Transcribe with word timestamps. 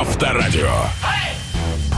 Авторадио. 0.00 0.99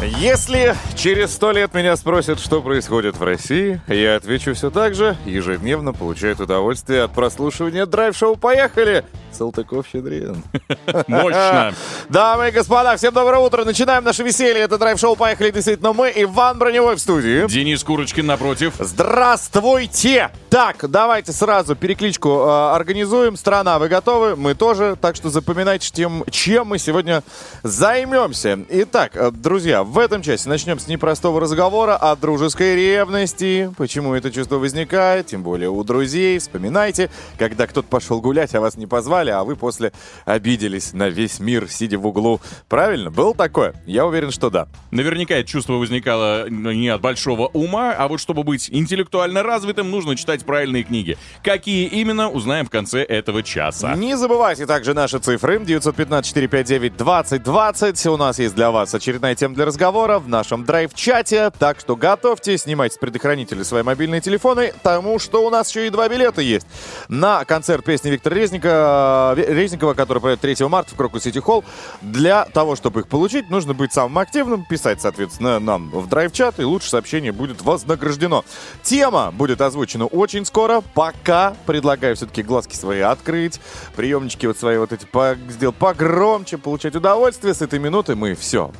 Если 0.04 0.74
через 0.96 1.32
сто 1.32 1.52
лет 1.52 1.74
меня 1.74 1.96
спросят, 1.96 2.40
что 2.40 2.60
происходит 2.60 3.16
в 3.16 3.22
России, 3.22 3.80
я 3.86 4.16
отвечу 4.16 4.54
все 4.54 4.70
так 4.70 4.96
же. 4.96 5.16
Ежедневно 5.24 5.92
получают 5.92 6.40
удовольствие 6.40 7.04
от 7.04 7.12
прослушивания 7.12 7.86
драйв-шоу 7.86 8.34
«Поехали!» 8.36 9.04
Салтыков-Щедрин. 9.32 10.42
Мощно. 11.06 11.74
Дамы 12.08 12.48
и 12.48 12.50
господа, 12.50 12.96
всем 12.96 13.14
доброе 13.14 13.38
утро. 13.38 13.64
Начинаем 13.64 14.04
наше 14.04 14.22
веселье. 14.22 14.62
Это 14.62 14.76
драйв-шоу 14.76 15.16
«Поехали!» 15.16 15.50
Действительно, 15.50 15.92
мы, 15.92 16.12
Иван 16.14 16.58
Броневой 16.58 16.96
в 16.96 16.98
студии. 16.98 17.46
Денис 17.46 17.82
Курочкин 17.82 18.26
напротив. 18.26 18.74
Здравствуйте! 18.78 20.30
Так, 20.50 20.90
давайте 20.90 21.32
сразу 21.32 21.74
перекличку 21.74 22.28
э, 22.28 22.74
организуем. 22.74 23.36
Страна, 23.36 23.78
вы 23.78 23.88
готовы? 23.88 24.36
Мы 24.36 24.54
тоже. 24.54 24.96
Так 25.00 25.16
что 25.16 25.30
запоминайте, 25.30 25.90
тем, 25.90 26.24
чем 26.30 26.66
мы 26.66 26.78
сегодня 26.78 27.22
займемся. 27.62 28.58
Итак, 28.68 29.12
э, 29.14 29.30
друзья, 29.30 29.82
в 29.92 29.98
этом 29.98 30.22
часе 30.22 30.48
начнем 30.48 30.78
с 30.78 30.88
непростого 30.88 31.38
разговора 31.38 31.96
о 31.96 32.16
дружеской 32.16 32.74
ревности. 32.76 33.70
Почему 33.76 34.14
это 34.14 34.30
чувство 34.30 34.56
возникает, 34.56 35.26
тем 35.26 35.42
более 35.42 35.68
у 35.68 35.84
друзей. 35.84 36.38
Вспоминайте, 36.38 37.10
когда 37.36 37.66
кто-то 37.66 37.88
пошел 37.88 38.22
гулять, 38.22 38.54
а 38.54 38.62
вас 38.62 38.78
не 38.78 38.86
позвали, 38.86 39.28
а 39.28 39.44
вы 39.44 39.54
после 39.54 39.92
обиделись 40.24 40.94
на 40.94 41.10
весь 41.10 41.40
мир, 41.40 41.68
сидя 41.68 41.98
в 41.98 42.06
углу. 42.06 42.40
Правильно? 42.70 43.10
Было 43.10 43.34
такое? 43.34 43.74
Я 43.84 44.06
уверен, 44.06 44.30
что 44.30 44.48
да. 44.48 44.66
Наверняка 44.92 45.34
это 45.34 45.46
чувство 45.46 45.74
возникало 45.74 46.48
не 46.48 46.88
от 46.88 47.02
большого 47.02 47.48
ума, 47.48 47.92
а 47.92 48.08
вот 48.08 48.18
чтобы 48.18 48.44
быть 48.44 48.70
интеллектуально 48.72 49.42
развитым, 49.42 49.90
нужно 49.90 50.16
читать 50.16 50.46
правильные 50.46 50.84
книги. 50.84 51.18
Какие 51.44 51.86
именно, 51.86 52.30
узнаем 52.30 52.64
в 52.64 52.70
конце 52.70 53.02
этого 53.02 53.42
часа. 53.42 53.94
Не 53.94 54.16
забывайте 54.16 54.64
также 54.64 54.94
наши 54.94 55.18
цифры. 55.18 55.58
915-459-2020. 55.58 58.08
У 58.08 58.16
нас 58.16 58.38
есть 58.38 58.54
для 58.54 58.70
вас 58.70 58.94
очередная 58.94 59.34
тема 59.34 59.54
для 59.54 59.66
разговора 59.66 59.81
в 59.90 60.28
нашем 60.28 60.64
драйв-чате. 60.64 61.50
Так 61.58 61.80
что 61.80 61.96
готовьте, 61.96 62.56
снимайте 62.56 62.94
с 62.94 62.98
предохранителя 62.98 63.64
свои 63.64 63.82
мобильные 63.82 64.20
телефоны, 64.20 64.72
потому 64.80 65.18
что 65.18 65.44
у 65.44 65.50
нас 65.50 65.68
еще 65.70 65.88
и 65.88 65.90
два 65.90 66.08
билета 66.08 66.40
есть. 66.40 66.68
На 67.08 67.44
концерт 67.44 67.84
песни 67.84 68.10
Виктора 68.10 68.36
Резника, 68.36 69.34
э, 69.36 69.52
Резникова, 69.52 69.94
который 69.94 70.20
пройдет 70.20 70.40
3 70.40 70.68
марта 70.68 70.94
в 70.94 70.96
Крокус 70.96 71.24
Сити 71.24 71.40
Холл. 71.40 71.64
Для 72.00 72.44
того, 72.44 72.76
чтобы 72.76 73.00
их 73.00 73.08
получить, 73.08 73.50
нужно 73.50 73.74
быть 73.74 73.92
самым 73.92 74.18
активным, 74.18 74.64
писать, 74.64 75.00
соответственно, 75.00 75.58
нам 75.58 75.90
в 75.90 76.08
драйв-чат, 76.08 76.60
и 76.60 76.62
лучше 76.62 76.88
сообщение 76.88 77.32
будет 77.32 77.60
вознаграждено. 77.62 78.44
Тема 78.84 79.32
будет 79.32 79.60
озвучена 79.60 80.06
очень 80.06 80.44
скоро. 80.44 80.80
Пока 80.94 81.56
предлагаю 81.66 82.14
все-таки 82.14 82.44
глазки 82.44 82.76
свои 82.76 83.00
открыть, 83.00 83.60
приемнички 83.96 84.46
вот 84.46 84.56
свои 84.56 84.78
вот 84.78 84.92
эти 84.92 85.06
по- 85.06 85.36
сделать 85.48 85.76
погромче, 85.76 86.56
получать 86.56 86.94
удовольствие. 86.94 87.52
С 87.52 87.62
этой 87.62 87.80
минуты 87.80 88.14
мы 88.14 88.36
все 88.36 88.70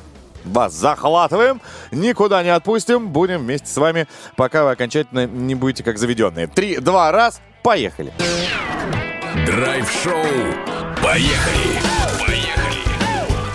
вас 0.45 0.73
захватываем, 0.73 1.61
никуда 1.91 2.43
не 2.43 2.49
отпустим, 2.49 3.09
будем 3.09 3.41
вместе 3.41 3.67
с 3.67 3.77
вами, 3.77 4.07
пока 4.35 4.63
вы 4.63 4.71
окончательно 4.71 5.25
не 5.25 5.55
будете 5.55 5.83
как 5.83 5.97
заведенные. 5.97 6.47
Три, 6.47 6.77
два, 6.77 7.11
раз, 7.11 7.41
поехали. 7.61 8.13
Драйв-шоу. 9.45 10.13
Поехали. 11.01 11.79
Поехали. 12.25 12.77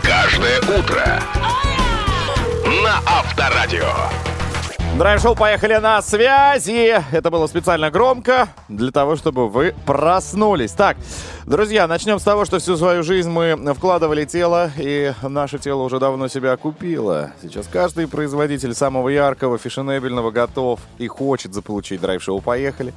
Каждое 0.02 0.58
утро. 0.60 1.22
На 2.82 2.98
Авторадио. 3.06 3.92
Драйв-шоу 4.98 5.36
«Поехали 5.36 5.76
на 5.76 6.02
связи». 6.02 7.00
Это 7.12 7.30
было 7.30 7.46
специально 7.46 7.88
громко 7.88 8.48
для 8.68 8.90
того, 8.90 9.14
чтобы 9.14 9.48
вы 9.48 9.72
проснулись. 9.86 10.72
Так, 10.72 10.96
друзья, 11.46 11.86
начнем 11.86 12.18
с 12.18 12.24
того, 12.24 12.44
что 12.44 12.58
всю 12.58 12.76
свою 12.76 13.04
жизнь 13.04 13.30
мы 13.30 13.56
вкладывали 13.74 14.24
тело, 14.24 14.72
и 14.76 15.12
наше 15.22 15.60
тело 15.60 15.82
уже 15.82 16.00
давно 16.00 16.26
себя 16.26 16.50
окупило. 16.54 17.30
Сейчас 17.40 17.68
каждый 17.68 18.08
производитель 18.08 18.74
самого 18.74 19.08
яркого, 19.08 19.56
фешенебельного 19.56 20.32
готов 20.32 20.80
и 20.98 21.06
хочет 21.06 21.54
заполучить 21.54 22.00
драйв-шоу 22.00 22.40
«Поехали». 22.40 22.92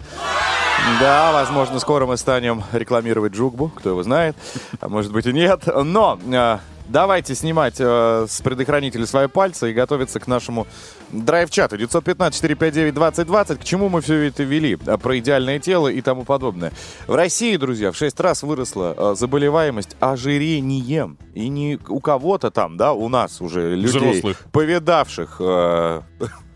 Да, 1.00 1.32
возможно, 1.32 1.80
скоро 1.80 2.08
мы 2.08 2.18
станем 2.18 2.64
рекламировать 2.72 3.34
Джугбу, 3.34 3.70
кто 3.70 3.92
его 3.92 4.02
знает, 4.02 4.36
а 4.80 4.90
может 4.90 5.12
быть 5.12 5.28
и 5.28 5.34
нет. 5.34 5.68
Но 5.68 6.18
э, 6.26 6.58
давайте 6.92 7.36
снимать 7.36 7.76
э, 7.80 8.26
с 8.30 8.42
предохранителя 8.42 9.06
свои 9.06 9.28
пальцы 9.28 9.72
и 9.72 9.74
готовиться 9.74 10.20
к 10.20 10.28
нашему 10.28 10.68
драйв-чату. 11.12 11.78
915-459-2020. 11.78 13.58
К 13.58 13.64
чему 13.64 13.90
мы 13.90 14.02
все 14.02 14.16
это 14.28 14.44
вели? 14.44 14.78
А, 14.86 14.98
Про 14.98 15.18
идеальное 15.20 15.60
тело 15.60 15.88
и 15.88 16.02
тому 16.02 16.24
подобное. 16.24 16.72
В 17.08 17.16
России, 17.16 17.56
друзья, 17.58 17.92
в 17.92 17.98
6 17.98 18.20
раз 18.20 18.44
выросла 18.44 18.94
э, 18.98 19.16
заболеваемость 19.18 19.96
ожирением. 20.00 21.18
И 21.34 21.48
не 21.50 21.80
у 21.88 22.00
кого-то 22.00 22.52
там, 22.52 22.78
да, 22.78 22.94
у 22.94 23.08
нас 23.10 23.42
уже 23.42 23.76
людей, 23.76 23.88
Взрослых. 24.00 24.38
повидавших 24.52 25.38
э, 25.40 26.02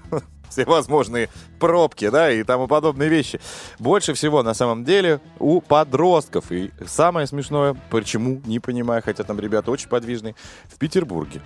всевозможные 0.55 1.29
пробки, 1.59 2.09
да, 2.09 2.31
и 2.31 2.43
тому 2.43 2.67
подобные 2.67 3.09
вещи. 3.09 3.39
Больше 3.79 4.13
всего, 4.13 4.43
на 4.43 4.53
самом 4.53 4.83
деле, 4.83 5.19
у 5.39 5.61
подростков. 5.61 6.51
И 6.51 6.71
самое 6.85 7.27
смешное, 7.27 7.75
почему, 7.89 8.41
не 8.45 8.59
понимаю, 8.59 9.01
хотя 9.03 9.23
там 9.23 9.39
ребята 9.39 9.71
очень 9.71 9.89
подвижные, 9.89 10.35
в 10.67 10.77
Петербурге. 10.77 11.41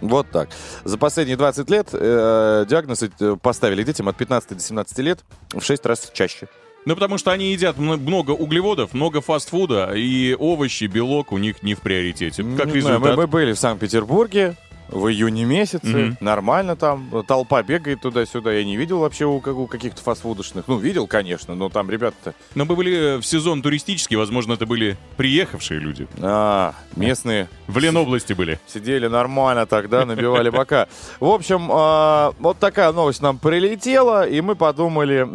Вот 0.00 0.30
так. 0.30 0.48
За 0.84 0.98
последние 0.98 1.36
20 1.36 1.70
лет 1.70 1.88
э, 1.92 2.66
диагноз 2.68 3.02
э, 3.02 3.36
поставили 3.40 3.84
детям 3.84 4.08
от 4.08 4.16
15 4.16 4.56
до 4.56 4.60
17 4.60 4.98
лет 4.98 5.20
в 5.52 5.62
6 5.62 5.86
раз 5.86 6.10
чаще. 6.12 6.48
Ну, 6.84 6.94
потому 6.94 7.16
что 7.16 7.30
они 7.30 7.52
едят 7.52 7.78
много 7.78 8.32
углеводов, 8.32 8.92
много 8.92 9.20
фастфуда, 9.20 9.92
и 9.94 10.34
овощи, 10.36 10.84
белок 10.84 11.30
у 11.30 11.38
них 11.38 11.62
не 11.62 11.74
в 11.74 11.80
приоритете. 11.80 12.42
Как 12.42 12.74
Не 12.74 12.80
знаю, 12.80 12.96
результат. 12.96 13.00
мы, 13.00 13.16
мы 13.16 13.26
были 13.28 13.52
в 13.52 13.58
Санкт-Петербурге 13.60 14.56
в 14.92 15.08
июне 15.08 15.44
месяце. 15.44 15.86
Мгм. 15.86 16.16
Нормально 16.20 16.76
там. 16.76 17.10
Толпа 17.26 17.62
бегает 17.62 18.00
туда-сюда. 18.00 18.52
Я 18.52 18.64
не 18.64 18.76
видел 18.76 18.98
вообще 19.00 19.24
у, 19.24 19.36
у 19.36 19.66
каких-то 19.66 20.02
фастфудочных. 20.02 20.68
Ну, 20.68 20.76
видел, 20.78 21.06
конечно, 21.06 21.54
но 21.54 21.68
там 21.68 21.90
ребята-то... 21.90 22.34
Но 22.54 22.64
мы 22.64 22.76
были 22.76 23.20
в 23.20 23.24
сезон 23.24 23.62
туристический, 23.62 24.16
возможно, 24.16 24.52
это 24.54 24.66
были 24.66 24.96
приехавшие 25.16 25.80
люди. 25.80 26.06
А, 26.20 26.74
местные 26.96 27.48
В 27.66 27.78
Ленобласти 27.78 28.32
были. 28.34 28.60
сидели 28.66 29.06
нормально 29.06 29.66
тогда, 29.66 30.04
набивали 30.04 30.50
бока. 30.50 30.88
В 31.20 31.26
общем, 31.26 31.68
а, 31.72 32.34
вот 32.38 32.58
такая 32.58 32.92
новость 32.92 33.22
нам 33.22 33.38
прилетела, 33.38 34.26
и 34.28 34.40
мы 34.40 34.54
подумали, 34.54 35.26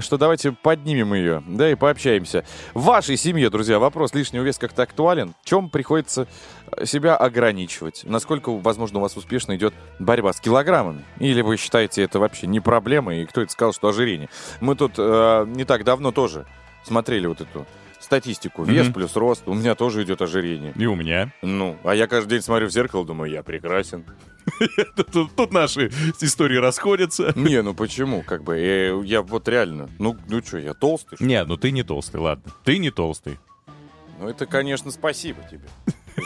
что 0.00 0.16
давайте 0.18 0.52
поднимем 0.52 1.14
ее, 1.14 1.42
да, 1.46 1.70
и 1.70 1.74
пообщаемся. 1.74 2.44
В 2.74 2.84
вашей 2.84 3.16
семье, 3.16 3.50
друзья, 3.50 3.78
вопрос 3.78 4.14
лишнего 4.14 4.42
веса 4.42 4.60
как-то 4.60 4.82
актуален. 4.82 5.34
В 5.42 5.48
чем 5.48 5.68
приходится 5.68 6.26
себя 6.84 7.16
ограничивать? 7.16 8.02
Насколько, 8.04 8.50
возможно, 8.50 8.98
у 8.98 9.02
вас 9.02 9.16
успешно 9.16 9.56
идет 9.56 9.74
борьба 9.98 10.32
с 10.32 10.40
килограммами? 10.40 11.04
Или 11.18 11.42
вы 11.42 11.56
считаете 11.56 12.02
это 12.02 12.18
вообще 12.18 12.46
не 12.46 12.60
проблема, 12.60 13.14
и 13.14 13.24
кто 13.26 13.40
это 13.42 13.52
сказал, 13.52 13.72
что 13.72 13.88
ожирение? 13.88 14.28
Мы 14.60 14.76
тут 14.76 14.94
э, 14.98 15.44
не 15.48 15.64
так 15.64 15.84
давно 15.84 16.12
тоже 16.12 16.46
смотрели 16.84 17.26
вот 17.26 17.40
эту 17.40 17.66
статистику. 18.00 18.62
Вес 18.62 18.86
Мгм. 18.86 18.94
плюс 18.94 19.16
рост. 19.16 19.42
У 19.46 19.54
меня 19.54 19.74
тоже 19.74 20.02
идет 20.04 20.22
ожирение. 20.22 20.72
И 20.76 20.86
у 20.86 20.94
меня. 20.94 21.32
Ну, 21.42 21.76
а 21.84 21.94
я 21.94 22.06
каждый 22.06 22.30
день 22.30 22.42
смотрю 22.42 22.68
в 22.68 22.70
зеркало, 22.70 23.04
думаю, 23.04 23.30
я 23.30 23.42
прекрасен. 23.42 24.04
Тут, 25.12 25.34
тут- 25.34 25.52
наши 25.52 25.88
истории 26.20 26.56
расходятся. 26.56 27.32
Не, 27.36 27.60
ну 27.62 27.74
почему? 27.74 28.22
Как 28.22 28.42
бы, 28.44 28.56
э, 28.56 28.98
я 29.04 29.20
вот 29.20 29.46
реально, 29.48 29.90
ну, 29.98 30.16
ну 30.28 30.42
что, 30.42 30.56
я 30.58 30.72
толстый? 30.72 31.16
что? 31.16 31.24
Нет, 31.24 31.46
ну 31.48 31.56
ты 31.58 31.70
не 31.70 31.82
толстый, 31.82 32.16
ладно. 32.16 32.50
Ты 32.64 32.78
не 32.78 32.90
толстый. 32.90 33.38
Ну 34.18 34.28
это, 34.28 34.46
конечно, 34.46 34.90
спасибо 34.90 35.42
тебе. 35.50 35.66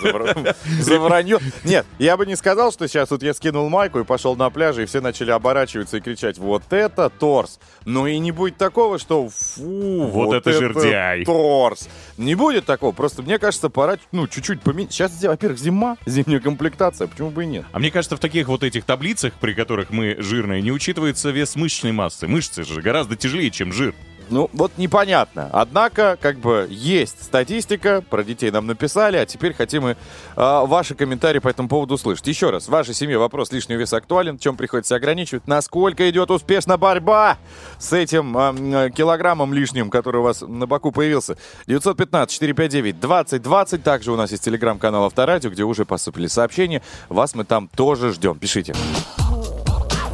За 0.00 0.08
вра- 0.08 0.56
За 0.80 0.98
вранье. 0.98 1.38
Нет, 1.64 1.86
я 1.98 2.16
бы 2.16 2.26
не 2.26 2.36
сказал, 2.36 2.72
что 2.72 2.86
сейчас 2.88 3.10
вот 3.10 3.22
я 3.22 3.34
скинул 3.34 3.69
майку 3.69 4.00
и 4.00 4.04
пошел 4.04 4.37
на 4.37 4.50
пляж, 4.50 4.78
и 4.78 4.84
все 4.87 5.00
начали 5.00 5.31
оборачиваться 5.31 5.96
и 5.96 6.00
кричать, 6.00 6.38
вот 6.38 6.62
это 6.70 7.11
торс. 7.11 7.58
Ну 7.84 8.06
и 8.06 8.19
не 8.19 8.32
будет 8.32 8.56
такого, 8.56 8.99
что 8.99 9.28
фу, 9.28 10.06
Вот 10.06 10.34
это 10.34 10.52
жердяй. 10.52 11.25
торс. 11.25 11.88
Не 12.17 12.34
будет 12.34 12.64
такого, 12.67 12.93
просто 12.93 13.22
мне 13.22 13.38
кажется, 13.38 13.69
пора, 13.69 13.96
ну, 14.12 14.26
чуть-чуть 14.28 14.62
поменять. 14.62 14.93
Сейчас, 14.93 15.22
во-первых, 15.22 15.58
зима, 15.58 15.96
зимняя 16.06 16.40
комплектация, 16.40 17.06
почему 17.06 17.31
бы 17.31 17.44
и 17.44 17.46
нет? 17.46 17.64
А 17.72 17.78
мне 17.78 17.90
кажется, 17.90 18.17
в 18.17 18.20
таких 18.20 18.49
вот 18.49 18.62
этих 18.62 18.84
таблицах, 18.84 19.32
при 19.34 19.55
которых 19.55 19.90
мы 19.90 20.17
жирные, 20.19 20.62
не 20.62 20.72
учитывается 20.72 21.31
вес 21.31 21.56
мышечной 21.56 21.93
массы. 21.93 22.26
Мышцы 22.28 22.64
же 22.64 22.81
гораздо 22.82 23.17
тяжелее, 23.17 23.50
чем 23.50 23.72
жир. 23.72 23.94
Ну, 24.32 24.49
вот 24.55 24.73
непонятно. 24.79 25.50
Однако, 25.52 26.17
как 26.19 26.38
бы, 26.38 26.67
есть 26.70 27.23
статистика, 27.23 28.00
про 28.00 28.25
детей 28.25 28.50
нам 28.50 28.67
написали, 28.67 29.19
а 29.19 29.26
теперь 29.26 29.52
хотим 29.52 29.90
и 29.90 29.94
а, 30.37 30.64
ваши 30.64 30.94
комментарии 30.94 31.38
по 31.38 31.49
этому 31.49 31.69
поводу 31.69 31.96
услышать. 31.96 32.26
Еще 32.26 32.49
раз, 32.49 32.64
в 32.64 32.70
вашей 32.70 32.94
семье 32.94 33.19
вопрос 33.19 33.52
лишнего 33.52 33.79
веса 33.79 33.99
актуален, 33.99 34.38
в 34.38 34.40
чем 34.40 34.56
приходится 34.56 34.96
ограничивать, 34.96 35.46
насколько 35.46 36.08
идет 36.08 36.31
успешно 36.31 36.79
борьба 36.79 37.37
с 37.79 37.93
этим 37.93 38.34
а, 38.38 38.55
м, 38.56 38.90
килограммом 38.93 39.52
лишним, 39.52 39.90
который 39.90 40.23
у 40.23 40.25
вас 40.25 40.40
на 40.40 40.67
боку 40.67 40.93
появился. 40.93 41.37
915-459-2020, 41.67 43.82
также 43.82 44.12
у 44.12 44.17
нас 44.17 44.31
есть 44.31 44.44
телеграм-канал 44.44 45.05
Авторадио, 45.05 45.50
где 45.50 45.64
уже 45.64 45.84
посыпали 45.84 46.26
сообщения, 46.26 46.81
вас 47.11 47.34
мы 47.34 47.44
там 47.44 47.69
тоже 47.69 48.14
ждем, 48.14 48.38
пишите. 48.38 48.75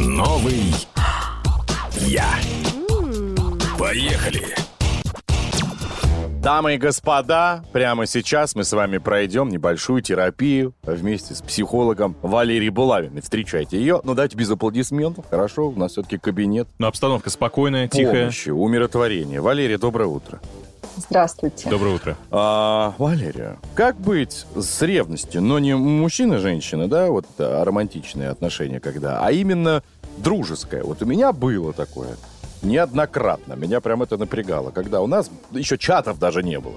Новый 0.00 0.74
я. 2.00 2.26
Поехали. 3.78 4.44
Дамы 6.42 6.74
и 6.74 6.78
господа, 6.78 7.62
прямо 7.72 8.06
сейчас 8.06 8.56
мы 8.56 8.64
с 8.64 8.72
вами 8.72 8.98
пройдем 8.98 9.50
небольшую 9.50 10.02
терапию 10.02 10.74
вместе 10.82 11.36
с 11.36 11.42
психологом 11.42 12.16
Валерией 12.22 12.70
Булавиной. 12.70 13.22
Встречайте 13.22 13.78
ее. 13.78 14.00
Ну, 14.02 14.14
давайте 14.14 14.36
без 14.36 14.50
аплодисментов. 14.50 15.26
Хорошо, 15.30 15.68
у 15.68 15.76
нас 15.76 15.92
все-таки 15.92 16.18
кабинет. 16.18 16.66
Но 16.78 16.88
обстановка 16.88 17.30
спокойная, 17.30 17.86
тихая. 17.86 18.22
Помощи, 18.22 18.50
умиротворения. 18.50 19.40
Валерия, 19.40 19.78
доброе 19.78 20.06
утро. 20.06 20.40
Здравствуйте. 20.96 21.70
Доброе 21.70 21.94
утро. 21.94 22.16
А, 22.32 22.94
Валерия, 22.98 23.58
как 23.76 23.96
быть 24.00 24.44
с 24.56 24.82
ревностью? 24.82 25.40
Но 25.40 25.60
не 25.60 25.76
мужчина-женщина, 25.76 26.88
да, 26.88 27.06
вот 27.06 27.26
а, 27.38 27.64
романтичные 27.64 28.30
отношения 28.30 28.80
когда, 28.80 29.24
а 29.24 29.30
именно 29.30 29.84
дружеское. 30.16 30.82
Вот 30.82 31.00
у 31.00 31.06
меня 31.06 31.32
было 31.32 31.72
такое 31.72 32.16
неоднократно. 32.62 33.54
Меня 33.54 33.80
прям 33.80 34.02
это 34.02 34.16
напрягало. 34.16 34.70
Когда 34.70 35.00
у 35.00 35.06
нас 35.06 35.30
еще 35.52 35.78
чатов 35.78 36.18
даже 36.18 36.42
не 36.42 36.58
было. 36.58 36.76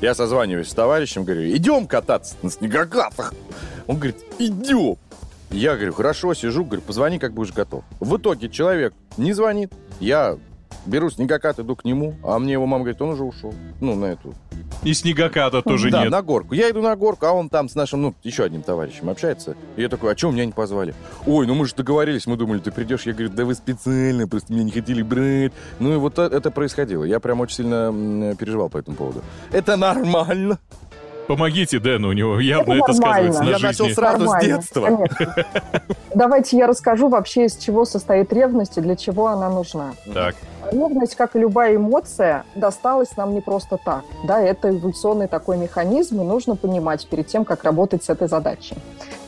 Я 0.00 0.14
созваниваюсь 0.14 0.68
с 0.68 0.74
товарищем, 0.74 1.24
говорю, 1.24 1.50
идем 1.56 1.86
кататься 1.86 2.36
на 2.42 2.50
снегокатах. 2.50 3.34
Он 3.86 3.96
говорит, 3.96 4.16
идем. 4.38 4.96
Я 5.50 5.76
говорю, 5.76 5.92
хорошо, 5.92 6.34
сижу, 6.34 6.64
говорю, 6.64 6.82
позвони, 6.82 7.18
как 7.18 7.32
будешь 7.32 7.52
готов. 7.52 7.84
В 8.00 8.16
итоге 8.16 8.48
человек 8.48 8.94
не 9.16 9.32
звонит. 9.32 9.72
Я 10.00 10.38
беру 10.86 11.10
снегокат, 11.10 11.58
иду 11.58 11.76
к 11.76 11.84
нему, 11.84 12.14
а 12.22 12.38
мне 12.38 12.52
его 12.52 12.66
мама 12.66 12.84
говорит, 12.84 13.02
он 13.02 13.10
уже 13.10 13.24
ушел. 13.24 13.52
Ну, 13.80 13.94
на 13.94 14.06
эту 14.06 14.34
И 14.82 14.94
снегоката 14.94 15.62
тоже 15.62 15.90
да, 15.90 16.02
нет. 16.02 16.10
на 16.10 16.22
горку. 16.22 16.54
Я 16.54 16.70
иду 16.70 16.80
на 16.82 16.94
горку, 16.96 17.26
а 17.26 17.32
он 17.32 17.48
там 17.48 17.68
с 17.68 17.74
нашим, 17.74 18.02
ну, 18.02 18.14
еще 18.22 18.44
одним 18.44 18.62
товарищем 18.62 19.10
общается. 19.10 19.56
И 19.76 19.82
я 19.82 19.88
такой, 19.88 20.12
а 20.12 20.14
чего 20.14 20.30
меня 20.32 20.46
не 20.46 20.52
позвали? 20.52 20.94
Ой, 21.26 21.46
ну 21.46 21.54
мы 21.54 21.66
же 21.66 21.74
договорились, 21.74 22.26
мы 22.26 22.36
думали, 22.36 22.58
ты 22.60 22.70
придешь. 22.70 23.02
Я 23.02 23.12
говорю, 23.12 23.30
да 23.30 23.44
вы 23.44 23.54
специально, 23.54 24.26
просто 24.28 24.52
меня 24.52 24.64
не 24.64 24.70
хотели 24.70 25.02
брать. 25.02 25.52
Ну 25.78 25.92
и 25.92 25.96
вот 25.96 26.18
э- 26.18 26.22
это 26.32 26.50
происходило. 26.50 27.04
Я 27.04 27.20
прям 27.20 27.40
очень 27.40 27.56
сильно 27.56 27.74
м, 27.90 28.36
переживал 28.36 28.68
по 28.68 28.78
этому 28.78 28.96
поводу. 28.96 29.22
Это 29.52 29.76
нормально. 29.76 30.58
Помогите 31.26 31.78
Дэну, 31.78 32.08
у 32.08 32.12
него 32.12 32.38
явно 32.38 32.72
это, 32.74 32.84
Это 32.84 32.92
сказывается 32.94 33.42
на. 33.42 33.48
Я 33.48 33.58
жизни. 33.58 33.66
начал 33.66 33.94
сразу 33.94 34.16
с 34.16 34.30
Нормально, 34.30 34.56
детства. 34.56 34.86
конечно. 34.86 35.44
Давайте 36.14 36.56
я 36.56 36.66
расскажу 36.66 37.08
вообще, 37.08 37.46
из 37.46 37.56
чего 37.56 37.84
состоит 37.84 38.32
ревность 38.32 38.78
и 38.78 38.80
для 38.80 38.96
чего 38.96 39.26
она 39.28 39.50
нужна. 39.50 39.92
Так, 40.12 40.36
Ревность, 40.72 41.14
как 41.14 41.36
и 41.36 41.38
любая 41.38 41.76
эмоция, 41.76 42.44
досталась 42.54 43.16
нам 43.16 43.34
не 43.34 43.40
просто 43.40 43.78
так. 43.84 44.04
Да, 44.26 44.40
это 44.40 44.70
эволюционный 44.70 45.28
такой 45.28 45.58
механизм, 45.58 46.20
и 46.20 46.24
нужно 46.24 46.56
понимать 46.56 47.06
перед 47.08 47.26
тем, 47.28 47.44
как 47.44 47.62
работать 47.64 48.02
с 48.02 48.08
этой 48.08 48.28
задачей. 48.28 48.76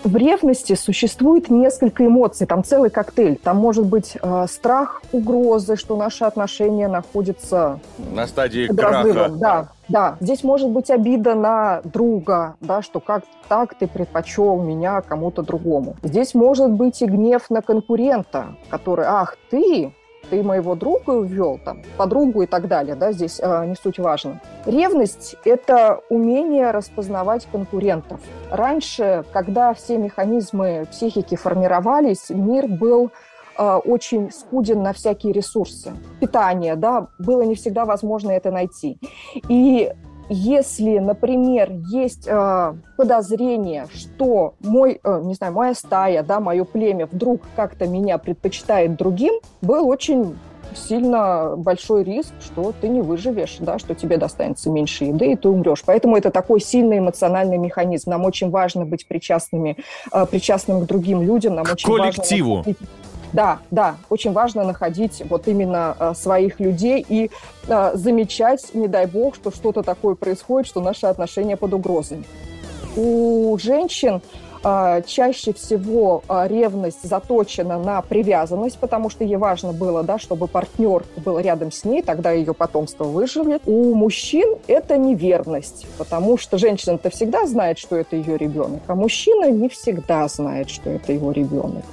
В 0.05 0.17
ревности 0.17 0.75
существует 0.75 1.51
несколько 1.51 2.07
эмоций, 2.07 2.47
там 2.47 2.63
целый 2.63 2.89
коктейль. 2.91 3.37
Там 3.43 3.57
может 3.57 3.87
быть 3.87 4.17
э, 4.21 4.47
страх, 4.49 5.03
угрозы, 5.13 5.77
что 5.77 5.97
наши 5.97 6.25
отношения 6.25 6.89
находятся 6.89 7.81
На 8.13 8.27
стадии 8.27 8.69
под 8.69 8.79
краха. 8.79 8.97
разрывом. 9.03 9.39
Да, 9.39 9.69
да. 9.89 10.17
Здесь 10.21 10.45
может 10.45 10.71
быть 10.71 10.91
обида 10.91 11.35
на 11.35 11.81
друга, 11.85 12.55
да, 12.61 12.81
что 12.83 13.01
как 13.01 13.25
так 13.49 13.75
ты 13.75 13.87
предпочел 13.87 14.61
меня 14.61 15.01
кому-то 15.01 15.43
другому. 15.43 15.97
Здесь 16.03 16.35
может 16.35 16.71
быть 16.71 17.03
и 17.03 17.07
гнев 17.07 17.51
на 17.51 17.63
конкурента, 17.63 18.55
который, 18.69 19.07
ах, 19.07 19.37
ты, 19.51 19.93
ты 20.31 20.43
моего 20.43 20.75
друга 20.75 21.11
увел, 21.11 21.59
там, 21.65 21.83
подругу 21.97 22.43
и 22.43 22.47
так 22.47 22.69
далее, 22.69 22.95
да, 22.95 23.13
здесь 23.13 23.41
э, 23.43 23.67
не 23.67 23.75
суть 23.75 23.99
важно. 23.99 24.41
Ревность– 24.67 25.37
это 25.45 26.01
умение 26.09 26.71
распознавать 26.71 27.47
конкурентов. 27.51 28.21
Раньше, 28.51 29.25
когда 29.33 29.75
все 29.75 29.99
механизмы 29.99 30.87
психики 30.91 31.37
формировались, 31.37 32.31
мир 32.31 32.67
был 32.67 33.11
э, 33.59 33.75
очень 33.85 34.31
скуден 34.31 34.83
на 34.83 34.93
всякие 34.93 35.33
ресурсы. 35.33 35.93
Питание, 36.21 36.77
да, 36.77 37.09
было 37.19 37.43
не 37.43 37.55
всегда 37.55 37.85
возможно 37.85 38.31
это 38.31 38.51
найти. 38.51 38.99
И 39.49 39.93
если, 40.29 40.99
например, 40.99 41.71
есть 41.91 42.27
э, 42.27 42.75
подозрение, 42.97 43.87
что 43.95 44.55
мой, 44.61 45.01
э, 45.03 45.21
не 45.25 45.35
знаю, 45.35 45.53
моя 45.53 45.75
стая, 45.75 46.23
да, 46.23 46.41
мое 46.41 46.65
племя 46.65 47.07
вдруг 47.11 47.43
как-то 47.57 47.87
меня 47.87 48.19
предпочитает 48.19 48.97
другим, 48.97 49.35
был 49.63 49.89
очень 49.89 50.37
сильно 50.75 51.55
большой 51.57 52.05
риск, 52.05 52.33
что 52.41 52.75
ты 52.79 52.89
не 52.89 53.01
выживешь, 53.01 53.57
да, 53.61 53.79
что 53.79 53.95
тебе 53.95 54.19
достанется 54.19 54.71
меньше 54.71 55.05
еды, 55.05 55.33
и 55.33 55.37
ты 55.37 55.49
умрешь. 55.49 55.83
Поэтому 55.87 56.17
это 56.17 56.31
такой 56.31 56.61
сильный 56.61 56.99
эмоциональный 56.99 57.57
механизм. 57.57 58.11
Нам 58.11 58.25
очень 58.27 58.51
важно 58.51 58.85
быть 58.85 59.09
причастными, 59.09 59.79
э, 60.13 60.27
причастным 60.27 60.83
к 60.83 60.87
другим 60.87 61.23
людям. 61.23 61.55
Нам 61.55 61.65
К 61.65 61.73
очень 61.73 61.89
важно 61.91 62.13
коллективу. 62.13 62.57
находить- 62.59 62.79
Да, 63.33 63.59
да, 63.71 63.97
очень 64.09 64.33
важно 64.33 64.65
находить 64.65 65.23
вот 65.29 65.49
именно 65.49 65.97
э, 65.99 66.15
своих 66.15 66.61
людей 66.61 67.05
и 67.07 67.31
э, 67.69 67.91
замечать, 67.95 68.75
не 68.75 68.89
дай 68.89 69.07
бог, 69.07 69.35
что 69.35 69.51
что-то 69.51 69.83
такое 69.83 70.15
происходит, 70.15 70.67
что 70.67 70.81
наши 70.81 71.07
отношения 71.07 71.57
под 71.57 71.75
угрозой. 71.75 72.25
У 72.97 73.57
женщин 73.61 74.23
а, 74.63 75.03
чаще 75.03 75.53
всего 75.53 76.23
а, 76.29 76.49
ревность 76.49 77.09
заточена 77.09 77.79
на 77.79 78.03
привязанность, 78.03 78.79
потому 78.79 79.09
что 79.09 79.25
ей 79.25 79.37
важно 79.37 79.73
было, 79.73 80.03
да, 80.03 80.19
чтобы 80.19 80.49
партнер 80.49 81.05
был 81.17 81.39
рядом 81.39 81.71
с 81.71 81.85
ней, 81.85 82.03
тогда 82.03 82.33
ее 82.33 82.55
потомство 82.55 83.05
выживет. 83.05 83.63
У 83.67 83.95
мужчин 83.95 84.57
это 84.67 84.97
неверность, 84.97 85.87
потому 85.97 86.39
что 86.39 86.59
женщина-то 86.59 87.11
всегда 87.11 87.47
знает, 87.47 87.79
что 87.79 87.97
это 87.97 88.17
ее 88.17 88.37
ребенок, 88.37 88.83
а 88.89 88.95
мужчина 88.95 89.51
не 89.51 89.69
всегда 89.69 90.27
знает, 90.29 90.71
что 90.71 90.91
это 90.91 91.13
его 91.13 91.31
ребенок. 91.31 91.85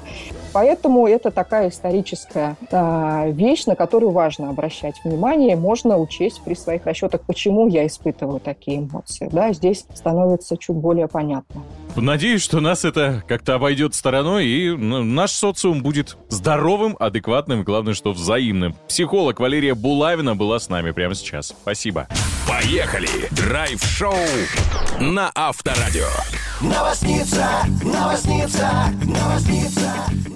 Поэтому 0.56 1.06
это 1.06 1.32
такая 1.32 1.68
историческая 1.68 2.56
а, 2.72 3.28
вещь, 3.28 3.66
на 3.66 3.76
которую 3.76 4.14
важно 4.14 4.50
обращать 4.50 4.96
внимание, 5.04 5.58
можно 5.58 5.98
учесть 5.98 6.42
при 6.46 6.54
своих 6.54 6.86
расчетах, 6.86 7.24
почему 7.28 7.68
я 7.68 7.86
испытываю 7.86 8.40
такие 8.40 8.80
эмоции. 8.80 9.28
Да, 9.30 9.52
здесь 9.52 9.86
становится 9.94 10.56
чуть 10.56 10.78
более 10.78 11.10
понятно. 11.10 11.62
надеюсь, 11.98 12.42
что 12.42 12.62
нас 12.62 12.86
это 12.86 13.22
как-то 13.28 13.56
обойдет 13.56 13.96
стороной, 13.96 14.46
и 14.46 14.70
ну, 14.70 15.04
наш 15.04 15.32
социум 15.32 15.84
будет 15.84 16.16
здоровым, 16.30 16.96
адекватным, 17.02 17.66
главное, 17.66 17.94
что 17.94 18.14
взаимным. 18.14 18.78
Психолог 18.88 19.42
Валерия 19.42 19.76
Булавина 19.76 20.38
была 20.38 20.60
с 20.60 20.70
нами 20.70 20.92
прямо 20.92 21.16
сейчас. 21.16 21.48
Спасибо. 21.48 22.08
Поехали! 22.48 23.10
Драйв-шоу 23.32 24.16
на 25.02 25.32
Авторадио. 25.36 26.08
Новосница, 26.62 27.46
новосница, 27.84 28.70
новосница. 29.04 29.94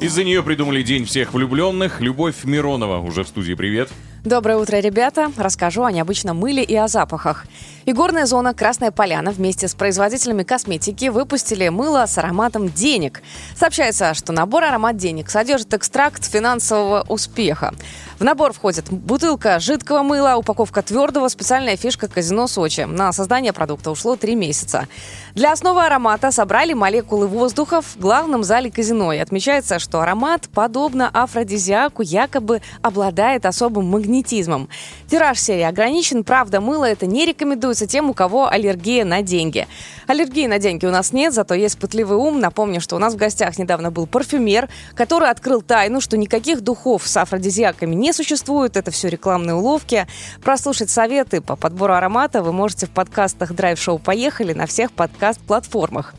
Из-за 0.10 0.24
нее 0.24 0.42
придумали 0.42 0.82
День 0.82 1.06
всех 1.06 1.36
влюбленных. 1.36 2.02
Любовь 2.02 2.44
Миронова 2.44 2.98
уже 2.98 3.24
в 3.24 3.28
студии. 3.28 3.54
Привет. 3.54 3.92
Доброе 4.26 4.58
утро, 4.58 4.76
ребята! 4.76 5.32
Расскажу 5.38 5.86
о 5.86 5.92
необычном 5.94 6.38
мыле 6.38 6.62
и 6.62 6.76
о 6.76 6.90
запахах. 6.90 7.46
Игорная 7.86 8.26
зона 8.26 8.54
«Красная 8.54 8.92
поляна» 8.92 9.32
вместе 9.32 9.70
с 9.70 9.74
производителями 9.74 10.44
косметики 10.44 11.08
выпустили 11.08 11.70
мыло 11.70 12.06
с 12.06 12.18
ароматом 12.18 12.68
денег. 12.68 13.22
Сообщается, 13.56 14.14
что 14.14 14.34
набор 14.34 14.66
«Аромат 14.66 14.98
денег» 14.98 15.30
содержит 15.30 15.74
экстракт 15.74 16.26
финансового 16.30 17.06
успеха. 17.08 17.74
В 18.20 18.24
набор 18.26 18.52
входит 18.52 18.92
бутылка 18.92 19.60
жидкого 19.62 20.04
мыла, 20.04 20.36
упаковка 20.36 20.82
твердого, 20.82 21.30
специальная 21.30 21.78
фишка 21.78 22.10
«Казино 22.10 22.48
Сочи». 22.48 22.82
На 22.82 23.14
создание 23.14 23.54
продукта 23.54 23.90
ушло 23.90 24.18
три 24.18 24.36
месяца. 24.36 24.90
Для 25.34 25.54
основы 25.54 25.86
аромата 25.86 26.32
собрали 26.32 26.74
молекулы 26.74 27.28
воздуха 27.28 27.82
в 27.82 27.98
главном 27.98 28.44
зале 28.44 28.70
казино. 28.70 29.14
И 29.14 29.18
отмечается, 29.18 29.80
что 29.80 30.02
аромат, 30.02 30.50
подобно 30.54 31.10
афродизиаку, 31.10 32.02
якобы 32.02 32.62
обладает 32.82 33.46
особым 33.46 33.86
магнетизмом. 34.10 34.70
Тираж 35.08 35.40
серии 35.40 35.64
ограничен, 35.64 36.24
правда, 36.24 36.60
мыло 36.60 36.86
это 36.86 37.06
не 37.06 37.26
рекомендуется 37.26 37.88
тем, 37.88 38.10
у 38.10 38.14
кого 38.14 38.50
аллергия 38.50 39.06
на 39.06 39.22
деньги. 39.22 39.68
Аллергии 40.08 40.48
на 40.48 40.60
деньги 40.60 40.86
у 40.86 40.92
нас 40.92 41.14
нет, 41.14 41.34
зато 41.34 41.54
есть 41.54 41.78
пытливый 41.78 42.18
ум. 42.18 42.40
Напомню, 42.40 42.82
что 42.82 42.96
у 42.96 43.00
нас 43.00 43.14
в 43.14 43.18
гостях 43.18 43.58
недавно 43.58 43.92
был 43.92 44.08
парфюмер, 44.08 44.68
который 44.96 45.30
открыл 45.30 45.62
тайну, 45.62 46.02
что 46.02 46.18
никаких 46.18 46.62
духов 46.62 47.08
с 47.08 47.18
афродизиаками 47.18 47.96
не 47.96 48.12
существует. 48.12 48.76
Это 48.76 48.92
все 48.92 49.10
рекламные 49.10 49.56
уловки. 49.56 50.08
Прослушать 50.42 50.90
советы 50.90 51.42
по 51.42 51.56
подбору 51.56 51.94
аромата 51.94 52.42
вы 52.42 52.52
можете 52.52 52.88
в 52.88 52.90
подкастах 52.90 53.54
Драйв-шоу 53.54 54.00
«Поехали» 54.00 54.54
на 54.54 54.66
всех 54.66 54.92
подкаст-платформах. 54.92 56.16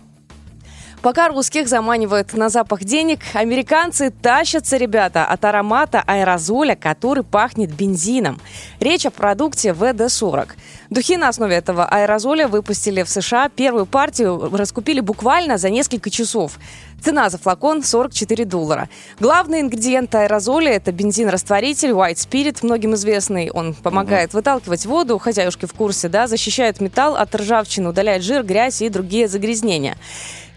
Пока 1.02 1.28
русских 1.28 1.66
заманивают 1.66 2.34
на 2.34 2.50
запах 2.50 2.84
денег, 2.84 3.20
американцы 3.32 4.10
тащатся, 4.10 4.76
ребята, 4.76 5.24
от 5.24 5.42
аромата 5.46 6.04
аэрозоля, 6.06 6.76
который 6.76 7.24
пахнет 7.24 7.72
бензином. 7.72 8.38
Речь 8.80 9.06
о 9.06 9.10
продукте 9.10 9.70
ВД-40. 9.72 10.50
Духи 10.90 11.16
на 11.16 11.28
основе 11.28 11.56
этого 11.56 11.86
аэрозоля 11.86 12.48
выпустили 12.48 13.02
в 13.02 13.08
США. 13.08 13.48
Первую 13.48 13.86
партию 13.86 14.50
раскупили 14.54 15.00
буквально 15.00 15.56
за 15.56 15.70
несколько 15.70 16.10
часов. 16.10 16.58
Цена 17.02 17.30
за 17.30 17.38
флакон 17.38 17.82
44 17.82 18.44
доллара. 18.44 18.90
Главный 19.20 19.62
ингредиент 19.62 20.14
аэрозоля– 20.14 20.72
это 20.72 20.92
бензин-растворитель 20.92 21.92
White 21.92 22.16
Spirit, 22.16 22.58
многим 22.60 22.94
известный. 22.94 23.50
Он 23.50 23.72
помогает 23.72 24.34
выталкивать 24.34 24.84
воду, 24.84 25.18
хозяюшки 25.18 25.64
в 25.64 25.72
курсе, 25.72 26.10
да, 26.10 26.26
защищает 26.26 26.82
металл 26.82 27.16
от 27.16 27.34
ржавчины, 27.34 27.88
удаляет 27.88 28.22
жир, 28.22 28.42
грязь 28.42 28.82
и 28.82 28.90
другие 28.90 29.28
загрязнения. 29.28 29.96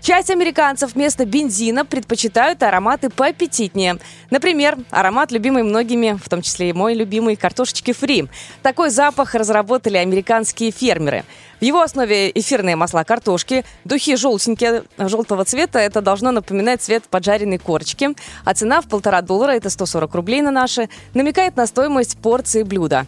Часть 0.03 0.29
американцев 0.29 0.95
вместо 0.95 1.23
бензина 1.25 1.85
предпочитают 1.85 2.61
ароматы 2.61 3.09
поаппетитнее. 3.09 3.99
Например, 4.31 4.77
аромат, 4.89 5.31
любимый 5.31 5.63
многими, 5.63 6.19
в 6.21 6.27
том 6.27 6.41
числе 6.41 6.71
и 6.71 6.73
мой 6.73 6.93
любимый, 6.93 7.37
картошечки 7.37 7.93
фри. 7.93 8.27
Такой 8.61 8.89
запах 8.89 9.33
разработали 9.33 9.95
американские 9.95 10.71
фермеры. 10.71 11.23
В 11.61 11.63
его 11.63 11.81
основе 11.81 12.29
эфирные 12.31 12.75
масла 12.75 13.05
картошки, 13.05 13.63
духи 13.85 14.17
желтенькие, 14.17 14.83
желтого 14.97 15.45
цвета, 15.45 15.79
это 15.79 16.01
должно 16.01 16.31
напоминать 16.31 16.81
цвет 16.81 17.05
поджаренной 17.05 17.57
корочки, 17.57 18.09
а 18.43 18.53
цена 18.53 18.81
в 18.81 18.89
полтора 18.89 19.21
доллара, 19.21 19.51
это 19.51 19.69
140 19.69 20.13
рублей 20.15 20.41
на 20.41 20.51
наши, 20.51 20.89
намекает 21.13 21.55
на 21.55 21.65
стоимость 21.65 22.17
порции 22.17 22.63
блюда. 22.63 23.05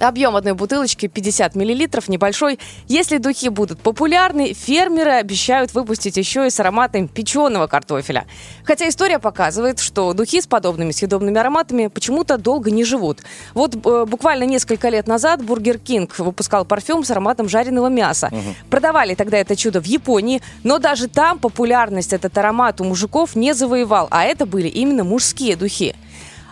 Объем 0.00 0.36
одной 0.36 0.54
бутылочки 0.54 1.06
50 1.06 1.56
миллилитров, 1.56 2.08
небольшой. 2.08 2.58
Если 2.86 3.18
духи 3.18 3.48
будут 3.48 3.80
популярны, 3.80 4.52
фермеры 4.52 5.12
обещают 5.12 5.74
выпустить 5.74 6.16
еще 6.16 6.46
и 6.46 6.50
с 6.50 6.60
ароматом 6.60 7.08
печеного 7.08 7.66
картофеля. 7.66 8.26
Хотя 8.64 8.88
история 8.88 9.18
показывает, 9.18 9.80
что 9.80 10.12
духи 10.12 10.40
с 10.40 10.46
подобными 10.46 10.92
съедобными 10.92 11.38
ароматами 11.38 11.88
почему-то 11.88 12.38
долго 12.38 12.70
не 12.70 12.84
живут. 12.84 13.22
Вот 13.54 13.74
э, 13.74 14.04
буквально 14.06 14.44
несколько 14.44 14.88
лет 14.88 15.08
назад 15.08 15.44
Бургер 15.44 15.78
Кинг 15.78 16.18
выпускал 16.18 16.64
парфюм 16.64 17.04
с 17.04 17.10
ароматом 17.10 17.48
жареного 17.48 17.88
мяса. 17.88 18.30
Продавали 18.70 19.14
тогда 19.14 19.38
это 19.38 19.56
чудо 19.56 19.80
в 19.80 19.86
Японии, 19.86 20.42
но 20.62 20.78
даже 20.78 21.08
там 21.08 21.38
популярность 21.38 22.12
этот 22.12 22.36
аромат 22.38 22.80
у 22.80 22.84
мужиков 22.84 23.34
не 23.34 23.52
завоевал, 23.52 24.08
а 24.10 24.24
это 24.24 24.46
были 24.46 24.68
именно 24.68 25.02
мужские 25.02 25.56
духи. 25.56 25.96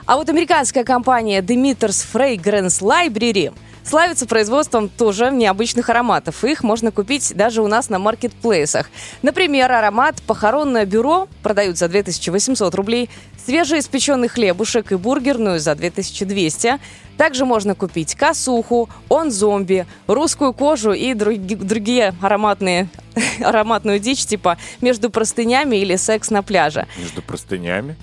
А 0.07 0.17
вот 0.17 0.29
американская 0.29 0.85
компания 0.85 1.41
Demeter's 1.41 2.07
Fragrance 2.13 2.81
Library 2.81 3.53
славится 3.83 4.27
производством 4.27 4.89
тоже 4.89 5.33
необычных 5.33 5.91
ароматов. 5.91 6.45
Их 6.45 6.63
можно 6.63 6.93
купить 6.93 7.33
даже 7.35 7.61
у 7.61 7.67
нас 7.67 7.89
на 7.89 7.99
маркетплейсах. 7.99 8.89
Например, 9.23 9.73
аромат 9.73 10.23
«Похоронное 10.23 10.87
бюро» 10.87 11.27
продают 11.43 11.77
за 11.77 11.89
2800 11.89 12.73
рублей, 12.77 13.11
свежеиспеченный 13.45 14.29
хлебушек 14.29 14.93
и 14.93 14.95
бургерную 14.95 15.59
за 15.59 15.75
2200. 15.75 16.79
Также 17.17 17.45
можно 17.45 17.75
купить 17.75 18.15
косуху, 18.15 18.89
он 19.09 19.33
зомби, 19.33 19.87
русскую 20.07 20.53
кожу 20.53 20.93
и 20.93 21.15
други- 21.15 21.57
другие 21.57 22.15
ароматные, 22.21 22.89
ароматную 23.41 23.99
дичь, 23.99 24.25
типа 24.25 24.57
между 24.81 25.11
простынями 25.11 25.77
или 25.77 25.97
секс 25.97 26.31
на 26.31 26.45
пляже. 26.45 26.87
Между 26.97 27.23
простынями? 27.23 27.97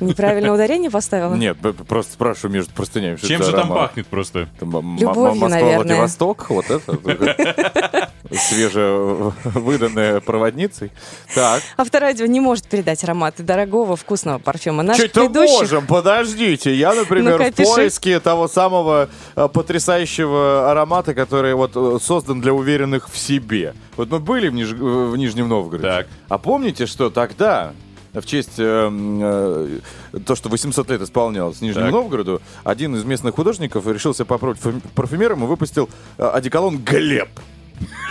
Неправильное 0.00 0.52
ударение 0.52 0.90
поставила? 0.90 1.34
Нет, 1.34 1.56
просто 1.88 2.12
спрашиваю 2.12 2.52
между 2.52 2.72
простынями. 2.74 3.16
Чем 3.16 3.42
же 3.42 3.52
там 3.52 3.68
пахнет 3.68 4.06
просто? 4.06 4.48
Любовью, 4.60 5.48
наверное. 5.48 5.76
Владивосток, 5.76 6.50
вот 6.50 6.66
это. 6.70 8.10
Свежевыданная 8.30 10.20
проводницей. 10.20 10.90
Так. 11.34 11.62
Авторадио 11.76 12.26
не 12.26 12.40
может 12.40 12.66
передать 12.66 13.04
ароматы 13.04 13.42
дорогого 13.42 13.96
вкусного 13.96 14.38
парфюма. 14.38 14.82
Наших 14.82 15.06
Что-то 15.10 15.28
ведущих 15.28 15.60
можем, 15.60 15.86
подождите. 15.86 16.74
Я, 16.74 16.94
например, 16.94 17.42
в 17.52 17.54
поиске 17.54 18.20
того 18.20 18.48
самого 18.48 19.08
э, 19.36 19.48
потрясающего 19.52 20.70
аромата, 20.70 21.14
который 21.14 21.54
вот 21.54 21.72
э, 21.74 21.98
создан 22.02 22.40
для 22.40 22.52
уверенных 22.52 23.08
в 23.10 23.16
себе. 23.18 23.74
Вот 23.96 24.10
мы 24.10 24.18
были 24.18 24.48
в, 24.48 24.54
Ниж- 24.54 24.74
э, 24.74 25.10
в 25.10 25.16
Нижнем 25.16 25.48
Новгороде. 25.48 25.86
Так. 25.86 26.06
А 26.28 26.38
помните, 26.38 26.86
что 26.86 27.10
тогда 27.10 27.72
в 28.20 28.26
честь 28.26 28.58
э, 28.58 28.90
э, 28.92 30.20
то, 30.24 30.34
что 30.36 30.48
800 30.48 30.90
лет 30.90 31.02
исполнялось 31.02 31.60
Нижнему 31.60 31.86
Так. 31.86 31.94
Новгороду, 31.94 32.42
один 32.62 32.94
из 32.96 33.04
местных 33.04 33.34
художников 33.34 33.86
решился 33.86 34.24
попробовать 34.24 34.60
парфюмером 34.94 35.44
и 35.44 35.46
выпустил 35.46 35.88
э, 36.18 36.26
одеколон 36.26 36.78
«Глеб». 36.78 37.28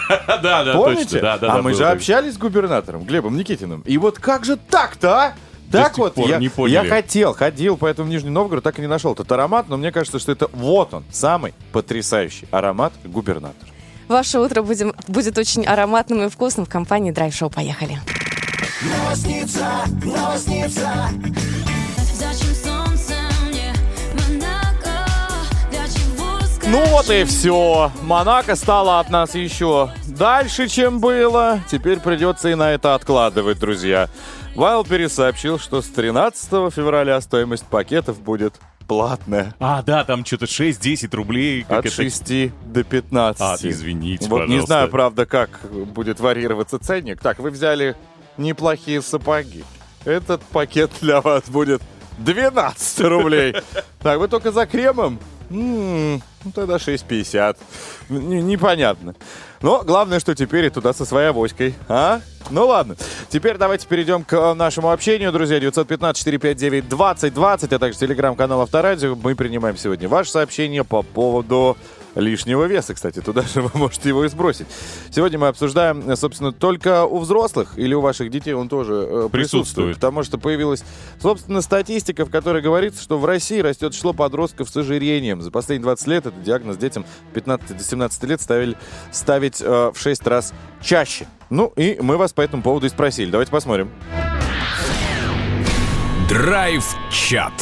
Да, 0.09 0.63
да, 0.63 0.73
Помните? 0.73 1.21
Да, 1.21 1.37
да, 1.37 1.53
а 1.53 1.61
мы 1.61 1.73
же 1.73 1.87
общались 1.87 2.33
с 2.33 2.37
губернатором 2.37 3.05
Глебом 3.05 3.37
Никитиным. 3.37 3.81
И 3.85 3.97
вот 3.97 4.19
как 4.19 4.43
же 4.43 4.57
так-то, 4.57 5.17
а? 5.17 5.33
Так 5.71 5.97
вот, 5.97 6.17
я, 6.17 6.37
не 6.37 6.51
я 6.69 6.83
хотел, 6.83 7.33
ходил 7.33 7.77
по 7.77 7.87
этому 7.87 8.07
Нижнему 8.07 8.33
Новгороду, 8.33 8.61
так 8.61 8.77
и 8.77 8.81
не 8.81 8.87
нашел 8.87 9.13
этот 9.13 9.31
аромат, 9.31 9.69
но 9.69 9.77
мне 9.77 9.91
кажется, 9.91 10.19
что 10.19 10.31
это 10.31 10.47
вот 10.53 10.93
он, 10.93 11.03
самый 11.11 11.55
потрясающий 11.71 12.47
аромат 12.51 12.93
губернатора. 13.03 13.71
Ваше 14.07 14.39
утро 14.39 14.61
будем, 14.61 14.93
будет 15.07 15.37
очень 15.37 15.65
ароматным 15.65 16.25
и 16.25 16.29
вкусным 16.29 16.65
в 16.65 16.69
компании 16.69 17.11
Драйв 17.11 17.33
Шоу. 17.33 17.49
Поехали. 17.49 17.99
Новосница, 18.83 19.65
новосница. 20.03 20.91
Зачем 22.13 22.53
солнце 22.53 23.13
мне 23.47 23.73
Монако? 24.13 25.07
Для 25.71 25.85
чего 25.87 26.39
Ну 26.67 26.85
вот 26.87 27.09
и 27.09 27.23
все. 27.23 27.91
Монако 28.01 28.55
стало 28.55 28.99
от 28.99 29.09
нас 29.09 29.35
еще 29.35 29.89
дальше, 30.07 30.67
чем 30.67 30.99
было. 30.99 31.61
Теперь 31.71 31.99
придется 31.99 32.49
и 32.49 32.55
на 32.55 32.71
это 32.71 32.95
откладывать, 32.95 33.59
друзья. 33.59 34.09
Wildberries 34.55 35.09
сообщил, 35.09 35.59
что 35.59 35.81
с 35.81 35.87
13 35.87 36.49
февраля 36.73 37.21
стоимость 37.21 37.65
пакетов 37.65 38.19
будет 38.19 38.55
платная. 38.87 39.55
А, 39.61 39.81
да, 39.81 40.03
там 40.03 40.25
что-то 40.25 40.45
6-10 40.45 41.13
рублей. 41.15 41.63
как 41.63 41.79
От 41.79 41.85
это- 41.85 41.95
6 41.95 42.51
до 42.65 42.83
15. 42.83 43.41
А, 43.41 43.55
извините, 43.61 44.27
Вот 44.27 44.39
не 44.41 44.45
пожалуйста. 44.47 44.67
знаю, 44.67 44.89
правда, 44.89 45.25
как 45.25 45.61
будет 45.71 46.19
варьироваться 46.19 46.77
ценник. 46.79 47.21
Так, 47.21 47.39
вы 47.39 47.49
взяли 47.49 47.95
неплохие 48.37 49.01
сапоги. 49.01 49.63
Этот 50.05 50.41
пакет 50.43 50.91
для 51.01 51.21
вас 51.21 51.43
будет 51.47 51.81
12 52.17 53.01
рублей. 53.07 53.55
Так, 54.01 54.19
вы 54.19 54.27
только 54.27 54.51
за 54.51 54.65
кремом? 54.65 55.19
М, 55.49 56.21
Ну, 56.45 56.51
тогда 56.53 56.77
6,50. 56.77 57.57
Н- 58.09 58.47
Непонятно. 58.47 59.15
Но 59.61 59.81
главное, 59.83 60.19
что 60.19 60.35
теперь 60.35 60.65
и 60.65 60.69
туда 60.69 60.91
со 60.93 61.05
своей 61.05 61.29
авоськой. 61.29 61.73
А? 61.87 62.19
Ну 62.49 62.67
ладно. 62.67 62.95
Теперь 63.29 63.57
давайте 63.57 63.87
перейдем 63.87 64.23
к 64.25 64.33
э, 64.33 64.53
нашему 64.53 64.91
общению, 64.91 65.31
друзья. 65.31 65.59
915-459-2020, 65.59 67.75
а 67.75 67.79
также 67.79 67.97
телеграм-канал 67.99 68.61
Авторадио. 68.61 69.15
Мы 69.15 69.35
принимаем 69.35 69.77
сегодня 69.77 70.09
ваше 70.09 70.31
сообщение 70.31 70.83
по 70.83 71.01
поводу 71.01 71.77
лишнего 72.15 72.65
веса, 72.65 72.93
кстати. 72.93 73.19
Туда 73.19 73.41
же 73.41 73.61
вы 73.61 73.71
можете 73.73 74.09
его 74.09 74.25
и 74.25 74.29
сбросить. 74.29 74.67
Сегодня 75.11 75.39
мы 75.39 75.47
обсуждаем, 75.47 76.15
собственно, 76.15 76.51
только 76.51 77.05
у 77.05 77.19
взрослых 77.19 77.73
или 77.77 77.93
у 77.93 78.01
ваших 78.01 78.29
детей 78.29 78.53
он 78.53 78.69
тоже 78.69 78.93
э, 78.93 79.29
присутствует. 79.31 79.31
Присутствует. 79.31 79.95
Потому 79.95 80.23
что 80.23 80.37
появилась, 80.37 80.83
собственно, 81.21 81.61
статистика, 81.61 82.25
в 82.25 82.29
которой 82.29 82.61
говорится, 82.61 83.01
что 83.01 83.17
в 83.17 83.25
России 83.25 83.59
растет 83.59 83.93
число 83.93 84.13
подростков 84.13 84.69
с 84.69 84.77
ожирением. 84.77 85.41
За 85.41 85.51
последние 85.51 85.83
20 85.83 86.07
лет 86.07 86.25
этот 86.25 86.43
диагноз 86.43 86.77
детям 86.77 87.05
15 87.33 87.77
до 87.77 87.83
17 87.83 88.23
лет 88.23 88.41
ставили, 88.41 88.77
ставить 89.11 89.61
э, 89.61 89.91
в 89.93 89.99
6 89.99 90.27
раз 90.27 90.53
чаще. 90.81 91.27
Ну 91.49 91.71
и 91.75 91.97
мы 92.01 92.17
вас 92.17 92.33
по 92.33 92.41
этому 92.41 92.63
поводу 92.63 92.85
и 92.85 92.89
спросили. 92.89 93.29
Давайте 93.29 93.51
посмотрим. 93.51 93.89
Драйв-чат. 96.29 97.53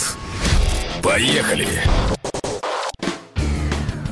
Поехали. 1.03 1.67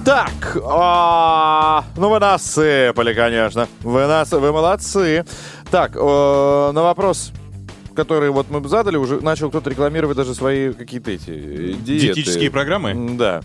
Так, 0.09 0.57
а, 0.65 1.83
ну 1.95 2.09
вы 2.09 2.19
нас 2.19 2.43
сыпали, 2.43 3.13
конечно. 3.13 3.67
Вы 3.81 4.07
нас, 4.07 4.31
вы 4.31 4.51
молодцы. 4.51 5.23
Так, 5.69 5.91
э, 5.95 6.71
на 6.73 6.81
вопрос, 6.81 7.31
который 7.93 8.31
вот 8.31 8.49
мы 8.49 8.67
задали, 8.67 8.97
уже 8.97 9.23
начал 9.23 9.49
кто-то 9.49 9.69
рекламировать 9.69 10.17
даже 10.17 10.33
свои 10.33 10.73
какие-то 10.73 11.11
эти 11.11 11.29
э, 11.29 11.73
диеты. 11.73 12.15
Диетические 12.15 12.49
программы? 12.49 13.17
Да. 13.19 13.41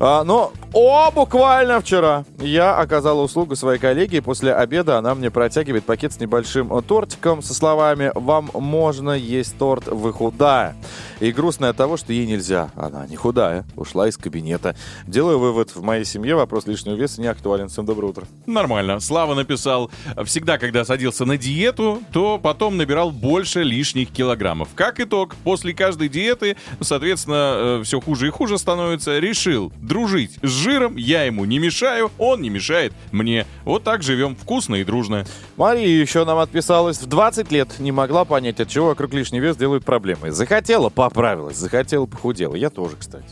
А, 0.00 0.24
но, 0.24 0.52
о, 0.72 1.10
буквально 1.10 1.80
вчера 1.80 2.24
я 2.40 2.76
оказала 2.76 3.22
услугу 3.22 3.56
своей 3.56 3.78
коллеге, 3.78 4.18
и 4.18 4.20
после 4.20 4.54
обеда 4.54 4.98
она 4.98 5.14
мне 5.14 5.30
протягивает 5.30 5.84
пакет 5.84 6.12
с 6.12 6.20
небольшим 6.20 6.72
э, 6.72 6.82
тортиком 6.82 7.42
со 7.42 7.54
словами 7.54 8.10
«Вам 8.14 8.50
можно 8.54 9.12
есть 9.12 9.56
торт, 9.58 9.86
вы 9.86 10.12
худая». 10.12 10.76
И 11.20 11.32
грустно 11.32 11.68
от 11.68 11.76
того, 11.76 11.96
что 11.96 12.12
ей 12.12 12.26
нельзя. 12.26 12.70
Она 12.74 13.06
не 13.06 13.16
худая, 13.16 13.64
ушла 13.76 14.08
из 14.08 14.16
кабинета. 14.16 14.74
Делаю 15.06 15.38
вывод, 15.38 15.70
в 15.74 15.82
моей 15.82 16.04
семье 16.04 16.34
вопрос 16.34 16.66
лишнего 16.66 16.96
веса 16.96 17.20
не 17.20 17.28
актуален. 17.28 17.68
Всем 17.68 17.86
доброе 17.86 18.08
утро. 18.08 18.26
Нормально. 18.46 19.00
Слава 19.00 19.34
написал, 19.34 19.90
всегда, 20.24 20.58
когда 20.58 20.84
садился 20.84 21.24
на 21.24 21.38
диету, 21.38 22.00
то 22.12 22.38
потом 22.38 22.76
набирал 22.76 23.10
больше 23.10 23.62
лишних 23.62 24.10
килограммов. 24.10 24.68
Как 24.74 25.00
итог, 25.00 25.36
после 25.44 25.72
каждой 25.72 26.08
диеты, 26.08 26.56
соответственно, 26.80 27.80
все 27.84 28.00
хуже 28.00 28.26
и 28.26 28.30
хуже 28.30 28.58
становится. 28.58 29.18
Решил 29.18 29.72
дружить 29.86 30.38
с 30.42 30.48
жиром, 30.48 30.96
я 30.96 31.24
ему 31.24 31.44
не 31.44 31.58
мешаю, 31.58 32.10
он 32.18 32.40
не 32.40 32.48
мешает 32.48 32.92
мне. 33.12 33.46
Вот 33.64 33.84
так 33.84 34.02
живем 34.02 34.36
вкусно 34.36 34.76
и 34.76 34.84
дружно. 34.84 35.24
Мария 35.56 36.00
еще 36.00 36.24
нам 36.24 36.38
отписалась. 36.38 36.98
В 36.98 37.06
20 37.06 37.50
лет 37.52 37.78
не 37.78 37.92
могла 37.92 38.24
понять, 38.24 38.60
от 38.60 38.68
чего 38.68 38.86
вокруг 38.86 39.12
лишний 39.12 39.40
вес 39.40 39.56
делают 39.56 39.84
проблемы. 39.84 40.30
Захотела, 40.30 40.88
поправилась. 40.88 41.56
Захотела, 41.56 42.06
похудела. 42.06 42.54
Я 42.54 42.70
тоже, 42.70 42.96
кстати. 42.98 43.28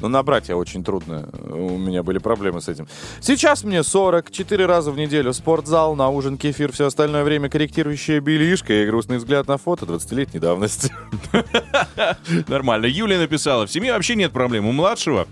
Но 0.00 0.08
набрать 0.08 0.48
я 0.48 0.56
очень 0.56 0.84
трудно. 0.84 1.28
У 1.42 1.76
меня 1.76 2.02
были 2.02 2.18
проблемы 2.18 2.60
с 2.60 2.68
этим. 2.68 2.86
Сейчас 3.20 3.64
мне 3.64 3.82
40, 3.82 4.30
4 4.30 4.66
раза 4.66 4.92
в 4.92 4.96
неделю 4.96 5.32
спортзал, 5.32 5.96
на 5.96 6.08
ужин 6.08 6.38
кефир, 6.38 6.72
все 6.72 6.86
остальное 6.86 7.24
время 7.24 7.48
корректирующая 7.48 8.20
белишка 8.20 8.72
и 8.72 8.86
грустный 8.86 9.18
взгляд 9.18 9.48
на 9.48 9.58
фото 9.58 9.86
20-летней 9.86 10.38
давности. 10.38 10.92
Нормально. 12.48 12.86
Юлия 12.86 13.18
написала, 13.18 13.66
в 13.66 13.72
семье 13.72 13.92
вообще 13.92 14.14
нет 14.14 14.30
проблем. 14.30 14.66
У 14.66 14.72
младшего 14.72 15.26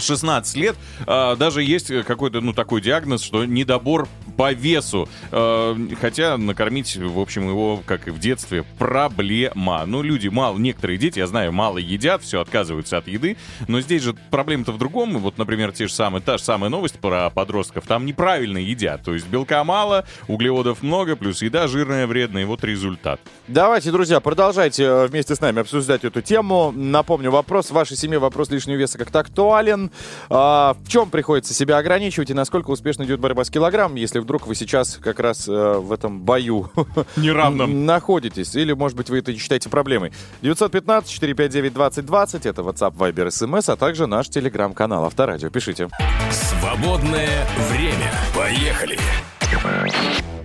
16 0.00 0.56
лет, 0.56 0.76
а, 1.06 1.36
даже 1.36 1.62
есть 1.62 1.92
какой-то, 2.04 2.40
ну, 2.40 2.52
такой 2.52 2.80
диагноз, 2.80 3.22
что 3.22 3.44
недобор 3.44 4.08
по 4.36 4.52
весу. 4.52 5.08
Э, 5.30 5.76
хотя 6.00 6.36
накормить, 6.36 6.96
в 6.96 7.18
общем, 7.18 7.48
его, 7.48 7.82
как 7.84 8.08
и 8.08 8.10
в 8.10 8.18
детстве, 8.18 8.64
проблема. 8.78 9.84
Ну, 9.86 10.02
люди 10.02 10.28
мало, 10.28 10.58
некоторые 10.58 10.98
дети, 10.98 11.18
я 11.18 11.26
знаю, 11.26 11.52
мало 11.52 11.78
едят, 11.78 12.22
все 12.22 12.40
отказываются 12.40 12.98
от 12.98 13.08
еды, 13.08 13.36
но 13.68 13.80
здесь 13.80 14.02
же 14.02 14.14
проблема-то 14.30 14.72
в 14.72 14.78
другом. 14.78 15.18
Вот, 15.18 15.38
например, 15.38 15.72
те 15.72 15.86
же 15.86 15.92
самые, 15.92 16.22
та 16.22 16.38
же 16.38 16.44
самая 16.44 16.70
новость 16.70 16.98
про 16.98 17.30
подростков, 17.30 17.86
там 17.86 18.06
неправильно 18.06 18.58
едят. 18.58 19.02
То 19.02 19.14
есть 19.14 19.26
белка 19.28 19.62
мало, 19.64 20.04
углеводов 20.28 20.82
много, 20.82 21.16
плюс 21.16 21.42
еда 21.42 21.66
жирная, 21.66 22.06
вредная, 22.06 22.42
и 22.42 22.46
вот 22.46 22.64
результат. 22.64 23.20
Давайте, 23.48 23.90
друзья, 23.90 24.20
продолжайте 24.20 24.84
э, 24.84 25.06
вместе 25.06 25.34
с 25.34 25.40
нами 25.40 25.60
обсуждать 25.60 26.04
эту 26.04 26.22
тему. 26.22 26.72
Напомню, 26.74 27.30
вопрос 27.30 27.68
в 27.68 27.72
вашей 27.72 27.96
семье, 27.96 28.18
вопрос 28.18 28.50
лишнего 28.50 28.76
веса 28.76 28.98
как-то 28.98 29.20
актуален. 29.20 29.90
А, 30.30 30.76
в 30.82 30.88
чем 30.88 31.10
приходится 31.10 31.54
себя 31.54 31.78
ограничивать 31.78 32.30
и 32.30 32.34
насколько 32.34 32.70
успешно 32.70 33.04
идет 33.04 33.20
борьба 33.20 33.44
с 33.44 33.50
килограммом, 33.50 33.96
если 33.96 34.18
вдруг 34.24 34.46
вы 34.46 34.54
сейчас 34.54 34.98
как 35.00 35.20
раз 35.20 35.48
э, 35.48 35.52
в 35.52 35.92
этом 35.92 36.20
бою 36.20 36.70
Неравном. 37.16 37.86
находитесь? 37.94 38.54
Или, 38.56 38.72
может 38.72 38.96
быть, 38.96 39.10
вы 39.10 39.18
это 39.18 39.32
не 39.32 39.38
считаете 39.38 39.68
проблемой? 39.68 40.12
915-459-2020, 40.42 42.48
это 42.48 42.62
WhatsApp, 42.62 42.96
Viber, 42.96 43.28
SMS, 43.28 43.72
а 43.72 43.76
также 43.76 44.06
наш 44.06 44.28
телеграм-канал 44.28 45.04
Авторадио. 45.04 45.50
Пишите. 45.50 45.88
Свободное 46.30 47.46
время. 47.70 48.10
Поехали. 48.34 48.98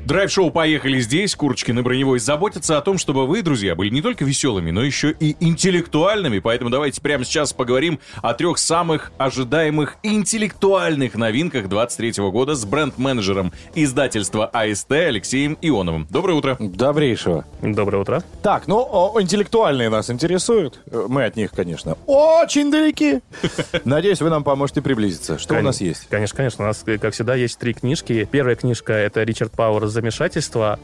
Драйв-шоу 0.09 0.49
«Поехали 0.49 0.99
здесь». 1.01 1.35
Курочкин 1.35 1.77
и 1.77 1.81
Броневой 1.83 2.17
заботятся 2.17 2.79
о 2.79 2.81
том, 2.81 2.97
чтобы 2.97 3.27
вы, 3.27 3.43
друзья, 3.43 3.75
были 3.75 3.91
не 3.91 4.01
только 4.01 4.25
веселыми, 4.25 4.71
но 4.71 4.81
еще 4.83 5.11
и 5.11 5.35
интеллектуальными. 5.39 6.39
Поэтому 6.39 6.71
давайте 6.71 6.99
прямо 6.99 7.23
сейчас 7.23 7.53
поговорим 7.53 7.99
о 8.23 8.33
трех 8.33 8.57
самых 8.57 9.11
ожидаемых 9.19 9.97
интеллектуальных 10.01 11.13
новинках 11.13 11.69
23 11.69 12.27
года 12.31 12.55
с 12.55 12.65
бренд-менеджером 12.65 13.53
издательства 13.75 14.47
АСТ 14.47 14.91
Алексеем 14.93 15.59
Ионовым. 15.61 16.07
Доброе 16.09 16.33
утро. 16.33 16.57
Добрейшего. 16.59 17.45
Доброе 17.61 17.99
утро. 18.01 18.23
Так, 18.41 18.65
ну, 18.65 18.79
о, 18.79 19.21
интеллектуальные 19.21 19.89
нас 19.89 20.09
интересуют. 20.09 20.79
Э, 20.89 21.05
Мы 21.07 21.23
от 21.25 21.35
них, 21.35 21.51
конечно, 21.51 21.99
очень 22.07 22.71
далеки. 22.71 23.19
Надеюсь, 23.85 24.21
вы 24.21 24.31
нам 24.31 24.43
поможете 24.43 24.81
приблизиться. 24.81 25.37
Что 25.37 25.53
у 25.53 25.61
нас 25.61 25.81
есть? 25.81 26.07
Конечно, 26.09 26.35
конечно. 26.35 26.63
У 26.63 26.67
нас, 26.67 26.81
э, 26.87 26.97
как 26.97 27.13
всегда, 27.13 27.35
есть 27.35 27.59
три 27.59 27.75
книжки. 27.75 28.27
Первая 28.31 28.55
книжка— 28.55 28.93
это 28.93 29.21
Ричард 29.21 29.51
Пауэрс 29.51 29.81
«Замешательство». 29.83 29.98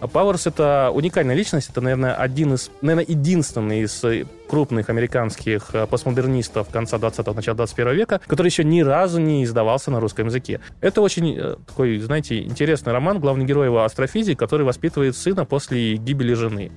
А 0.01 0.07
Пауэрс— 0.07 0.47
это 0.47 0.91
уникальная 0.93 1.35
личность. 1.35 1.69
Это, 1.69 1.81
наверное, 1.81 2.13
один 2.13 2.53
из, 2.53 2.71
наверное, 2.81 3.05
единственный 3.07 3.81
из 3.81 4.03
э, 4.03 4.25
крупных 4.47 4.89
американских 4.89 5.69
э, 5.73 5.87
постмодернистов 5.87 6.69
конца 6.69 6.97
20-го, 6.97 7.33
начала 7.33 7.55
21 7.57 7.95
века, 7.95 8.21
который 8.27 8.47
еще 8.47 8.63
ни 8.63 8.81
разу 8.81 9.19
не 9.19 9.43
издавался 9.43 9.91
на 9.91 9.99
русском 9.99 10.27
языке. 10.27 10.59
Это 10.81 11.01
очень 11.01 11.35
э, 11.37 11.55
такой, 11.65 11.99
знаете, 11.99 12.41
интересный 12.41 12.93
роман. 12.93 13.19
Главный 13.19 13.45
герой 13.45 13.67
его 13.67 13.83
астрофизик, 13.83 14.37
который 14.39 14.65
воспитывает 14.65 15.15
сына 15.15 15.45
после 15.45 15.95
гибели 15.95 16.33
жены. 16.33 16.71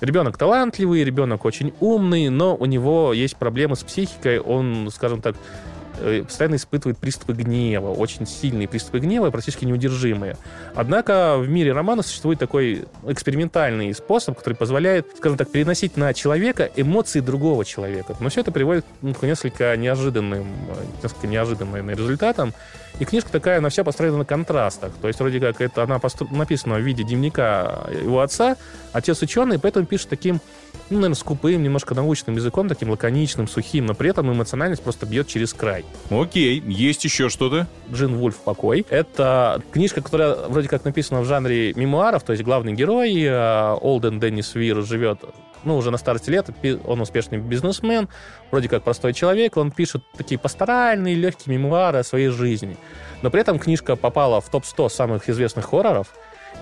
Ребенок 0.00 0.38
талантливый, 0.38 1.04
ребенок 1.04 1.44
очень 1.44 1.72
умный, 1.80 2.28
но 2.28 2.56
у 2.56 2.66
него 2.66 3.12
есть 3.12 3.36
проблемы 3.36 3.76
с 3.76 3.82
психикой. 3.82 4.38
Он, 4.38 4.88
скажем 4.90 5.20
так, 5.20 5.36
постоянно 6.24 6.56
испытывает 6.56 6.98
приступы 6.98 7.32
гнева, 7.32 7.88
очень 7.88 8.26
сильные 8.26 8.68
приступы 8.68 9.00
гнева, 9.00 9.30
практически 9.30 9.64
неудержимые. 9.64 10.36
Однако 10.74 11.36
в 11.38 11.48
мире 11.48 11.72
романа 11.72 12.02
существует 12.02 12.38
такой 12.38 12.84
экспериментальный 13.06 13.92
способ, 13.94 14.36
который 14.38 14.54
позволяет, 14.54 15.06
скажем 15.16 15.38
так, 15.38 15.50
переносить 15.50 15.96
на 15.96 16.14
человека 16.14 16.70
эмоции 16.76 17.20
другого 17.20 17.64
человека. 17.64 18.16
Но 18.20 18.28
все 18.28 18.40
это 18.40 18.52
приводит 18.52 18.84
ну, 19.02 19.14
к 19.14 19.22
несколько 19.22 19.76
неожиданным, 19.76 20.46
э, 20.68 21.02
несколько 21.02 21.26
неожиданным 21.26 21.90
результатам. 21.90 22.54
И 22.98 23.04
книжка 23.04 23.30
такая, 23.30 23.58
она 23.58 23.68
вся 23.68 23.84
построена 23.84 24.18
на 24.18 24.24
контрастах. 24.24 24.92
То 25.00 25.08
есть, 25.08 25.20
вроде 25.20 25.40
как, 25.40 25.60
это 25.60 25.82
она 25.82 25.96
постро- 25.96 26.32
написана 26.34 26.76
в 26.76 26.80
виде 26.80 27.02
дневника 27.02 27.86
его 28.02 28.20
отца. 28.20 28.56
Отец 28.92 29.22
ученый, 29.22 29.58
поэтому 29.58 29.86
пишет 29.86 30.08
таким, 30.08 30.40
ну, 30.90 30.96
наверное, 30.96 31.14
скупым, 31.14 31.62
немножко 31.62 31.94
научным 31.94 32.36
языком, 32.36 32.68
таким 32.68 32.90
лаконичным, 32.90 33.48
сухим, 33.48 33.86
но 33.86 33.94
при 33.94 34.10
этом 34.10 34.30
эмоциональность 34.32 34.82
просто 34.82 35.06
бьет 35.06 35.28
через 35.28 35.54
край. 35.54 35.84
Окей, 36.10 36.60
есть 36.66 37.04
еще 37.04 37.28
что-то? 37.28 37.68
Джин 37.92 38.16
Вульф 38.16 38.36
«Покой». 38.36 38.84
Это 38.90 39.62
книжка, 39.70 40.02
которая 40.02 40.34
вроде 40.48 40.68
как 40.68 40.84
написана 40.84 41.20
в 41.20 41.24
жанре 41.24 41.72
мемуаров, 41.74 42.24
то 42.24 42.32
есть 42.32 42.44
главный 42.44 42.72
герой 42.72 43.14
э, 43.22 43.76
Олден 43.80 44.18
Деннис 44.20 44.54
Вир 44.54 44.82
живет 44.82 45.20
ну, 45.62 45.76
уже 45.76 45.90
на 45.90 45.98
старости 45.98 46.30
лет, 46.30 46.48
он 46.84 47.00
успешный 47.00 47.38
бизнесмен, 47.38 48.08
вроде 48.50 48.68
как 48.68 48.82
простой 48.82 49.12
человек, 49.12 49.56
он 49.56 49.70
пишет 49.70 50.02
такие 50.16 50.38
пасторальные, 50.38 51.14
легкие 51.14 51.56
мемуары 51.56 51.98
о 51.98 52.04
своей 52.04 52.28
жизни. 52.28 52.76
Но 53.22 53.30
при 53.30 53.40
этом 53.40 53.58
книжка 53.58 53.96
попала 53.96 54.40
в 54.40 54.48
топ-100 54.48 54.88
самых 54.88 55.28
известных 55.28 55.66
хорроров, 55.66 56.08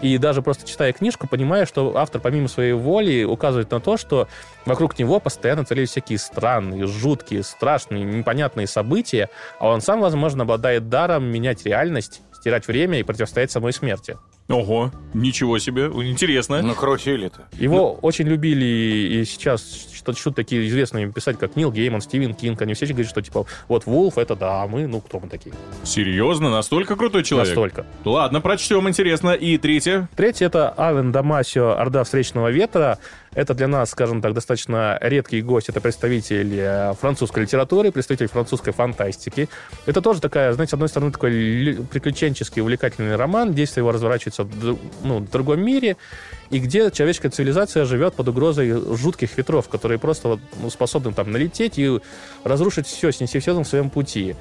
и 0.01 0.16
даже 0.18 0.42
просто 0.42 0.66
читая 0.66 0.92
книжку, 0.92 1.27
понимаю, 1.27 1.66
что 1.66 1.96
автор 1.96 2.20
помимо 2.20 2.48
своей 2.48 2.72
воли 2.72 3.24
указывает 3.24 3.70
на 3.70 3.81
то, 3.81 3.96
что 3.96 4.29
вокруг 4.64 4.98
него 4.98 5.20
постоянно 5.20 5.64
творились 5.64 5.90
всякие 5.90 6.18
странные, 6.18 6.87
жуткие, 6.87 7.42
страшные, 7.42 8.05
непонятные 8.05 8.66
события, 8.66 9.29
а 9.59 9.68
он 9.68 9.81
сам, 9.81 10.01
возможно, 10.01 10.44
обладает 10.44 10.88
даром 10.88 11.24
менять 11.24 11.64
реальность, 11.64 12.22
стирать 12.33 12.68
время 12.68 13.01
и 13.01 13.03
противостоять 13.03 13.51
самой 13.51 13.72
смерти. 13.72 14.16
Ого, 14.48 14.90
ничего 15.12 15.58
себе, 15.58 15.87
интересно. 15.87 16.62
Ну, 16.62 16.74
крутили-то. 16.74 17.48
Его 17.58 17.92
очень 17.94 18.26
любили 18.26 18.64
и 18.64 19.24
сейчас 19.26 19.88
что 19.98 20.12
что 20.14 20.30
такие 20.30 20.66
известные 20.68 21.11
писать, 21.12 21.38
как 21.38 21.56
Нил 21.56 21.70
Гейман, 21.70 22.00
Стивен 22.00 22.34
Кинг. 22.34 22.62
Они 22.62 22.74
все 22.74 22.87
говорят, 22.87 23.11
что 23.11 23.20
типа, 23.20 23.46
вот 23.68 23.84
Вулф, 23.87 24.16
это 24.16 24.37
да, 24.37 24.62
а 24.62 24.66
мы, 24.66 24.87
ну, 24.87 25.00
кто 25.00 25.20
мы 25.20 25.28
такие? 25.28 25.54
Серьезно, 25.84 26.50
настолько 26.50 26.96
крутой 26.96 27.24
человек? 27.24 27.48
Настолько. 27.48 27.84
Ладно, 28.04 28.40
прочтем, 28.40 28.88
интересно. 28.88 29.30
И 29.32 29.58
третье? 29.58 30.08
Третье— 30.16 30.46
это 30.48 30.70
Авен 30.70 31.12
Дамасио 31.12 31.76
«Орда 31.78 32.04
встречного 32.04 32.50
ветра». 32.50 32.98
Это 33.34 33.54
для 33.54 33.68
нас, 33.68 33.90
скажем 33.90 34.22
так, 34.22 34.32
достаточно 34.32 34.98
редкий 35.02 35.42
гость. 35.42 35.68
Это 35.68 35.80
представитель 35.80 36.54
э, 36.54 36.94
французской 36.98 37.40
литературы, 37.40 37.92
представитель 37.92 38.26
французской 38.26 38.72
фантастики. 38.72 39.48
Это 39.87 40.00
тоже 40.00 40.20
такая, 40.20 40.52
знаете, 40.54 40.70
с 40.70 40.74
одной 40.74 40.88
стороны, 40.88 41.12
такой 41.12 41.30
лю- 41.30 41.84
приключенческий, 41.84 42.62
увлекательный 42.62 43.16
роман. 43.16 43.52
Действие 43.52 43.82
его 43.82 43.92
разворачивается 43.92 44.38
в, 44.44 44.64
дру- 44.64 44.79
ну, 45.03 45.18
в 45.18 45.31
другом 45.31 45.61
мире, 45.61 45.96
и 46.51 46.59
где 46.59 46.90
человеческая 46.90 47.31
цивилизация 47.31 47.85
живет 47.85 48.14
под 48.14 48.29
угрозой 48.29 48.70
жутких 48.96 49.37
ветров, 49.37 49.68
которые 49.68 49.98
просто 49.98 50.29
вот, 50.29 50.40
ну, 50.61 50.70
способны 50.70 51.12
там 51.12 51.31
налететь 51.31 51.79
и 51.79 52.01
разрушить 52.44 52.87
все, 52.87 53.11
снести 53.12 53.38
все 53.38 53.55
на 53.55 53.64
своем 53.64 53.90
пути. 53.90 54.35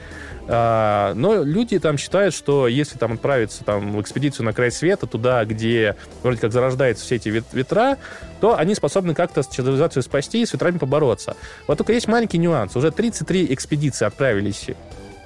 А, 0.47 1.13
но 1.15 1.43
люди 1.43 1.77
там 1.79 1.97
считают, 1.97 2.33
что 2.33 2.67
если 2.67 2.97
там 2.97 3.13
отправиться 3.13 3.63
там, 3.65 3.97
в 3.97 4.01
экспедицию 4.01 4.45
на 4.45 4.53
край 4.53 4.71
света, 4.71 5.05
туда, 5.05 5.43
где 5.43 5.95
вроде 6.23 6.39
как 6.39 6.53
зарождаются 6.53 7.03
все 7.03 7.15
эти 7.15 7.29
вет- 7.29 7.53
ветра, 7.53 7.97
то 8.39 8.57
они 8.57 8.73
способны 8.75 9.13
как-то 9.13 9.43
цивилизацию 9.43 10.03
спасти 10.03 10.41
и 10.41 10.45
с 10.45 10.53
ветрами 10.53 10.77
побороться. 10.77 11.35
Вот 11.67 11.77
только 11.77 11.91
есть 11.91 12.07
маленький 12.07 12.37
нюанс. 12.37 12.75
Уже 12.75 12.91
33 12.91 13.53
экспедиции 13.53 14.05
отправились 14.05 14.67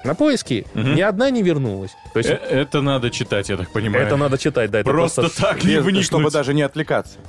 на 0.03 0.15
поиски, 0.15 0.65
ни 0.73 1.01
одна 1.01 1.29
не 1.29 1.43
вернулась. 1.43 1.91
То 2.13 2.19
есть 2.19 2.29
Э, 2.29 2.35
Это 2.61 2.81
надо 2.81 3.09
читать, 3.09 3.49
я 3.49 3.57
так 3.57 3.71
понимаю. 3.71 4.05
это 4.05 4.17
надо 4.17 4.37
читать, 4.37 4.71
да. 4.71 4.79
Это 4.79 4.89
Просто 4.89 5.29
так 5.29 5.63
не 5.63 5.79
вникнуть. 5.79 6.05
чтобы 6.05 6.31
даже 6.31 6.53
не 6.53 6.61
отвлекаться. 6.61 7.17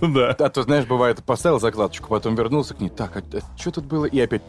Ну 0.00 0.12
да. 0.14 0.30
А 0.30 0.48
то, 0.48 0.62
знаешь, 0.62 0.84
бывает, 0.86 1.22
поставил 1.24 1.58
закладочку, 1.58 2.08
потом 2.08 2.36
вернулся 2.36 2.72
к 2.74 2.80
ней. 2.80 2.88
Так, 2.88 3.16
а, 3.16 3.22
что 3.58 3.72
тут 3.72 3.84
было? 3.84 4.04
И 4.04 4.20
опять 4.20 4.42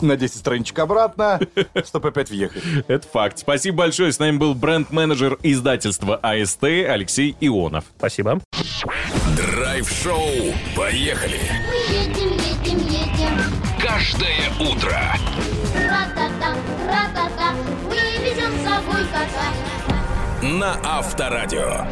на 0.00 0.16
10 0.16 0.36
страничек 0.36 0.78
обратно, 0.80 1.38
чтобы 1.86 2.08
опять 2.08 2.30
въехать. 2.30 2.62
Это 2.88 3.06
факт. 3.06 3.38
Спасибо 3.38 3.78
большое. 3.78 4.10
С 4.12 4.18
нами 4.18 4.36
был 4.38 4.54
бренд-менеджер 4.56 5.38
издательства 5.44 6.16
АСТ 6.16 6.64
Алексей 6.64 7.36
Ионов. 7.40 7.84
Спасибо. 7.96 8.40
Драйв-шоу. 9.36 10.52
Поехали. 10.74 11.38
Мы 11.68 11.94
едем. 11.94 12.35
Каждое 13.96 14.50
утро. 14.60 15.00
Ра-та-та, 15.74 16.54
ра-та-та. 16.86 17.52
Мы 17.88 17.96
везем 18.22 18.52
с 18.58 18.68
собой 18.68 19.06
кота. 19.06 19.48
На 20.42 20.78
Авторадио. 20.84 21.86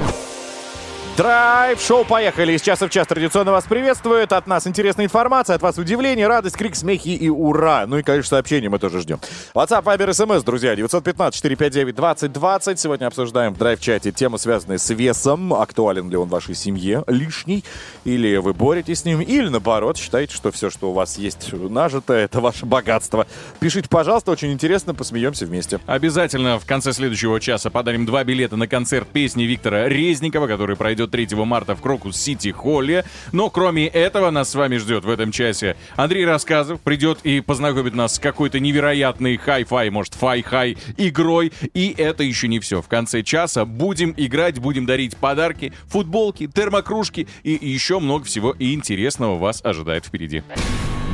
Драйв, 1.17 1.81
шоу, 1.81 2.05
поехали. 2.05 2.55
Из 2.55 2.63
часа 2.63 2.89
в 2.89 2.91
час 2.91 3.07
традиционно 3.07 3.53
вас 3.53 3.67
приветствует. 3.67 4.33
От 4.33 4.49
нас 4.49 4.67
интересная 4.67 5.07
информация, 5.07 5.55
от 5.55 5.63
вас 5.63 5.79
удивление, 5.79 6.27
радость, 6.27 6.57
крик, 6.57 6.75
смехи 6.75 7.11
и 7.11 7.29
ура. 7.29 7.87
Ну 7.87 7.99
и, 7.99 8.03
конечно, 8.03 8.31
сообщения 8.31 8.69
мы 8.69 8.81
тоже 8.81 9.01
ждем. 9.01 9.21
WhatsApp, 9.55 9.85
Viber, 9.85 10.09
SMS, 10.09 10.45
друзья, 10.45 10.75
915-459-2020. 10.75 12.77
Сегодня 12.79 13.07
обсуждаем 13.07 13.55
в 13.55 13.59
драйв-чате 13.59 14.11
тему, 14.11 14.39
связанную 14.39 14.81
с 14.81 14.91
весом. 14.91 15.55
Актуален 15.55 16.11
ли 16.11 16.17
он 16.17 16.29
вашей 16.29 16.57
семье, 16.57 17.05
лишний, 17.07 17.63
или 18.05 18.39
вы 18.39 18.53
боретесь 18.53 19.03
с 19.03 19.05
ним, 19.05 19.21
или 19.21 19.49
наоборот, 19.49 19.97
считаете, 19.97 20.35
что 20.35 20.51
все, 20.51 20.69
что 20.69 20.91
у 20.91 20.95
вас 20.95 21.17
есть 21.17 21.53
нажито, 21.53 22.15
это 22.15 22.41
ваше 22.41 22.67
богатство. 22.67 23.29
Пишите, 23.61 23.89
пожалуйста, 23.89 24.33
очень 24.33 24.53
интересно, 24.53 24.97
посмеемся 24.97 25.47
вместе. 25.47 25.79
Обязательно 25.87 26.59
в 26.59 26.67
конце 26.67 26.93
следующего 26.93 27.39
часа 27.39 27.71
подарим 27.71 28.05
два 28.05 28.25
билета 28.25 28.57
на 28.57 28.67
концерт 28.67 29.07
песни 29.07 29.45
Виктора 29.45 29.89
Резникова, 29.89 30.49
который 30.49 30.75
пройдет 30.75 31.04
пройдет 31.07 31.31
3 31.31 31.45
марта 31.45 31.75
в 31.75 31.81
Крокус 31.81 32.17
Сити 32.17 32.51
Холле. 32.51 33.05
Но 33.33 33.51
кроме 33.51 33.87
этого 33.87 34.31
нас 34.31 34.51
с 34.51 34.55
вами 34.55 34.77
ждет 34.77 35.05
в 35.05 35.11
этом 35.11 35.33
часе 35.33 35.77
Андрей 35.97 36.25
Рассказов. 36.25 36.81
Придет 36.81 37.21
и 37.25 37.41
познакомит 37.41 37.95
нас 37.95 38.15
с 38.15 38.19
какой-то 38.19 38.61
невероятной 38.61 39.37
хай-фай, 39.37 39.91
может, 39.91 40.15
Fi-Hi 40.15 40.77
игрой. 40.97 41.53
И 41.75 41.95
это 41.97 42.23
еще 42.23 42.49
не 42.49 42.61
все. 42.61 42.83
В 42.83 42.89
конце 42.89 43.23
часа 43.23 43.65
будем 43.65 44.15
играть, 44.17 44.59
будем 44.59 44.87
дарить 44.87 45.17
подарки, 45.17 45.73
футболки, 45.87 46.47
термокружки 46.47 47.29
и 47.43 47.59
еще 47.61 47.99
много 47.99 48.25
всего 48.25 48.55
интересного 48.59 49.39
вас 49.39 49.61
ожидает 49.65 50.05
впереди. 50.07 50.43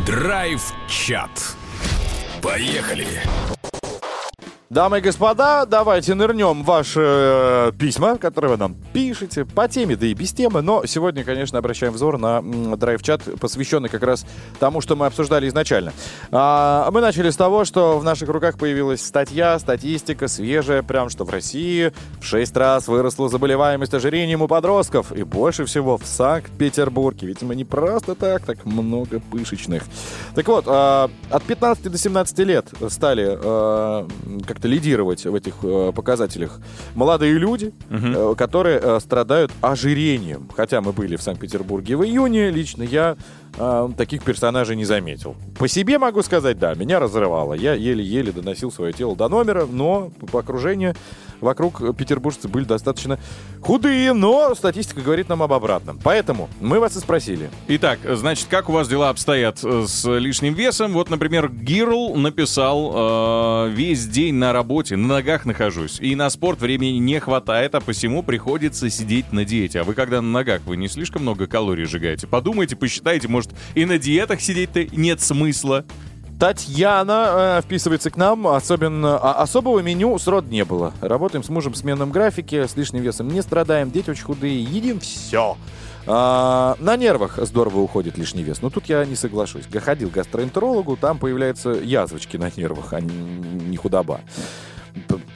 Драйв-чат. 0.06 1.56
Поехали. 2.42 3.06
Дамы 4.70 4.98
и 4.98 5.00
господа, 5.00 5.66
давайте 5.66 6.14
нырнем 6.14 6.62
в 6.62 6.64
ваши 6.64 7.00
э, 7.02 7.72
письма, 7.76 8.18
которые 8.18 8.52
вы 8.52 8.56
нам 8.56 8.76
пишете, 8.92 9.44
по 9.44 9.66
теме, 9.66 9.96
да 9.96 10.06
и 10.06 10.14
без 10.14 10.32
темы. 10.32 10.62
Но 10.62 10.86
сегодня, 10.86 11.24
конечно, 11.24 11.58
обращаем 11.58 11.92
взор 11.92 12.18
на 12.18 12.40
драйв-чат, 12.76 13.22
посвященный 13.40 13.88
как 13.88 14.04
раз 14.04 14.24
тому, 14.60 14.80
что 14.80 14.94
мы 14.94 15.06
обсуждали 15.06 15.48
изначально. 15.48 15.92
А, 16.30 16.88
мы 16.92 17.00
начали 17.00 17.30
с 17.30 17.36
того, 17.36 17.64
что 17.64 17.98
в 17.98 18.04
наших 18.04 18.28
руках 18.28 18.58
появилась 18.58 19.04
статья, 19.04 19.58
статистика 19.58 20.28
свежая, 20.28 20.84
прям 20.84 21.08
что 21.08 21.24
в 21.24 21.30
России 21.30 21.92
в 22.20 22.24
6 22.24 22.56
раз 22.56 22.86
выросла 22.86 23.28
заболеваемость 23.28 23.92
ожирением 23.92 24.42
у 24.42 24.46
подростков. 24.46 25.10
И 25.10 25.24
больше 25.24 25.64
всего 25.64 25.98
в 25.98 26.06
Санкт-Петербурге. 26.06 27.26
Видимо, 27.26 27.56
не 27.56 27.64
просто 27.64 28.14
так, 28.14 28.46
так 28.46 28.64
много 28.64 29.18
пышечных. 29.18 29.82
Так 30.36 30.46
вот, 30.46 30.66
а, 30.68 31.10
от 31.28 31.42
15 31.42 31.90
до 31.90 31.98
17 31.98 32.38
лет 32.38 32.68
стали 32.88 33.36
а, 33.42 34.06
как-то 34.60 34.68
лидировать 34.68 35.24
в 35.24 35.34
этих 35.34 35.54
э, 35.62 35.92
показателях 35.94 36.60
молодые 36.94 37.38
люди, 37.38 37.72
э, 37.88 38.34
которые 38.36 38.78
э, 38.78 39.00
страдают 39.00 39.50
ожирением. 39.62 40.48
Хотя 40.54 40.82
мы 40.82 40.92
были 40.92 41.16
в 41.16 41.22
Санкт-Петербурге 41.22 41.96
в 41.96 42.04
июне, 42.04 42.50
лично 42.50 42.82
я 42.82 43.16
э, 43.56 43.88
таких 43.96 44.22
персонажей 44.22 44.76
не 44.76 44.84
заметил. 44.84 45.36
По 45.58 45.68
себе 45.68 45.98
могу 45.98 46.22
сказать, 46.22 46.58
да, 46.58 46.74
меня 46.74 46.98
разрывало. 47.00 47.54
Я 47.54 47.74
еле-еле 47.74 48.32
доносил 48.32 48.70
свое 48.72 48.92
тело 48.92 49.16
до 49.16 49.28
номера, 49.28 49.66
но 49.66 50.10
по 50.32 50.40
окружению 50.40 50.94
вокруг 51.40 51.96
петербуржцы 51.96 52.48
были 52.48 52.64
достаточно 52.64 53.18
худые, 53.60 54.12
но 54.12 54.54
статистика 54.54 55.00
говорит 55.00 55.28
нам 55.28 55.42
об 55.42 55.52
обратном. 55.52 55.98
Поэтому 56.02 56.48
мы 56.60 56.80
вас 56.80 56.96
и 56.96 57.00
спросили. 57.00 57.50
Итак, 57.68 57.98
значит, 58.04 58.46
как 58.48 58.68
у 58.68 58.72
вас 58.72 58.88
дела 58.88 59.08
обстоят 59.08 59.60
э, 59.62 59.84
с 59.86 60.08
лишним 60.18 60.54
весом? 60.54 60.92
Вот, 60.92 61.10
например, 61.10 61.50
Гирл 61.50 62.14
написал 62.16 63.66
э, 63.66 63.70
«Весь 63.70 64.06
день 64.06 64.34
на 64.34 64.52
работе, 64.52 64.96
на 64.96 65.08
ногах 65.08 65.44
нахожусь, 65.44 65.98
и 66.00 66.14
на 66.14 66.28
спорт 66.30 66.60
времени 66.60 66.98
не 66.98 67.20
хватает, 67.20 67.74
а 67.74 67.80
посему 67.80 68.22
приходится 68.22 68.90
сидеть 68.90 69.32
на 69.32 69.44
диете». 69.44 69.80
А 69.80 69.84
вы 69.84 69.94
когда 69.94 70.20
на 70.20 70.30
ногах, 70.30 70.60
вы 70.66 70.76
не 70.76 70.88
слишком 70.88 71.22
много 71.22 71.46
калорий 71.46 71.84
сжигаете? 71.84 72.26
Подумайте, 72.26 72.76
посчитайте, 72.76 73.28
может, 73.28 73.39
и 73.74 73.84
на 73.86 73.98
диетах 73.98 74.40
сидеть-то 74.40 74.84
нет 74.96 75.20
смысла? 75.20 75.84
Татьяна 76.40 77.58
э, 77.58 77.62
вписывается 77.62 78.10
к 78.10 78.16
нам. 78.16 78.46
Особенно 78.46 79.18
а, 79.18 79.42
особого 79.42 79.80
меню 79.80 80.18
срод 80.18 80.46
не 80.48 80.64
было. 80.64 80.94
Работаем 81.02 81.44
с 81.44 81.50
мужем 81.50 81.74
в 81.74 81.76
сменном 81.76 82.10
графике, 82.10 82.66
с 82.66 82.76
лишним 82.76 83.02
весом 83.02 83.28
не 83.28 83.42
страдаем, 83.42 83.90
дети 83.90 84.08
очень 84.08 84.24
худые, 84.24 84.62
едим 84.62 85.00
все. 85.00 85.58
А, 86.06 86.76
на 86.80 86.96
нервах 86.96 87.38
здорово 87.42 87.80
уходит 87.80 88.16
лишний 88.16 88.42
вес. 88.42 88.62
Но 88.62 88.70
тут 88.70 88.86
я 88.86 89.04
не 89.04 89.16
соглашусь. 89.16 89.64
Ходил 89.84 90.08
к 90.08 90.14
гастроэнтерологу, 90.14 90.96
там 90.96 91.18
появляются 91.18 91.72
язвочки 91.72 92.38
на 92.38 92.50
нервах, 92.56 92.94
а 92.94 93.00
не 93.00 93.76
худоба. 93.76 94.22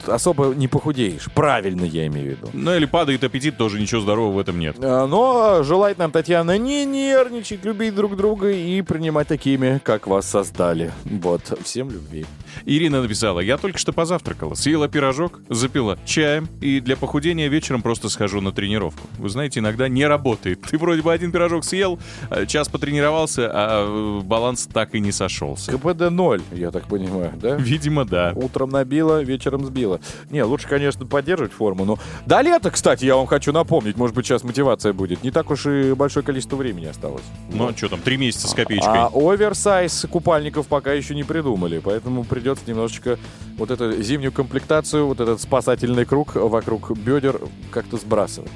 Особо 0.07 0.47
не 0.47 0.67
похудеешь. 0.67 1.27
Правильно 1.33 1.83
я 1.83 2.05
имею 2.07 2.27
в 2.27 2.29
виду. 2.37 2.49
Ну 2.53 2.75
или 2.75 2.85
падает 2.85 3.23
аппетит, 3.23 3.57
тоже 3.57 3.79
ничего 3.79 4.01
здорового 4.01 4.33
в 4.35 4.39
этом 4.39 4.59
нет. 4.59 4.75
А, 4.79 5.07
Но 5.07 5.63
желает 5.63 5.97
нам, 5.97 6.11
Татьяна, 6.11 6.57
не 6.57 6.85
нервничать, 6.85 7.65
любить 7.65 7.95
друг 7.95 8.15
друга 8.15 8.51
и 8.51 8.81
принимать 8.81 9.27
такими, 9.27 9.79
как 9.83 10.07
вас 10.07 10.27
создали. 10.29 10.91
Вот. 11.05 11.57
Всем 11.63 11.89
любви. 11.89 12.25
Ирина 12.65 13.01
написала, 13.01 13.39
я 13.39 13.57
только 13.57 13.77
что 13.77 13.93
позавтракала, 13.93 14.55
съела 14.55 14.87
пирожок, 14.87 15.41
запила 15.49 15.97
чаем, 16.05 16.47
и 16.61 16.79
для 16.79 16.95
похудения 16.95 17.47
вечером 17.47 17.81
просто 17.81 18.09
схожу 18.09 18.41
на 18.41 18.51
тренировку. 18.51 19.07
Вы 19.17 19.29
знаете, 19.29 19.59
иногда 19.59 19.87
не 19.87 20.05
работает. 20.05 20.61
Ты 20.61 20.77
вроде 20.77 21.01
бы 21.01 21.11
один 21.11 21.31
пирожок 21.31 21.63
съел, 21.63 21.99
э, 22.29 22.45
час 22.45 22.69
потренировался, 22.69 23.49
а 23.51 24.19
э, 24.19 24.21
баланс 24.23 24.67
так 24.71 24.95
и 24.95 24.99
не 24.99 25.11
сошелся. 25.11 25.71
КПД 25.71 26.09
ноль, 26.09 26.41
я 26.51 26.71
так 26.71 26.87
понимаю, 26.87 27.33
да? 27.35 27.55
Видимо, 27.55 28.05
да. 28.05 28.33
Утром 28.35 28.69
набила, 28.69 29.21
вечером 29.21 29.65
сбила. 29.65 29.99
Не, 30.29 30.43
лучше, 30.43 30.67
конечно, 30.67 31.05
поддерживать 31.05 31.53
форму, 31.53 31.85
но... 31.85 31.99
До 32.25 32.41
лета, 32.41 32.71
кстати, 32.71 33.05
я 33.05 33.15
вам 33.15 33.27
хочу 33.27 33.51
напомнить, 33.51 33.97
может 33.97 34.15
быть, 34.15 34.25
сейчас 34.25 34.43
мотивация 34.43 34.93
будет. 34.93 35.23
Не 35.23 35.31
так 35.31 35.51
уж 35.51 35.65
и 35.65 35.93
большое 35.93 36.25
количество 36.25 36.55
времени 36.55 36.85
осталось. 36.85 37.23
Ну, 37.51 37.71
что 37.75 37.89
там, 37.89 37.99
три 37.99 38.17
месяца 38.17 38.47
с 38.47 38.53
копеечкой. 38.53 38.93
А 38.93 39.09
оверсайз 39.13 40.05
купальников 40.09 40.67
пока 40.67 40.93
еще 40.93 41.15
не 41.15 41.23
придумали, 41.23 41.79
поэтому 41.83 42.23
придется 42.23 42.44
немножечко 42.67 43.17
вот 43.57 43.71
эту 43.71 44.01
зимнюю 44.01 44.31
комплектацию, 44.31 45.07
вот 45.07 45.19
этот 45.19 45.41
спасательный 45.41 46.05
круг 46.05 46.35
вокруг 46.35 46.97
бедер 46.97 47.39
как-то 47.71 47.97
сбрасывать. 47.97 48.51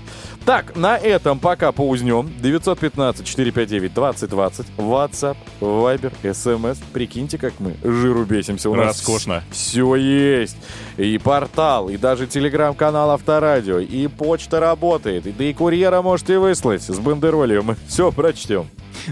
Так, 0.46 0.76
на 0.76 0.98
этом 0.98 1.40
пока 1.40 1.72
поузнем. 1.72 2.32
915-459-2020, 2.42 4.66
WhatsApp, 4.78 5.38
Viber, 5.62 6.14
SMS. 6.24 6.78
Прикиньте, 6.94 7.38
как 7.38 7.54
мы 7.60 7.76
жиру 7.84 8.26
бесимся. 8.26 8.70
У 8.70 8.76
нас 8.76 8.98
Роскошно. 8.98 9.44
все 9.52 9.96
есть. 9.96 10.58
И 10.98 11.18
портал, 11.18 11.90
и 11.90 11.98
даже 11.98 12.28
телеграм-канал 12.28 13.12
Авторадио, 13.12 13.80
и 13.80 14.08
почта 14.08 14.60
работает, 14.60 15.28
и, 15.28 15.32
да 15.32 15.44
и 15.46 15.54
курьера 15.54 16.02
можете 16.02 16.40
выслать 16.40 16.82
с 16.82 17.00
бандеролью. 17.00 17.64
Мы 17.64 17.78
все 17.88 18.12
прочтем. 18.12 18.68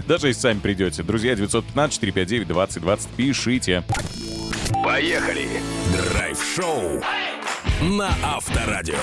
Даже 0.06 0.28
если 0.28 0.40
сами 0.40 0.58
придете. 0.58 1.02
Друзья, 1.02 1.34
915-459-2020, 1.34 3.08
пишите. 3.16 3.84
Поехали. 4.88 5.60
Драйв-шоу 5.92 7.02
на 7.82 8.08
Авторадио. 8.24 8.96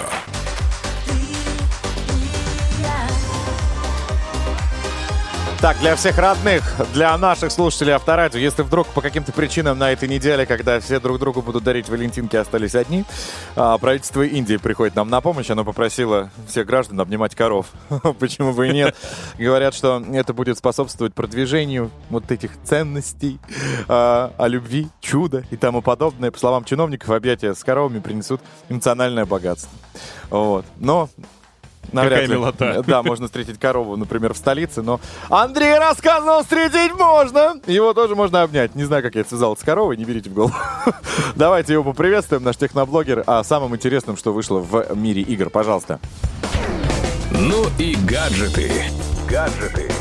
Так, 5.62 5.80
для 5.80 5.96
всех 5.96 6.18
родных, 6.18 6.64
для 6.94 7.18
наших 7.18 7.52
слушателей 7.52 7.94
Авторадио, 7.94 8.40
если 8.40 8.62
вдруг 8.62 8.88
по 8.88 9.02
каким-то 9.02 9.32
причинам 9.32 9.80
на 9.80 9.92
этой 9.92 10.08
неделе, 10.08 10.46
когда 10.46 10.80
все 10.80 11.00
друг 11.00 11.18
другу 11.18 11.42
будут 11.42 11.64
дарить 11.64 11.88
валентинки, 11.88 12.36
остались 12.36 12.76
одни, 12.76 13.06
а, 13.56 13.78
правительство 13.78 14.22
Индии 14.22 14.58
приходит 14.58 14.96
нам 14.96 15.10
на 15.10 15.22
помощь. 15.22 15.50
Оно 15.50 15.64
попросило 15.64 16.30
всех 16.48 16.68
граждан 16.68 17.00
обнимать 17.00 17.36
коров. 17.36 17.68
Почему 18.20 18.54
бы 18.54 18.68
и 18.68 18.74
нет? 18.74 18.96
Говорят, 19.40 19.74
что 19.74 20.04
это 20.14 20.34
будет 20.34 20.58
способствовать 20.58 21.14
продвижению 21.14 21.90
вот 22.10 22.32
этих 22.32 22.52
ценностей 22.64 23.40
а, 23.88 24.34
о 24.38 24.48
любви, 24.48 24.90
чудо 25.00 25.46
и 25.52 25.56
тому 25.56 25.82
подобное. 25.82 26.32
По 26.32 26.38
словам 26.38 26.66
чиновников, 26.66 27.10
объятия 27.10 27.56
с 27.56 27.64
коровами 27.64 28.00
принесут 28.00 28.42
эмоциональное 28.70 29.26
богатство. 29.26 29.72
Вот. 30.30 30.66
Но 30.78 31.10
Навряд 31.92 32.14
Какая 32.22 32.28
ли. 32.28 32.34
милота. 32.34 32.84
Да, 32.88 33.04
можно 33.04 33.26
встретить 33.28 33.60
корову, 33.60 33.96
например, 33.98 34.34
в 34.34 34.38
столице, 34.38 34.82
но 34.82 35.00
Андрей 35.30 35.78
рассказывал, 35.78 36.44
встретить 36.44 36.94
можно. 36.98 37.56
Его 37.68 37.94
тоже 37.94 38.16
можно 38.16 38.42
обнять. 38.44 38.76
Не 38.76 38.84
знаю, 38.84 39.04
как 39.04 39.16
я 39.16 39.22
это 39.22 39.30
связал 39.30 39.58
с 39.58 39.62
коровой, 39.62 39.98
не 39.98 40.06
берите 40.06 40.30
в 40.30 40.34
голову. 40.34 40.54
Давайте 41.36 41.74
его 41.74 41.84
поприветствуем, 41.84 42.44
наш 42.44 42.58
техноблогер, 42.58 43.24
о 43.26 43.44
самом 43.44 43.76
интересном, 43.76 44.18
что 44.18 44.34
вышло 44.34 44.60
в 44.60 44.96
мире 44.96 45.22
игр. 45.22 45.50
Пожалуйста. 45.50 46.00
Ну 47.32 47.66
и 47.78 47.96
гаджеты. 48.08 48.72
Гаджеты. 49.30 49.92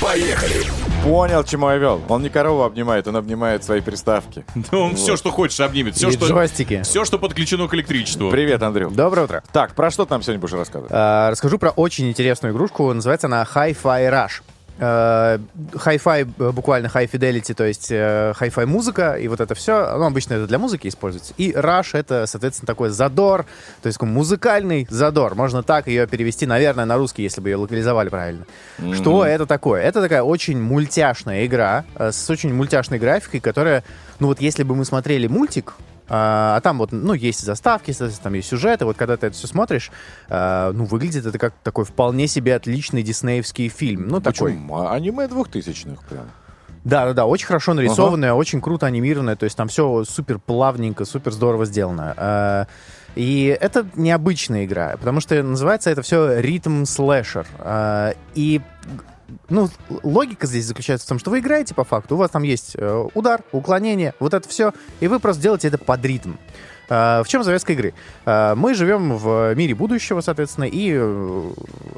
Поехали. 0.00 0.64
Понял, 1.04 1.42
чему 1.44 1.70
я 1.70 1.76
вел. 1.76 2.02
Он 2.08 2.22
не 2.22 2.28
корову 2.28 2.62
обнимает, 2.64 3.06
он 3.08 3.16
обнимает 3.16 3.64
свои 3.64 3.80
приставки. 3.80 4.44
Ну, 4.72 4.82
Он 4.82 4.94
все, 4.96 5.16
что 5.16 5.30
хочешь, 5.30 5.58
обнимет. 5.60 5.94
Все, 5.96 6.08
И 6.08 6.12
что, 6.12 6.26
джойстики. 6.26 6.82
все, 6.82 7.04
что 7.04 7.18
подключено 7.18 7.66
к 7.68 7.74
электричеству. 7.74 8.30
Привет, 8.30 8.62
Андрю. 8.62 8.90
Доброе 8.90 9.22
утро. 9.22 9.42
Так, 9.52 9.74
про 9.74 9.90
что 9.90 10.04
ты 10.04 10.12
нам 10.12 10.22
сегодня 10.22 10.40
будешь 10.40 10.52
рассказывать? 10.54 10.90
А, 10.92 11.30
расскажу 11.30 11.58
про 11.58 11.70
очень 11.70 12.08
интересную 12.08 12.52
игрушку. 12.52 12.92
Называется 12.92 13.28
она 13.28 13.46
Hi-Fi 13.54 14.10
Rush. 14.10 14.42
Э, 14.78 15.38
Hi-Fi 15.72 16.28
э, 16.38 16.52
буквально 16.52 16.86
high 16.86 17.10
fidelity, 17.10 17.52
то 17.52 17.64
есть 17.64 17.90
э, 17.90 18.32
hi-fi 18.38 18.64
музыка, 18.64 19.14
и 19.14 19.26
вот 19.26 19.40
это 19.40 19.54
все, 19.54 19.96
ну, 19.98 20.04
обычно 20.04 20.34
это 20.34 20.46
для 20.46 20.58
музыки 20.58 20.86
используется. 20.86 21.34
И 21.36 21.50
Rush 21.50 21.98
это, 21.98 22.26
соответственно, 22.26 22.66
такой 22.66 22.90
задор, 22.90 23.44
то 23.82 23.88
есть 23.88 24.00
музыкальный 24.00 24.86
задор. 24.88 25.34
Можно 25.34 25.62
так 25.62 25.88
ее 25.88 26.06
перевести, 26.06 26.46
наверное, 26.46 26.84
на 26.84 26.96
русский, 26.96 27.22
если 27.22 27.40
бы 27.40 27.48
ее 27.48 27.56
локализовали 27.56 28.08
правильно. 28.08 28.46
Что 28.94 29.24
это 29.24 29.46
такое? 29.46 29.82
Это 29.82 30.00
такая 30.00 30.22
очень 30.22 30.60
мультяшная 30.60 31.44
игра 31.46 31.84
с 31.96 32.30
очень 32.30 32.54
мультяшной 32.54 32.98
графикой, 32.98 33.40
которая, 33.40 33.82
ну 34.20 34.28
вот 34.28 34.40
если 34.40 34.62
бы 34.62 34.76
мы 34.76 34.84
смотрели 34.84 35.26
мультик, 35.26 35.74
а, 36.08 36.56
а 36.56 36.60
там 36.60 36.78
вот, 36.78 36.92
ну, 36.92 37.12
есть 37.12 37.40
заставки, 37.40 37.92
там 38.22 38.34
есть 38.34 38.48
сюжеты. 38.48 38.84
Вот 38.84 38.96
когда 38.96 39.16
ты 39.16 39.26
это 39.26 39.36
все 39.36 39.46
смотришь, 39.46 39.90
а, 40.28 40.72
ну, 40.72 40.84
выглядит 40.84 41.26
это 41.26 41.38
как 41.38 41.54
такой 41.62 41.84
вполне 41.84 42.26
себе 42.26 42.54
отличный 42.54 43.02
диснеевский 43.02 43.68
фильм. 43.68 44.08
Ну, 44.08 44.20
такой. 44.20 44.52
Почему? 44.52 44.76
А- 44.76 44.94
Аниме 44.94 45.28
двухтысячных 45.28 46.02
прям. 46.04 46.30
Да, 46.84 47.04
да, 47.04 47.12
да, 47.12 47.26
очень 47.26 47.46
хорошо 47.46 47.74
нарисованная, 47.74 48.32
очень 48.32 48.60
круто 48.60 48.86
анимированная, 48.86 49.36
то 49.36 49.44
есть 49.44 49.56
там 49.56 49.68
все 49.68 50.04
супер 50.04 50.38
плавненько, 50.38 51.04
супер 51.04 51.32
здорово 51.32 51.66
сделано. 51.66 52.66
И 53.14 53.58
это 53.60 53.86
необычная 53.96 54.64
игра, 54.64 54.96
потому 54.96 55.20
что 55.20 55.42
называется 55.42 55.90
это 55.90 56.02
все 56.02 56.40
ритм 56.40 56.84
слэшер. 56.84 57.46
И 58.34 58.62
ну, 59.48 59.68
логика 60.02 60.46
здесь 60.46 60.66
заключается 60.66 61.06
в 61.06 61.08
том, 61.08 61.18
что 61.18 61.30
вы 61.30 61.40
играете 61.40 61.74
по 61.74 61.84
факту, 61.84 62.14
у 62.14 62.18
вас 62.18 62.30
там 62.30 62.42
есть 62.42 62.74
э, 62.76 63.08
удар, 63.14 63.42
уклонение, 63.52 64.14
вот 64.20 64.34
это 64.34 64.48
все, 64.48 64.72
и 65.00 65.08
вы 65.08 65.20
просто 65.20 65.42
делаете 65.42 65.68
это 65.68 65.78
под 65.78 66.04
ритм. 66.04 66.32
Э, 66.88 67.22
В 67.22 67.28
чем 67.28 67.42
завязка 67.42 67.72
игры? 67.72 67.94
Э, 68.24 68.54
Мы 68.54 68.74
живем 68.74 69.16
в 69.16 69.54
мире 69.54 69.74
будущего, 69.74 70.20
соответственно, 70.20 70.64
и 70.64 70.98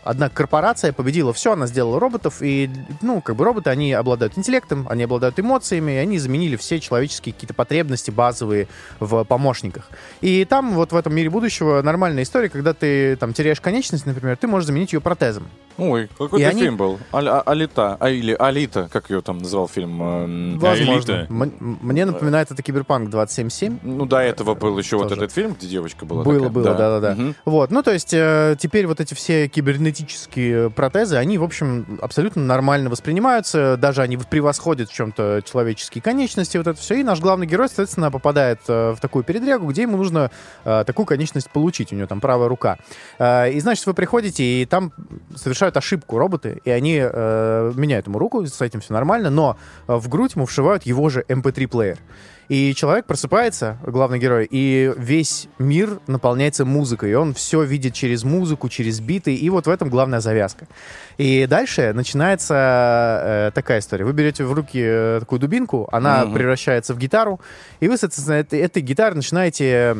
одна 0.02 0.28
корпорация 0.28 0.92
победила 0.92 1.32
все, 1.32 1.52
она 1.52 1.66
сделала 1.66 2.00
роботов, 2.00 2.36
и, 2.40 2.70
ну, 3.02 3.20
как 3.20 3.36
бы 3.36 3.44
роботы, 3.44 3.70
они 3.70 3.92
обладают 3.92 4.36
интеллектом, 4.36 4.86
они 4.88 5.04
обладают 5.04 5.38
эмоциями, 5.38 5.92
и 5.92 5.96
они 5.96 6.18
заменили 6.18 6.56
все 6.56 6.80
человеческие 6.80 7.32
какие-то 7.32 7.54
потребности 7.54 8.10
базовые 8.10 8.66
в 8.98 9.24
помощниках. 9.24 9.88
И 10.20 10.44
там, 10.44 10.72
вот 10.72 10.92
в 10.92 10.96
этом 10.96 11.14
мире 11.14 11.30
будущего, 11.30 11.82
нормальная 11.82 12.22
история, 12.22 12.48
когда 12.48 12.74
ты 12.74 13.16
там 13.16 13.32
теряешь 13.32 13.60
конечность, 13.60 14.06
например, 14.06 14.36
ты 14.36 14.46
можешь 14.46 14.66
заменить 14.66 14.92
ее 14.92 15.00
протезом. 15.00 15.48
Ой, 15.80 16.08
какой-то 16.18 16.48
они- 16.48 16.60
фильм 16.60 16.76
был. 16.76 16.98
Аль- 17.12 17.28
а- 17.28 17.40
Алита. 17.42 17.96
А, 17.98 18.10
или 18.10 18.36
Алита, 18.38 18.88
как 18.92 19.10
ее 19.10 19.20
там 19.22 19.38
называл 19.38 19.68
фильм? 19.68 20.02
эм, 20.02 20.58
Возможно. 20.58 21.26
М- 21.28 21.78
Мне 21.82 22.04
напоминает 22.04 22.50
это 22.50 22.62
Киберпанк 22.62 23.08
27.7. 23.10 23.78
Ну, 23.82 24.06
до 24.06 24.18
этого 24.18 24.54
был 24.54 24.76
еще 24.78 24.96
вот 24.96 25.08
Тоже. 25.08 25.22
этот 25.22 25.32
фильм, 25.32 25.54
где 25.54 25.66
девочка 25.68 26.04
была. 26.04 26.22
Было, 26.22 26.34
такая. 26.34 26.50
было, 26.50 26.64
да-да-да. 26.74 27.14
Мгм. 27.14 27.34
Вот, 27.44 27.70
ну, 27.70 27.82
то 27.82 27.92
есть, 27.92 28.12
э, 28.12 28.56
теперь 28.58 28.86
вот 28.86 29.00
эти 29.00 29.14
все 29.14 29.48
кибернетические 29.48 30.70
протезы, 30.70 31.16
они, 31.16 31.38
в 31.38 31.42
общем, 31.44 31.98
абсолютно 32.00 32.42
нормально 32.44 32.90
воспринимаются, 32.90 33.76
даже 33.76 34.02
они 34.02 34.16
превосходят 34.16 34.90
в 34.90 34.92
чем-то 34.92 35.42
человеческие 35.44 36.02
конечности, 36.02 36.56
вот 36.56 36.66
это 36.66 36.78
все, 36.80 36.96
и 36.96 37.02
наш 37.02 37.20
главный 37.20 37.46
герой, 37.46 37.68
соответственно, 37.68 38.10
попадает 38.10 38.60
э, 38.68 38.92
в 38.92 39.00
такую 39.00 39.24
передрягу, 39.24 39.66
где 39.68 39.82
ему 39.82 39.96
нужно 39.96 40.30
э, 40.64 40.84
такую 40.86 41.06
конечность 41.06 41.50
получить, 41.50 41.92
у 41.92 41.96
него 41.96 42.06
там 42.06 42.20
правая 42.20 42.48
рука. 42.48 42.78
Э, 43.18 43.50
и, 43.50 43.58
значит, 43.60 43.86
вы 43.86 43.94
приходите, 43.94 44.44
и 44.44 44.66
там 44.66 44.92
совершают 45.34 45.69
ошибку 45.76 46.18
роботы, 46.18 46.60
и 46.64 46.70
они 46.70 47.00
э, 47.02 47.72
меняют 47.74 48.06
ему 48.06 48.18
руку, 48.18 48.44
с 48.46 48.60
этим 48.60 48.80
все 48.80 48.92
нормально, 48.92 49.30
но 49.30 49.56
э, 49.88 49.94
в 49.94 50.08
грудь 50.08 50.34
ему 50.34 50.46
вшивают 50.46 50.84
его 50.84 51.08
же 51.08 51.24
MP3-плеер. 51.28 51.98
И 52.48 52.74
человек 52.74 53.06
просыпается, 53.06 53.78
главный 53.86 54.18
герой, 54.18 54.44
и 54.50 54.92
весь 54.96 55.46
мир 55.60 56.00
наполняется 56.08 56.64
музыкой. 56.64 57.12
И 57.12 57.14
он 57.14 57.32
все 57.32 57.62
видит 57.62 57.94
через 57.94 58.24
музыку, 58.24 58.68
через 58.68 58.98
биты. 58.98 59.32
И 59.36 59.48
вот 59.50 59.68
в 59.68 59.70
этом 59.70 59.88
главная 59.88 60.18
завязка. 60.18 60.66
И 61.16 61.46
дальше 61.48 61.92
начинается 61.94 62.54
э, 63.22 63.50
такая 63.54 63.78
история. 63.78 64.04
Вы 64.04 64.14
берете 64.14 64.42
в 64.42 64.52
руки 64.52 64.80
э, 64.82 65.18
такую 65.20 65.38
дубинку, 65.38 65.88
она 65.92 66.24
Мгм. 66.24 66.34
превращается 66.34 66.92
в 66.92 66.98
гитару, 66.98 67.40
и 67.78 67.86
вы, 67.86 67.96
соответственно, 67.96 68.34
этой, 68.34 68.58
этой 68.58 68.82
гитарой 68.82 69.14
начинаете 69.14 69.96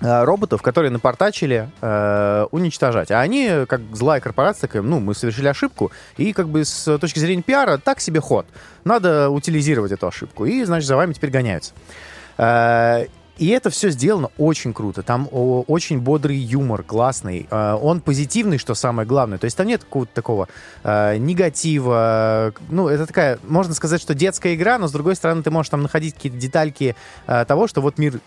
роботов, 0.00 0.62
которые 0.62 0.90
напортачили, 0.90 1.70
э, 1.80 2.46
уничтожать. 2.50 3.10
А 3.10 3.20
они, 3.20 3.64
как 3.66 3.80
злая 3.92 4.20
корпорация, 4.20 4.68
такая, 4.68 4.82
ну, 4.82 5.00
мы 5.00 5.14
совершили 5.14 5.48
ошибку, 5.48 5.90
и 6.16 6.32
как 6.32 6.48
бы 6.48 6.64
с 6.64 6.98
точки 6.98 7.18
зрения 7.18 7.42
пиара 7.42 7.78
так 7.78 8.00
себе 8.00 8.20
ход. 8.20 8.46
Надо 8.84 9.30
утилизировать 9.30 9.92
эту 9.92 10.06
ошибку. 10.06 10.44
И, 10.44 10.64
значит, 10.64 10.86
за 10.86 10.96
вами 10.96 11.12
теперь 11.12 11.30
гоняются. 11.30 11.72
Э, 12.38 13.06
И 13.38 13.48
это 13.48 13.68
все 13.70 13.90
сделано 13.90 14.30
очень 14.38 14.72
круто. 14.72 15.02
Там 15.02 15.28
очень 15.30 16.00
бодрый 16.00 16.36
юмор, 16.36 16.82
классный. 16.82 17.46
Э, 17.50 17.74
он 17.74 18.00
позитивный, 18.00 18.58
что 18.58 18.74
самое 18.74 19.06
главное. 19.06 19.38
То 19.38 19.44
есть 19.44 19.56
там 19.56 19.66
нет 19.66 19.84
какого-то 19.84 20.12
такого 20.14 20.48
э, 20.82 21.16
негатива. 21.18 22.54
Ну, 22.70 22.88
это 22.88 23.06
такая, 23.06 23.38
можно 23.46 23.74
сказать, 23.74 24.00
что 24.00 24.14
детская 24.14 24.54
игра, 24.54 24.78
но 24.78 24.88
с 24.88 24.92
другой 24.92 25.16
стороны 25.16 25.42
ты 25.42 25.50
можешь 25.50 25.68
там 25.70 25.82
находить 25.82 26.14
какие-то 26.14 26.38
детальки 26.38 26.96
э, 27.26 27.44
того, 27.46 27.66
что 27.66 27.80
вот 27.80 27.98
мир 27.98 28.20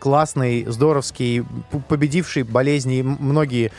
классный, 0.00 0.64
здоровский, 0.66 1.44
победивший 1.88 2.42
болезни 2.42 2.98
и 2.98 3.02
многие 3.02 3.70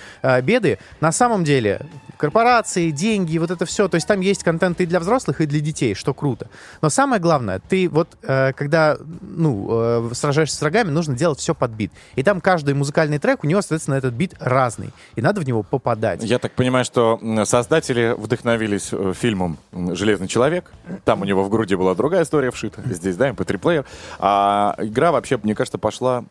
беды. 0.44 0.78
На 1.00 1.12
самом 1.12 1.44
деле 1.44 1.82
корпорации, 2.22 2.92
деньги, 2.92 3.38
вот 3.40 3.50
это 3.52 3.66
все. 3.66 3.88
То 3.88 3.96
есть 3.96 4.08
там 4.08 4.22
есть 4.22 4.44
контент 4.44 4.80
и 4.80 4.86
для 4.86 5.00
взрослых, 5.00 5.42
и 5.42 5.46
для 5.48 5.60
детей, 5.60 5.96
что 5.96 6.14
круто. 6.14 6.48
Но 6.82 6.90
самое 6.90 7.20
главное, 7.22 7.60
ты 7.68 7.90
вот, 7.90 8.10
э, 8.22 8.54
когда, 8.54 8.98
ну, 9.22 9.68
э, 9.72 10.10
сражаешься 10.14 10.56
с 10.56 10.62
врагами, 10.62 10.90
нужно 10.92 11.16
делать 11.18 11.40
все 11.40 11.56
под 11.56 11.72
бит. 11.72 11.92
И 12.16 12.24
там 12.24 12.40
каждый 12.40 12.76
музыкальный 12.76 13.18
трек, 13.18 13.44
у 13.44 13.48
него, 13.48 13.62
соответственно, 13.62 13.96
этот 13.96 14.14
бит 14.14 14.36
разный. 14.40 14.92
И 15.16 15.22
надо 15.22 15.42
в 15.42 15.46
него 15.46 15.64
попадать. 15.64 16.24
Я 16.24 16.38
так 16.38 16.52
понимаю, 16.54 16.86
что 16.86 17.20
создатели 17.46 18.14
вдохновились 18.18 18.90
э, 18.92 19.14
фильмом 19.16 19.58
«Железный 19.72 20.28
человек». 20.28 20.72
Там 21.06 21.22
у 21.22 21.26
него 21.26 21.44
в 21.44 21.50
груди 21.50 21.76
была 21.76 21.96
другая 21.96 22.24
история 22.24 22.52
вшита. 22.52 22.82
Здесь, 22.86 23.16
да, 23.16 23.30
MP3-плеер. 23.30 23.86
А 24.20 24.76
игра 24.78 25.12
вообще, 25.12 25.40
мне 25.42 25.56
кажется, 25.56 25.80
пошла 25.80 26.24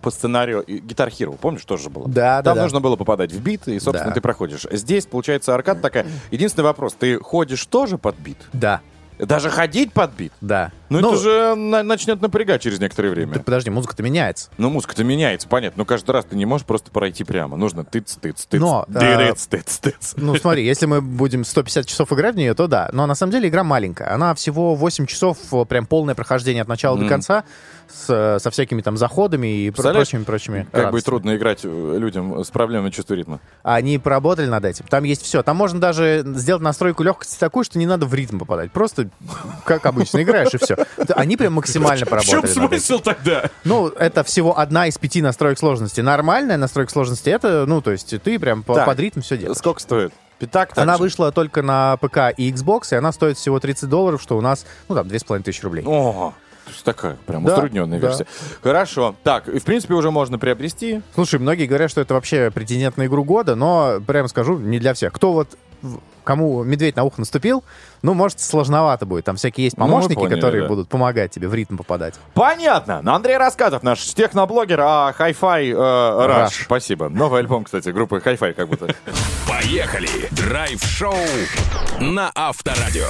по 0.00 0.10
сценарию 0.10 0.64
Guitar 0.66 1.10
Hero. 1.10 1.36
Помнишь, 1.38 1.64
тоже 1.64 1.90
было? 1.90 2.08
Да, 2.08 2.38
да, 2.38 2.42
Там 2.42 2.56
да. 2.56 2.62
нужно 2.62 2.80
было 2.80 2.96
попадать 2.96 3.32
в 3.32 3.40
бит, 3.42 3.68
и, 3.68 3.78
собственно, 3.78 4.10
Да. 4.10 4.14
ты 4.14 4.20
проходишь. 4.20 4.66
Здесь, 4.70 5.06
получается, 5.10 5.54
аркад 5.54 5.80
такая. 5.82 6.06
Единственный 6.30 6.64
вопрос. 6.64 6.94
Ты 6.98 7.18
ходишь 7.18 7.64
тоже 7.66 7.98
под 7.98 8.16
бит? 8.16 8.38
Да, 8.52 8.80
Даже 9.18 9.50
ходить 9.50 9.92
под 9.92 10.12
бит? 10.12 10.32
да. 10.40 10.72
Ну, 10.90 10.98
это 10.98 11.16
же 11.16 11.54
на- 11.54 11.82
начнет 11.82 12.20
напрягать 12.20 12.62
через 12.62 12.80
некоторое 12.80 13.10
время. 13.10 13.34
Так 13.34 13.44
подожди, 13.44 13.70
музыка-то 13.70 14.02
меняется. 14.02 14.50
Ну, 14.58 14.70
музыка-то 14.70 15.04
меняется, 15.04 15.48
понятно. 15.48 15.80
Но 15.80 15.84
каждый 15.84 16.10
раз 16.10 16.24
ты 16.24 16.36
не 16.36 16.44
можешь 16.46 16.66
просто 16.66 16.90
пройти 16.90 17.24
прямо. 17.24 17.56
Нужно 17.56 17.84
тыц-тыц-тыц. 17.84 18.58
Но, 18.58 18.84
э, 18.88 18.92
Дырыц-тыц-тыц. 18.92 20.14
Ну, 20.16 20.34
смотри, 20.36 20.64
если 20.66 20.86
мы 20.86 21.00
будем 21.00 21.44
150 21.44 21.86
часов 21.86 22.12
играть 22.12 22.34
в 22.34 22.38
нее, 22.38 22.54
то 22.54 22.66
да. 22.66 22.90
Но 22.92 23.06
на 23.06 23.14
самом 23.14 23.32
деле 23.32 23.48
игра 23.48 23.64
маленькая. 23.64 24.12
Она 24.12 24.34
всего 24.34 24.74
8 24.74 25.06
часов, 25.06 25.38
э, 25.52 25.64
прям 25.64 25.86
полное 25.86 26.14
прохождение 26.14 26.62
от 26.62 26.68
начала 26.68 26.98
до 26.98 27.08
конца, 27.08 27.44
с, 27.92 28.38
со 28.40 28.50
всякими 28.50 28.82
там 28.82 28.96
заходами 28.96 29.48
и 29.66 29.70
прочими 29.70 30.22
прочими. 30.22 30.68
Как 30.70 30.84
радостями. 30.86 31.00
трудно 31.00 31.36
играть 31.36 31.60
э, 31.64 31.96
людям 31.98 32.44
с 32.44 32.50
проблемой 32.50 32.90
чувства 32.92 33.14
ритма. 33.14 33.40
Они 33.62 33.98
поработали 33.98 34.46
над 34.46 34.64
этим. 34.64 34.84
Там 34.88 35.04
есть 35.04 35.22
все. 35.22 35.42
Там 35.42 35.56
можно 35.56 35.80
даже 35.80 36.22
сделать 36.24 36.62
настройку 36.62 37.02
легкости 37.02 37.38
такую, 37.38 37.64
что 37.64 37.78
не 37.78 37.86
надо 37.86 38.06
в 38.06 38.14
ритм 38.14 38.38
попадать. 38.38 38.70
Просто, 38.72 39.08
как 39.64 39.86
обычно, 39.86 40.22
играешь 40.22 40.54
и 40.54 40.58
все. 40.58 40.76
Они 41.14 41.36
прям 41.36 41.54
максимально 41.54 41.96
В 41.96 41.98
чем 41.98 42.08
поработали 42.08 42.36
над 42.60 42.72
этим. 42.72 42.80
смысл 42.80 42.98
тогда? 43.02 43.50
Ну, 43.64 43.88
это 43.88 44.24
всего 44.24 44.58
одна 44.58 44.86
из 44.86 44.98
пяти 44.98 45.22
настроек 45.22 45.58
сложности. 45.58 46.00
Нормальная 46.00 46.56
настройка 46.56 46.92
сложности 46.92 47.28
это, 47.30 47.64
ну, 47.66 47.80
то 47.80 47.90
есть 47.90 48.14
ты 48.22 48.38
прям 48.38 48.62
Так. 48.62 48.86
под 48.86 48.98
ритм 49.00 49.20
все 49.20 49.36
делаешь. 49.36 49.58
Сколько 49.58 49.80
стоит? 49.80 50.12
Пятак 50.38 50.70
Она 50.76 50.92
также? 50.92 51.02
вышла 51.02 51.32
только 51.32 51.62
на 51.62 51.96
ПК 51.98 52.32
и 52.36 52.50
Xbox, 52.50 52.92
и 52.92 52.94
она 52.96 53.12
стоит 53.12 53.36
всего 53.36 53.60
30 53.60 53.88
долларов, 53.90 54.22
что 54.22 54.38
у 54.38 54.40
нас, 54.40 54.64
ну, 54.88 54.94
там, 54.94 55.06
2500 55.06 55.64
рублей. 55.64 55.84
О, 55.86 56.32
то 56.64 56.70
есть 56.70 56.82
такая 56.84 57.16
прям 57.26 57.44
Да, 57.44 57.52
уструдненная 57.54 58.00
да. 58.00 58.06
версия. 58.08 58.26
Хорошо. 58.62 59.14
Так, 59.22 59.48
и 59.48 59.58
в 59.58 59.64
принципе 59.64 59.92
уже 59.94 60.10
можно 60.10 60.38
приобрести. 60.38 61.02
Слушай, 61.14 61.40
многие 61.40 61.66
говорят, 61.66 61.90
что 61.90 62.00
это 62.00 62.14
вообще 62.14 62.50
претендент 62.50 62.96
на 62.96 63.04
игру 63.06 63.22
года, 63.24 63.54
но, 63.54 64.00
прямо 64.06 64.28
скажу, 64.28 64.58
не 64.58 64.78
для 64.78 64.94
всех. 64.94 65.12
Кто 65.12 65.32
вот 65.32 65.58
в- 65.82 66.00
кому 66.30 66.62
медведь 66.62 66.94
на 66.94 67.02
ухо 67.02 67.16
наступил, 67.18 67.64
ну, 68.02 68.14
может, 68.14 68.38
сложновато 68.38 69.04
будет. 69.04 69.24
Там 69.24 69.34
всякие 69.34 69.64
есть 69.64 69.76
Ну, 69.76 69.84
помощники, 69.84 70.14
поняли, 70.14 70.36
которые 70.36 70.62
да. 70.62 70.68
будут 70.68 70.88
помогать 70.88 71.32
тебе 71.32 71.48
в 71.48 71.54
ритм 71.54 71.76
попадать. 71.76 72.14
Понятно. 72.34 73.00
Но 73.02 73.16
Андрей 73.16 73.36
Раскатов, 73.36 73.82
наш 73.82 73.98
техноблогер, 74.14 74.80
а 74.80 75.12
Hi-Fi 75.18 75.70
э, 75.70 75.74
Rush. 75.74 76.46
Rush. 76.46 76.64
Спасибо. 76.66 77.08
Новый 77.08 77.40
альбом, 77.40 77.64
кстати, 77.64 77.88
группы 77.88 78.22
Hi-Fi 78.24 78.52
как 78.52 78.68
будто. 78.68 78.94
Поехали! 79.48 80.28
Драйв-шоу 80.30 81.16
на 82.00 82.30
Авторадио. 82.36 83.08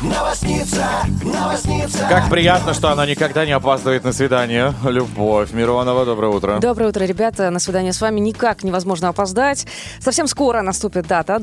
Новосница, 0.00 0.86
новосница. 1.22 2.06
Как 2.08 2.30
приятно, 2.30 2.72
что 2.72 2.88
она 2.88 3.04
никогда 3.04 3.44
не 3.44 3.52
опаздывает 3.52 4.02
на 4.02 4.14
свидание. 4.14 4.72
Любовь 4.84 5.52
Миронова, 5.52 6.06
доброе 6.06 6.28
утро. 6.32 6.58
Доброе 6.58 6.86
утро, 6.88 7.04
ребята. 7.04 7.50
На 7.50 7.58
свидание 7.58 7.92
с 7.92 8.00
вами 8.00 8.18
никак 8.20 8.62
невозможно 8.62 9.08
опоздать. 9.10 9.66
Совсем 9.98 10.26
скоро 10.26 10.62
наступит 10.62 11.06
дата 11.06 11.38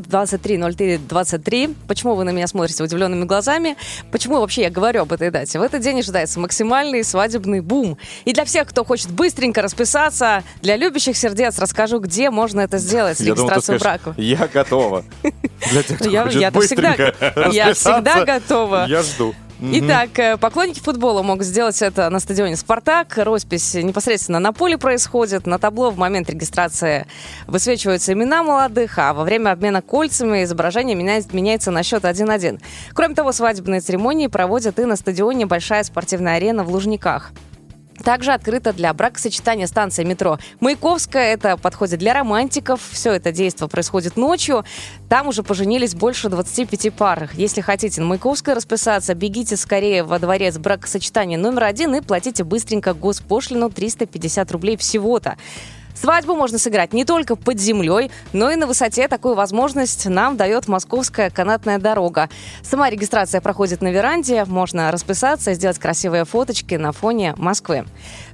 23.03.23. 1.22 1.76
Почему 1.88 2.16
вы 2.16 2.24
на 2.24 2.32
меня 2.32 2.48
смотрите 2.48 2.84
удивленными 2.84 3.26
глазами? 3.26 3.76
Почему 4.12 4.40
вообще 4.40 4.64
я 4.64 4.70
говорю 4.70 5.02
об 5.04 5.12
этой 5.14 5.32
дате? 5.32 5.60
В 5.60 5.62
этот 5.62 5.82
день 5.82 6.00
ожидается 6.00 6.40
максимальный 6.40 7.04
свадебный 7.04 7.62
бум. 7.62 7.98
И 8.26 8.34
для 8.34 8.46
всех, 8.46 8.68
кто 8.68 8.84
хочет 8.84 9.12
быстренько 9.12 9.62
расписаться, 9.62 10.44
для 10.62 10.76
любящих 10.78 11.18
сердец 11.18 11.58
расскажу, 11.60 12.00
где 12.00 12.30
можно 12.30 12.62
это 12.62 12.78
сделать 12.78 13.20
Я 13.20 13.34
думал, 13.36 13.50
регистрацией 13.50 13.80
скажешь, 13.80 14.02
брака. 14.04 14.22
Я 14.22 14.48
готова. 14.48 15.04
Для 15.72 15.84
тех, 15.84 15.98
кто 16.00 16.10
Я- 16.10 16.24
хочет 16.24 16.38
всегда- 16.38 16.52
быстренько 16.52 17.16
я 17.52 17.74
всегда 17.74 18.24
готова. 18.26 18.86
Я 18.88 19.02
жду. 19.02 19.34
Итак, 19.60 20.20
э, 20.20 20.38
поклонники 20.38 20.80
футбола 20.80 21.24
могут 21.24 21.46
сделать 21.46 21.82
это 21.82 22.10
на 22.12 22.20
стадионе 22.20 22.56
«Спартак». 22.56 23.18
Роспись 23.18 23.74
непосредственно 23.74 24.40
на 24.40 24.54
поле 24.54 24.78
происходит. 24.78 25.48
На 25.48 25.58
табло 25.58 25.90
в 25.90 25.98
момент 25.98 26.30
регистрации 26.30 27.08
высвечиваются 27.48 28.14
имена 28.14 28.44
молодых, 28.44 29.00
а 29.00 29.14
во 29.14 29.24
время 29.24 29.52
обмена 29.52 29.82
кольцами 29.82 30.44
изображение 30.44 30.96
меняет- 30.96 31.34
меняется 31.34 31.72
на 31.72 31.82
счет 31.82 32.06
1-1. 32.06 32.62
Кроме 32.94 33.16
того, 33.16 33.32
свадебные 33.32 33.82
церемонии 33.82 34.28
проводят 34.28 34.78
и 34.78 34.86
на 34.86 34.96
стадионе 34.96 35.48
«Большая 35.48 35.84
спортивная 35.84 36.36
арена» 36.36 36.64
в 36.64 36.70
Лужниках. 36.70 37.32
Также 38.04 38.32
открыта 38.32 38.74
для 38.74 38.94
бракосочетания 38.94 39.68
станция 39.68 40.06
метро 40.06 40.40
Маяковская. 40.60 41.34
Это 41.34 41.58
подходит 41.58 42.00
для 42.00 42.14
романтиков. 42.14 42.82
Все 42.92 43.14
это 43.14 43.32
действие 43.32 43.68
происходит 43.68 44.18
ночью. 44.18 44.64
Там 45.10 45.28
уже 45.28 45.44
поженились 45.44 45.96
больше 45.96 46.30
25 46.30 46.94
пар. 46.94 47.30
Если 47.34 47.62
хотите 47.62 48.02
на 48.02 48.08
Маяковской 48.08 48.54
расписаться, 48.54 49.14
бегите 49.14 49.58
скорее 49.58 50.04
во 50.04 50.20
дворец 50.20 50.58
бракосочетания 50.58 51.38
номер 51.38 51.66
один 51.66 51.96
и 51.96 52.02
платите 52.02 52.44
быстренько 52.44 52.94
госпошлину 52.94 53.70
350 53.70 54.52
рублей 54.52 54.78
всего-то. 54.78 55.38
Свадьбу 56.00 56.36
можно 56.36 56.60
сыграть 56.60 56.94
не 56.94 57.06
только 57.06 57.36
под 57.36 57.60
землей, 57.60 58.12
но 58.32 58.52
и 58.52 58.56
на 58.56 58.68
высоте. 58.68 59.08
Такую 59.08 59.34
возможность 59.34 60.06
нам 60.06 60.38
дает 60.38 60.68
Московская 60.68 61.32
канатная 61.32 61.80
дорога. 61.80 62.30
Сама 62.62 62.92
регистрация 62.92 63.42
проходит 63.42 63.82
на 63.82 63.88
веранде. 63.88 64.46
Можно 64.46 64.92
расписаться 64.92 65.56
сделать 65.56 65.80
красивые 65.80 66.26
фоточки 66.26 66.76
на 66.76 66.92
фоне 66.92 67.34
Москвы. 67.38 67.86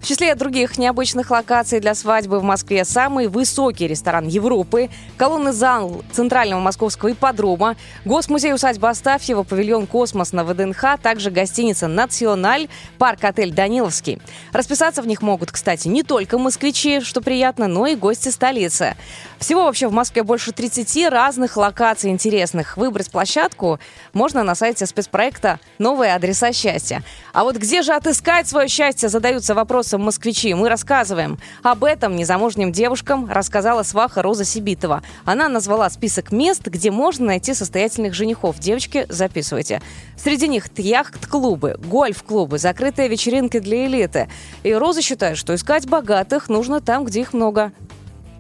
В 0.01 0.05
числе 0.05 0.35
других 0.35 0.77
необычных 0.77 1.31
локаций 1.31 1.79
для 1.79 1.95
свадьбы 1.95 2.41
в 2.41 2.43
Москве 2.43 2.83
самый 2.83 3.27
высокий 3.27 3.87
ресторан 3.87 4.27
Европы, 4.27 4.89
колонный 5.15 5.53
зал 5.53 6.03
Центрального 6.11 6.59
Московского 6.59 7.13
ипподрома, 7.13 7.77
Госмузей 8.03 8.53
усадьба 8.53 8.89
Астафьева, 8.89 9.43
павильон 9.43 9.87
«Космос» 9.87 10.33
на 10.33 10.43
ВДНХ, 10.43 10.99
также 11.01 11.31
гостиница 11.31 11.87
«Националь», 11.87 12.67
парк-отель 12.97 13.53
«Даниловский». 13.53 14.19
Расписаться 14.51 15.01
в 15.01 15.07
них 15.07 15.21
могут, 15.21 15.53
кстати, 15.53 15.87
не 15.87 16.03
только 16.03 16.37
москвичи, 16.37 16.99
что 16.99 17.21
приятно, 17.21 17.52
но 17.57 17.87
и 17.87 17.95
гости 17.95 18.29
столицы. 18.29 18.95
Всего 19.39 19.65
вообще 19.65 19.87
в 19.87 19.91
Москве 19.91 20.23
больше 20.23 20.51
30 20.51 21.09
разных 21.09 21.57
локаций 21.57 22.11
интересных. 22.11 22.77
Выбрать 22.77 23.11
площадку 23.11 23.79
можно 24.13 24.43
на 24.43 24.55
сайте 24.55 24.85
спецпроекта 24.85 25.59
«Новые 25.79 26.15
адреса 26.15 26.53
счастья». 26.53 27.03
А 27.33 27.43
вот 27.43 27.57
где 27.57 27.81
же 27.81 27.93
отыскать 27.93 28.47
свое 28.47 28.67
счастье, 28.67 29.09
задаются 29.09 29.53
вопросом 29.53 30.01
москвичи. 30.01 30.53
Мы 30.53 30.69
рассказываем. 30.69 31.39
Об 31.61 31.83
этом 31.83 32.15
незамужним 32.15 32.71
девушкам 32.71 33.29
рассказала 33.29 33.83
сваха 33.83 34.21
Роза 34.21 34.45
Сибитова. 34.45 35.03
Она 35.25 35.49
назвала 35.49 35.89
список 35.89 36.31
мест, 36.31 36.65
где 36.65 36.89
можно 36.91 37.25
найти 37.25 37.53
состоятельных 37.53 38.13
женихов. 38.13 38.59
Девочки, 38.59 39.05
записывайте. 39.09 39.81
Среди 40.17 40.47
них 40.47 40.67
яхт-клубы, 40.77 41.77
гольф-клубы, 41.85 42.59
закрытые 42.59 43.09
вечеринки 43.09 43.59
для 43.59 43.87
элиты. 43.87 44.29
И 44.63 44.73
Роза 44.73 45.01
считает, 45.01 45.37
что 45.37 45.53
искать 45.53 45.87
богатых 45.87 46.47
нужно 46.47 46.79
там, 46.79 47.03
где 47.03 47.21
их 47.21 47.33
много. 47.33 47.42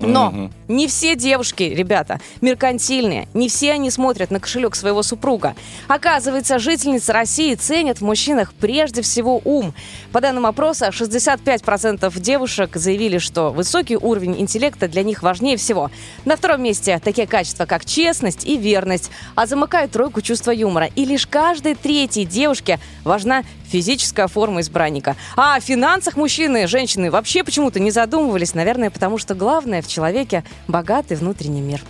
Но 0.05 0.31
Мгм. 0.31 0.51
не 0.67 0.87
все 0.87 1.15
девушки, 1.15 1.63
ребята, 1.63 2.19
меркантильные. 2.41 3.27
Не 3.33 3.47
все 3.47 3.73
они 3.73 3.89
смотрят 3.89 4.31
на 4.31 4.39
кошелек 4.39 4.75
своего 4.75 5.01
супруга. 5.01 5.55
Оказывается, 5.87 6.59
жительницы 6.59 7.13
России 7.13 7.55
ценят 7.55 7.99
в 7.99 8.03
мужчинах 8.03 8.53
прежде 8.53 9.01
всего 9.01 9.41
ум. 9.45 9.73
По 10.11 10.19
данным 10.19 10.45
опроса, 10.45 10.91
65% 10.91 12.19
девушек 12.19 12.75
заявили, 12.75 13.17
что 13.17 13.51
высокий 13.51 13.95
уровень 13.95 14.39
интеллекта 14.41 14.87
для 14.87 15.03
них 15.03 15.23
важнее 15.23 15.57
всего. 15.57 15.89
На 16.25 16.35
втором 16.35 16.63
месте 16.63 16.99
такие 17.03 17.27
качества, 17.27 17.65
как 17.65 17.85
честность 17.85 18.45
и 18.45 18.57
верность, 18.57 19.09
а 19.35 19.45
замыкают 19.45 19.91
тройку 19.91 20.21
чувства 20.21 20.51
юмора. 20.51 20.89
И 20.95 21.05
лишь 21.05 21.27
каждой 21.27 21.75
третьей 21.75 22.25
девушке 22.25 22.79
важна 23.03 23.43
физическая 23.73 24.27
форма 24.27 24.61
избранника. 24.61 25.15
А 25.35 25.55
о 25.55 25.59
финансах 25.59 26.15
мужчины 26.15 26.63
и 26.63 26.67
женщины 26.67 27.09
вообще 27.09 27.43
почему-то 27.43 27.79
не 27.79 27.89
задумывались, 27.89 28.53
наверное, 28.53 28.91
потому 28.91 29.17
что 29.17 29.33
главное 29.33 29.81
в 29.81 29.87
человеке 29.87 30.43
богатый 30.67 31.17
внутренний 31.17 31.61
мир. 31.61 31.81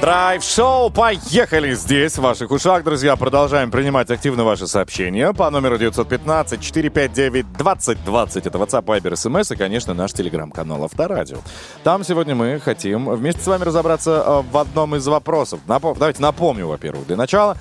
Драйв-шоу, 0.00 0.90
поехали! 0.90 1.74
Здесь, 1.74 2.16
в 2.16 2.22
ваших 2.22 2.50
ушах, 2.50 2.82
друзья, 2.84 3.16
продолжаем 3.16 3.70
принимать 3.70 4.10
активно 4.10 4.44
ваши 4.44 4.66
сообщения 4.66 5.34
по 5.34 5.50
номеру 5.50 5.76
915-459-2020. 5.76 8.46
Это 8.46 8.58
WhatsApp, 8.58 8.84
Viber, 8.86 9.12
SMS 9.12 9.52
и, 9.52 9.56
конечно, 9.58 9.92
наш 9.92 10.14
телеграм-канал 10.14 10.84
Авторадио. 10.84 11.36
Там 11.84 12.02
сегодня 12.02 12.34
мы 12.34 12.58
хотим 12.60 13.10
вместе 13.10 13.42
с 13.42 13.46
вами 13.46 13.64
разобраться 13.64 14.24
э, 14.26 14.42
в 14.50 14.56
одном 14.56 14.96
из 14.96 15.06
вопросов. 15.06 15.60
Напом- 15.68 15.98
Давайте 15.98 16.22
напомню, 16.22 16.66
во-первых, 16.66 17.06
для 17.06 17.16
начала. 17.16 17.58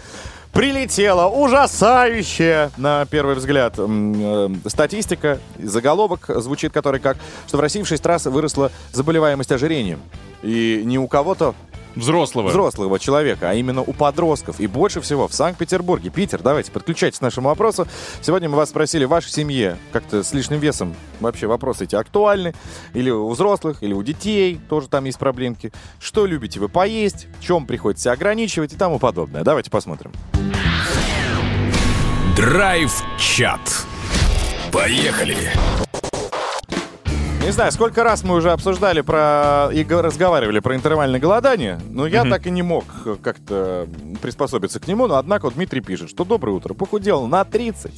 Прилетела 0.53 1.27
ужасающая, 1.27 2.71
на 2.75 3.05
первый 3.05 3.35
взгляд, 3.35 3.75
э, 3.77 4.49
статистика. 4.65 5.39
Заголовок 5.57 6.25
звучит 6.27 6.73
который 6.73 6.99
как, 6.99 7.17
что 7.47 7.57
в 7.57 7.59
России 7.61 7.81
в 7.83 7.87
6 7.87 8.05
раз 8.05 8.25
выросла 8.25 8.71
заболеваемость 8.91 9.51
ожирением. 9.51 9.99
И 10.41 10.81
не 10.85 10.97
у 10.97 11.07
кого-то 11.07 11.53
Взрослого. 11.95 12.49
взрослого 12.49 12.99
человека, 12.99 13.49
а 13.49 13.53
именно 13.53 13.81
у 13.81 13.93
подростков. 13.93 14.59
И 14.59 14.67
больше 14.67 15.01
всего 15.01 15.27
в 15.27 15.33
Санкт-Петербурге. 15.33 16.09
Питер, 16.09 16.41
давайте, 16.41 16.71
подключайтесь 16.71 17.19
к 17.19 17.21
нашему 17.21 17.49
вопросу. 17.49 17.87
Сегодня 18.21 18.49
мы 18.49 18.57
вас 18.57 18.69
спросили, 18.69 19.05
в 19.05 19.09
вашей 19.09 19.31
семье 19.31 19.77
как-то 19.91 20.23
с 20.23 20.33
лишним 20.33 20.59
весом 20.59 20.95
вообще 21.19 21.47
вопросы 21.47 21.85
эти 21.85 21.95
актуальны? 21.95 22.53
Или 22.93 23.09
у 23.09 23.29
взрослых, 23.29 23.83
или 23.83 23.93
у 23.93 24.03
детей 24.03 24.59
тоже 24.69 24.87
там 24.87 25.05
есть 25.05 25.17
проблемки. 25.17 25.71
Что 25.99 26.25
любите 26.25 26.59
вы 26.59 26.69
поесть? 26.69 27.27
В 27.39 27.43
чем 27.43 27.65
приходится 27.65 28.11
ограничивать 28.11 28.73
и 28.73 28.75
тому 28.75 28.99
подобное? 28.99 29.43
Давайте 29.43 29.69
посмотрим. 29.69 30.11
Драйв-чат. 32.35 33.59
Поехали. 34.71 35.51
Не 37.41 37.51
знаю, 37.51 37.71
сколько 37.71 38.03
раз 38.03 38.23
мы 38.23 38.35
уже 38.35 38.51
обсуждали 38.51 39.01
про 39.01 39.69
и 39.73 39.83
разговаривали 39.83 40.59
про 40.59 40.75
интервальное 40.75 41.19
голодание, 41.19 41.79
но 41.89 42.05
я 42.05 42.23
так 42.25 42.45
и 42.45 42.51
не 42.51 42.61
мог 42.61 42.83
э, 43.05 43.15
как-то 43.21 43.87
приспособиться 44.21 44.79
к 44.79 44.87
нему. 44.87 45.07
Но 45.07 45.15
однако 45.15 45.45
вот 45.45 45.55
Дмитрий 45.55 45.81
пишет, 45.81 46.09
что 46.09 46.25
доброе 46.25 46.51
утро, 46.51 46.73
похудел 46.73 47.25
на 47.27 47.45
30 47.45 47.91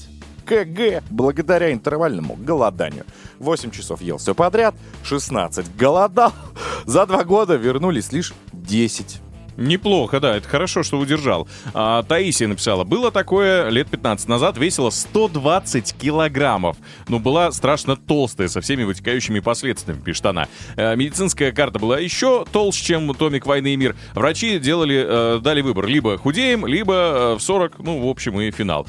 кг 0.46 1.04
благодаря 1.10 1.74
интервальному 1.74 2.36
голоданию. 2.36 3.06
8 3.40 3.72
часов 3.72 4.02
ел 4.02 4.20
все 4.20 4.36
подряд, 4.36 4.76
16 5.04 5.76
голодал. 5.76 6.34
За 6.86 7.06
два 7.06 7.24
года 7.24 7.56
вернулись 7.56 8.12
лишь 8.12 8.34
10. 8.54 9.22
Неплохо, 9.58 10.20
да, 10.20 10.38
это 10.38 10.48
хорошо, 10.48 10.84
что 10.84 10.98
удержал. 10.98 11.48
А, 11.74 12.04
Таисия 12.04 12.48
написала, 12.48 12.84
было 12.84 13.12
такое 13.12 13.70
лет 13.70 13.90
15 13.90 14.28
назад, 14.28 14.58
весила 14.58 14.90
120 14.90 15.94
килограммов. 15.94 16.78
Ну, 17.08 17.20
была 17.20 17.52
страшно 17.52 17.96
толстая, 17.96 18.48
со 18.48 18.62
всеми 18.62 18.84
вытекающими 18.84 19.40
последствиями, 19.40 20.02
пишет 20.02 20.26
она. 20.26 20.48
Э, 20.76 20.96
медицинская 20.96 21.52
карта 21.52 21.80
была 21.80 22.00
еще 22.00 22.46
толще, 22.52 22.84
чем 22.84 23.14
томик 23.14 23.46
«Войны 23.46 23.74
и 23.74 23.76
мир». 23.76 23.96
Врачи 24.14 24.60
делали, 24.60 25.06
э, 25.08 25.40
дали 25.42 25.62
выбор, 25.62 25.86
либо 25.86 26.18
худеем, 26.18 26.66
либо 26.66 26.94
э, 26.94 27.36
в 27.36 27.42
40, 27.42 27.80
ну, 27.80 28.08
в 28.08 28.10
общем, 28.10 28.40
и 28.40 28.52
финал. 28.52 28.88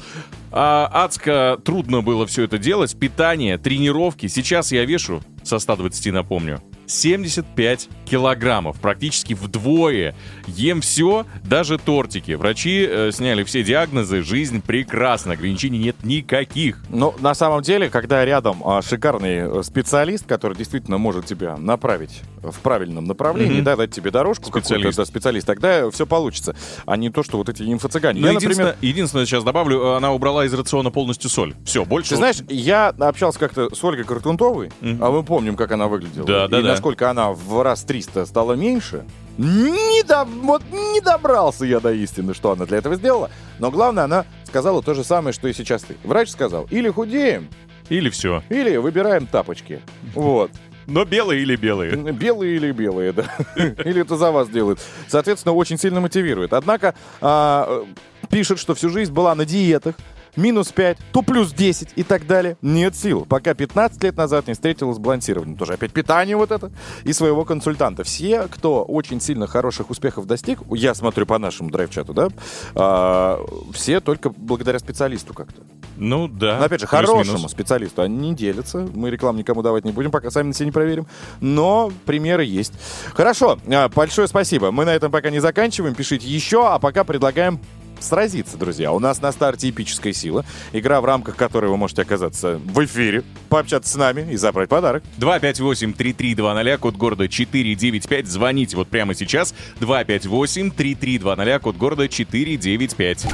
А, 0.51 0.89
адско 0.93 1.59
трудно 1.63 2.01
было 2.01 2.27
все 2.27 2.43
это 2.43 2.57
делать. 2.57 2.95
Питание, 2.97 3.57
тренировки. 3.57 4.27
Сейчас 4.27 4.71
я 4.71 4.85
вешу, 4.85 5.21
со 5.43 5.59
120 5.59 6.13
напомню, 6.13 6.61
75 6.93 7.89
килограммов, 8.05 8.79
практически 8.79 9.33
вдвое. 9.33 10.13
Ем 10.47 10.81
все, 10.81 11.25
даже 11.43 11.77
тортики. 11.77 12.33
Врачи 12.33 12.85
э, 12.87 13.11
сняли 13.11 13.43
все 13.43 13.63
диагнозы, 13.63 14.21
жизнь 14.21 14.61
прекрасна, 14.61 15.33
ограничений 15.33 15.79
нет 15.79 15.95
никаких. 16.03 16.83
Но 16.89 17.15
на 17.19 17.33
самом 17.33 17.61
деле, 17.61 17.89
когда 17.89 18.23
рядом 18.23 18.61
а, 18.65 18.81
шикарный 18.81 19.59
э, 19.59 19.63
специалист, 19.63 20.25
который 20.27 20.55
действительно 20.57 20.97
может 20.97 21.25
тебя 21.25 21.57
направить 21.57 22.21
в 22.41 22.59
правильном 22.59 23.05
направлении, 23.05 23.55
Мгм. 23.55 23.63
да, 23.63 23.75
дать 23.75 23.91
тебе 23.91 24.11
дорожку 24.11 24.45
Специалист. 24.49 24.97
да, 24.97 25.05
специалист, 25.05 25.47
тогда 25.47 25.89
все 25.91 26.05
получится. 26.05 26.55
А 26.85 26.97
не 26.97 27.09
то, 27.09 27.23
что 27.23 27.37
вот 27.37 27.49
эти 27.49 27.63
инфо-цыгане. 27.63 28.19
Но 28.19 28.27
Я, 28.27 28.33
единственное, 28.33 28.67
например, 28.73 28.75
единственное, 28.81 29.25
сейчас 29.25 29.43
добавлю, 29.43 29.93
она 29.93 30.11
убрала 30.11 30.45
из 30.45 30.53
рациона 30.53 30.91
полностью 30.91 31.29
соль. 31.29 31.55
Все, 31.65 31.85
больше... 31.85 32.11
ты 32.11 32.15
знаешь, 32.17 32.37
я 32.49 32.89
общался 32.89 33.39
как-то 33.39 33.73
с 33.73 33.83
Ольгой 33.83 34.03
Картунтовой, 34.03 34.71
Мгм. 34.81 35.03
а 35.03 35.11
мы 35.11 35.23
помним, 35.23 35.55
как 35.55 35.71
она 35.71 35.87
выглядела. 35.87 36.27
Да, 36.27 36.47
да, 36.47 36.61
да. 36.61 36.75
Насколько 36.83 37.09
она 37.09 37.31
в 37.31 37.61
раз 37.63 37.83
300 37.83 38.25
стала 38.25 38.53
меньше. 38.53 39.05
Не, 39.37 40.03
до- 40.03 40.25
вот 40.25 40.61
не 40.69 40.99
добрался 40.99 41.65
я 41.65 41.79
до 41.79 41.93
истины, 41.93 42.33
что 42.33 42.51
она 42.51 42.65
для 42.65 42.77
этого 42.79 42.95
сделала. 42.95 43.31
Но 43.57 43.71
главное, 43.71 44.03
она 44.03 44.25
сказала 44.43 44.83
то 44.83 44.93
же 44.93 45.05
самое, 45.05 45.31
что 45.33 45.47
и 45.47 45.53
сейчас 45.53 45.83
ты. 45.83 45.95
Врач 46.03 46.29
сказал, 46.29 46.67
или 46.69 46.89
худеем, 46.89 47.47
Или 47.87 48.09
все. 48.09 48.43
или 48.49 48.75
выбираем 48.75 49.27
тапочки. 49.27 49.79
Вот. 50.13 50.51
Но 50.85 51.05
белые 51.05 51.41
или 51.41 51.55
белые. 51.55 51.95
Белые 51.95 52.57
или 52.57 52.71
белые, 52.73 53.13
да. 53.13 53.23
Или 53.55 54.01
это 54.01 54.17
за 54.17 54.31
вас 54.33 54.49
делают. 54.49 54.81
Соответственно, 55.07 55.53
очень 55.55 55.77
сильно 55.77 56.01
мотивирует. 56.01 56.51
Однако 56.51 56.93
а, 57.21 57.85
пишет, 58.29 58.59
что 58.59 58.75
всю 58.75 58.89
жизнь 58.89 59.13
была 59.13 59.33
на 59.35 59.45
диетах, 59.45 59.95
минус 60.35 60.71
5, 60.71 60.97
то 61.11 61.21
плюс 61.21 61.53
10 61.53 61.89
и 61.95 62.03
так 62.03 62.27
далее. 62.27 62.57
Нет 62.61 62.95
сил. 62.95 63.25
Пока 63.25 63.53
15 63.53 64.03
лет 64.03 64.17
назад 64.17 64.47
не 64.47 64.53
встретилась 64.53 64.97
с 64.97 64.99
балансированием. 64.99 65.57
Тоже 65.57 65.73
опять 65.73 65.91
питание 65.91 66.35
вот 66.35 66.51
это. 66.51 66.71
И 67.03 67.13
своего 67.13 67.45
консультанта. 67.45 68.03
Все, 68.03 68.47
кто 68.47 68.83
очень 68.83 69.21
сильно 69.21 69.47
хороших 69.47 69.89
успехов 69.89 70.25
достиг, 70.25 70.59
я 70.71 70.93
смотрю 70.93 71.25
по 71.25 71.37
нашему 71.37 71.69
драйв-чату, 71.69 72.13
да, 72.13 72.27
а, 72.75 73.39
все 73.73 73.99
только 73.99 74.29
благодаря 74.29 74.79
специалисту 74.79 75.33
как-то. 75.33 75.61
Ну 75.97 76.27
да. 76.27 76.57
Но 76.59 76.65
опять 76.65 76.81
же, 76.81 76.87
хорошему 76.87 77.47
специалисту 77.49 78.01
они 78.01 78.29
не 78.29 78.35
делятся. 78.35 78.87
Мы 78.93 79.09
рекламу 79.09 79.39
никому 79.39 79.61
давать 79.61 79.85
не 79.85 79.91
будем, 79.91 80.11
пока 80.11 80.31
сами 80.31 80.47
на 80.47 80.53
себе 80.53 80.67
не 80.67 80.71
проверим. 80.71 81.07
Но 81.39 81.91
примеры 82.05 82.45
есть. 82.45 82.73
Хорошо, 83.13 83.59
а, 83.67 83.89
большое 83.89 84.27
спасибо. 84.27 84.71
Мы 84.71 84.85
на 84.85 84.95
этом 84.95 85.11
пока 85.11 85.29
не 85.29 85.39
заканчиваем. 85.39 85.95
Пишите 85.95 86.27
еще, 86.27 86.67
а 86.67 86.79
пока 86.79 87.03
предлагаем 87.03 87.59
сразиться, 88.03 88.57
друзья. 88.57 88.91
У 88.91 88.99
нас 88.99 89.21
на 89.21 89.31
старте 89.31 89.69
эпическая 89.69 90.13
сила. 90.13 90.45
Игра, 90.71 91.01
в 91.01 91.05
рамках 91.05 91.35
которой 91.35 91.69
вы 91.69 91.77
можете 91.77 92.01
оказаться 92.01 92.59
в 92.63 92.83
эфире, 92.85 93.23
пообщаться 93.49 93.91
с 93.91 93.95
нами 93.95 94.31
и 94.31 94.35
забрать 94.35 94.69
подарок. 94.69 95.03
258-3320, 95.19 96.77
код 96.77 96.95
города 96.95 97.27
495. 97.27 98.27
Звоните 98.27 98.75
вот 98.75 98.87
прямо 98.87 99.13
сейчас. 99.13 99.53
258-3320, 99.79 101.59
код 101.59 101.77
города 101.77 102.07
495. 102.07 103.27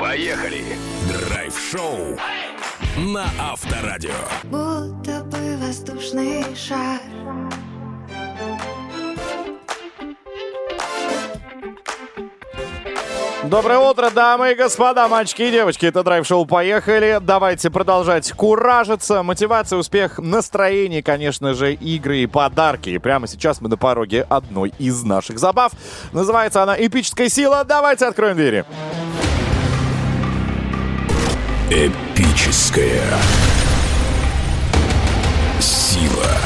Поехали! 0.00 0.64
Драйв-шоу 1.08 2.18
на 2.96 3.26
Авторадио. 3.38 4.10
Будто 4.44 5.24
бы 5.24 5.56
воздушный 5.58 6.44
шар 6.56 7.00
Доброе 13.50 13.78
утро, 13.78 14.10
дамы 14.10 14.52
и 14.52 14.54
господа, 14.54 15.06
мальчики 15.06 15.42
и 15.42 15.50
девочки. 15.50 15.84
Это 15.84 16.02
драйв-шоу 16.02 16.46
«Поехали». 16.46 17.18
Давайте 17.20 17.70
продолжать 17.70 18.32
куражиться. 18.32 19.22
Мотивация, 19.22 19.78
успех, 19.78 20.18
настроение, 20.18 21.02
конечно 21.02 21.52
же, 21.52 21.74
игры 21.74 22.18
и 22.18 22.26
подарки. 22.26 22.88
И 22.88 22.98
прямо 22.98 23.26
сейчас 23.28 23.60
мы 23.60 23.68
на 23.68 23.76
пороге 23.76 24.26
одной 24.28 24.72
из 24.78 25.02
наших 25.04 25.38
забав. 25.38 25.72
Называется 26.12 26.62
она 26.62 26.74
«Эпическая 26.74 27.28
сила». 27.28 27.64
Давайте 27.64 28.06
откроем 28.06 28.36
двери. 28.36 28.64
Эпическая 31.70 33.02
сила. 35.60 36.43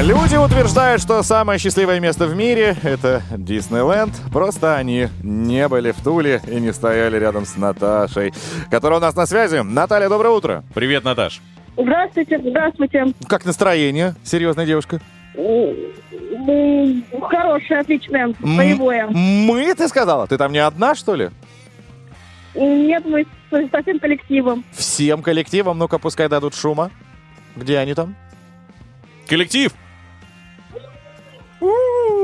Люди 0.00 0.36
утверждают, 0.36 1.02
что 1.02 1.22
самое 1.22 1.58
счастливое 1.58 2.00
место 2.00 2.26
в 2.26 2.34
мире— 2.34 2.74
это 2.82 3.22
Диснейленд. 3.36 4.14
Просто 4.32 4.76
они 4.76 5.08
не 5.22 5.68
были 5.68 5.92
в 5.92 6.02
Туле 6.02 6.40
и 6.48 6.54
не 6.60 6.72
стояли 6.72 7.18
рядом 7.18 7.44
с 7.44 7.56
Наташей, 7.56 8.32
которая 8.70 8.98
у 9.00 9.02
нас 9.02 9.14
на 9.14 9.26
связи. 9.26 9.58
Наталья, 9.58 10.08
доброе 10.08 10.30
утро. 10.30 10.64
Привет, 10.74 11.04
Наташ. 11.04 11.42
Здравствуйте, 11.76 12.40
здравствуйте. 12.42 13.04
Как 13.28 13.44
настроение? 13.44 14.14
Серьезная 14.24 14.64
девушка. 14.64 14.98
Хорошее, 17.20 17.80
отличное, 17.80 18.34
боевое. 18.40 19.06
Мы, 19.08 19.74
ты 19.74 19.88
сказала? 19.88 20.26
Ты 20.26 20.38
там 20.38 20.52
не 20.52 20.58
одна, 20.58 20.94
что 20.94 21.14
ли? 21.14 21.28
Нет, 22.54 23.04
мы 23.04 23.24
с, 23.24 23.70
со 23.70 23.82
всем 23.82 23.98
коллективом. 23.98 24.64
Всем 24.72 25.22
коллективом, 25.22 25.76
ну-ка, 25.78 25.98
пускай 25.98 26.28
дадут 26.28 26.54
шума. 26.54 26.90
Где 27.56 27.76
они 27.76 27.92
там? 27.92 28.16
Коллектив! 29.28 29.72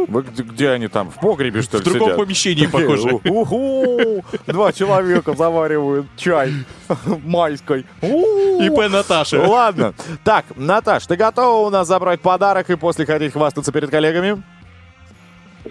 Вы 0.07 0.23
где, 0.23 0.71
они 0.71 0.89
там? 0.89 1.11
В 1.11 1.15
погребе, 1.21 1.63
что 1.63 1.79
В 1.79 1.81
ли, 1.81 1.85
другом 1.85 2.09
сидят? 2.09 2.17
помещении, 2.19 2.67
похоже. 2.67 3.09
«Уху! 3.25 4.25
Два 4.47 4.73
человека 4.73 5.35
заваривают 5.35 6.07
чай 6.17 6.53
майской. 7.25 7.87
ИП 8.03 8.91
Наташа. 8.91 9.41
Ладно. 9.47 9.95
Так, 10.25 10.45
Наташ, 10.57 11.07
ты 11.07 11.17
готова 11.17 11.67
у 11.67 11.71
нас 11.71 11.89
забрать 11.89 12.21
подарок 12.21 12.71
и 12.71 12.77
после 12.77 13.07
ходить 13.07 13.33
хвастаться 13.33 13.73
перед 13.73 13.91
коллегами? 13.91 14.43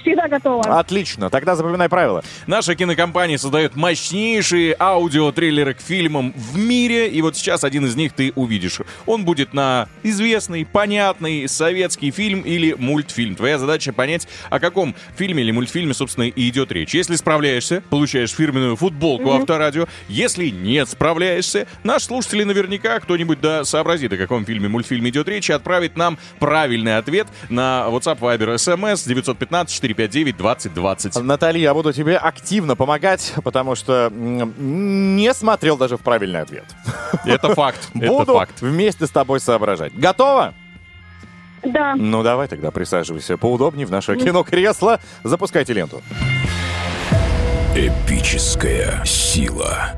Всегда 0.01 0.27
готова. 0.27 0.79
Отлично. 0.79 1.29
Тогда 1.29 1.55
запоминай 1.55 1.89
правила. 1.89 2.23
Наша 2.45 2.75
кинокомпания 2.75 3.37
создает 3.37 3.75
мощнейшие 3.75 4.75
аудиотриллеры 4.79 5.73
к 5.73 5.81
фильмам 5.81 6.33
в 6.35 6.57
мире, 6.57 7.09
и 7.09 7.21
вот 7.21 7.35
сейчас 7.35 7.63
один 7.63 7.85
из 7.85 7.95
них 7.95 8.13
ты 8.13 8.31
увидишь. 8.35 8.79
Он 9.05 9.25
будет 9.25 9.53
на 9.53 9.87
известный, 10.03 10.65
понятный 10.65 11.47
советский 11.47 12.11
фильм 12.11 12.41
или 12.41 12.73
мультфильм. 12.73 13.35
Твоя 13.35 13.57
задача 13.57 13.93
понять, 13.93 14.27
о 14.49 14.59
каком 14.59 14.95
фильме 15.15 15.43
или 15.43 15.51
мультфильме, 15.51 15.93
собственно, 15.93 16.25
и 16.25 16.49
идет 16.49 16.71
речь. 16.71 16.93
Если 16.93 17.15
справляешься, 17.15 17.81
получаешь 17.89 18.31
фирменную 18.31 18.75
футболку 18.75 19.31
Авторадио. 19.31 19.87
Если 20.07 20.49
не 20.49 20.85
справляешься, 20.85 21.67
наш 21.83 22.03
слушатели 22.03 22.43
наверняка 22.43 22.99
кто-нибудь 22.99 23.41
да 23.41 23.63
сообразит, 23.63 24.13
о 24.13 24.17
каком 24.17 24.45
фильме, 24.45 24.67
мультфильме 24.67 25.09
идет 25.09 25.27
речь, 25.27 25.49
и 25.49 25.53
отправит 25.53 25.97
нам 25.97 26.17
правильный 26.39 26.97
ответ 26.97 27.27
на 27.49 27.85
WhatsApp, 27.89 28.19
Viber, 28.19 28.55
SMS 28.55 29.07
915-459-2020. 29.93 31.21
Наталья, 31.21 31.61
я 31.61 31.73
буду 31.73 31.93
тебе 31.93 32.17
активно 32.17 32.75
помогать, 32.75 33.33
потому 33.43 33.75
что 33.75 34.11
не 34.11 35.33
смотрел 35.33 35.77
даже 35.77 35.97
в 35.97 36.01
правильный 36.01 36.41
ответ. 36.41 36.65
Это 37.25 37.53
факт. 37.55 37.89
Это 37.95 38.07
Буду 38.07 38.33
факт. 38.33 38.61
вместе 38.61 39.07
с 39.07 39.09
тобой 39.09 39.39
соображать. 39.39 39.93
Готова? 39.97 40.53
Да. 41.63 41.95
Ну 41.95 42.23
давай 42.23 42.47
тогда 42.47 42.71
присаживайся 42.71 43.37
поудобнее 43.37 43.85
в 43.85 43.91
наше 43.91 44.15
кино-кресло. 44.15 44.99
Запускайте 45.23 45.73
ленту. 45.73 46.01
Эпическая 47.75 49.03
сила. 49.05 49.91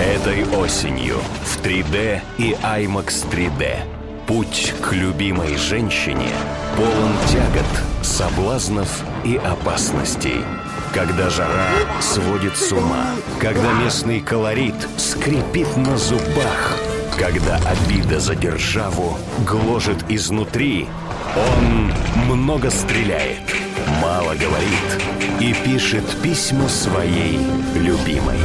Этой 0.00 0.44
осенью 0.56 1.16
в 1.44 1.64
3D 1.64 2.20
и 2.38 2.52
IMAX 2.52 3.26
3D. 3.30 3.95
Путь 4.26 4.74
к 4.82 4.92
любимой 4.92 5.56
женщине 5.56 6.28
полон 6.76 7.12
тягот, 7.28 8.04
соблазнов 8.04 9.04
и 9.24 9.36
опасностей. 9.36 10.44
Когда 10.92 11.30
жара 11.30 11.70
сводит 12.00 12.56
с 12.56 12.72
ума, 12.72 13.06
когда 13.38 13.72
местный 13.74 14.20
колорит 14.20 14.74
скрипит 14.96 15.76
на 15.76 15.96
зубах, 15.96 16.76
когда 17.16 17.60
обида 17.68 18.18
за 18.18 18.34
державу 18.34 19.16
гложет 19.46 20.04
изнутри, 20.08 20.88
он 21.36 21.92
много 22.26 22.70
стреляет, 22.70 23.54
мало 24.02 24.34
говорит 24.34 25.06
и 25.40 25.54
пишет 25.64 26.04
письма 26.20 26.68
своей 26.68 27.38
любимой. 27.76 28.38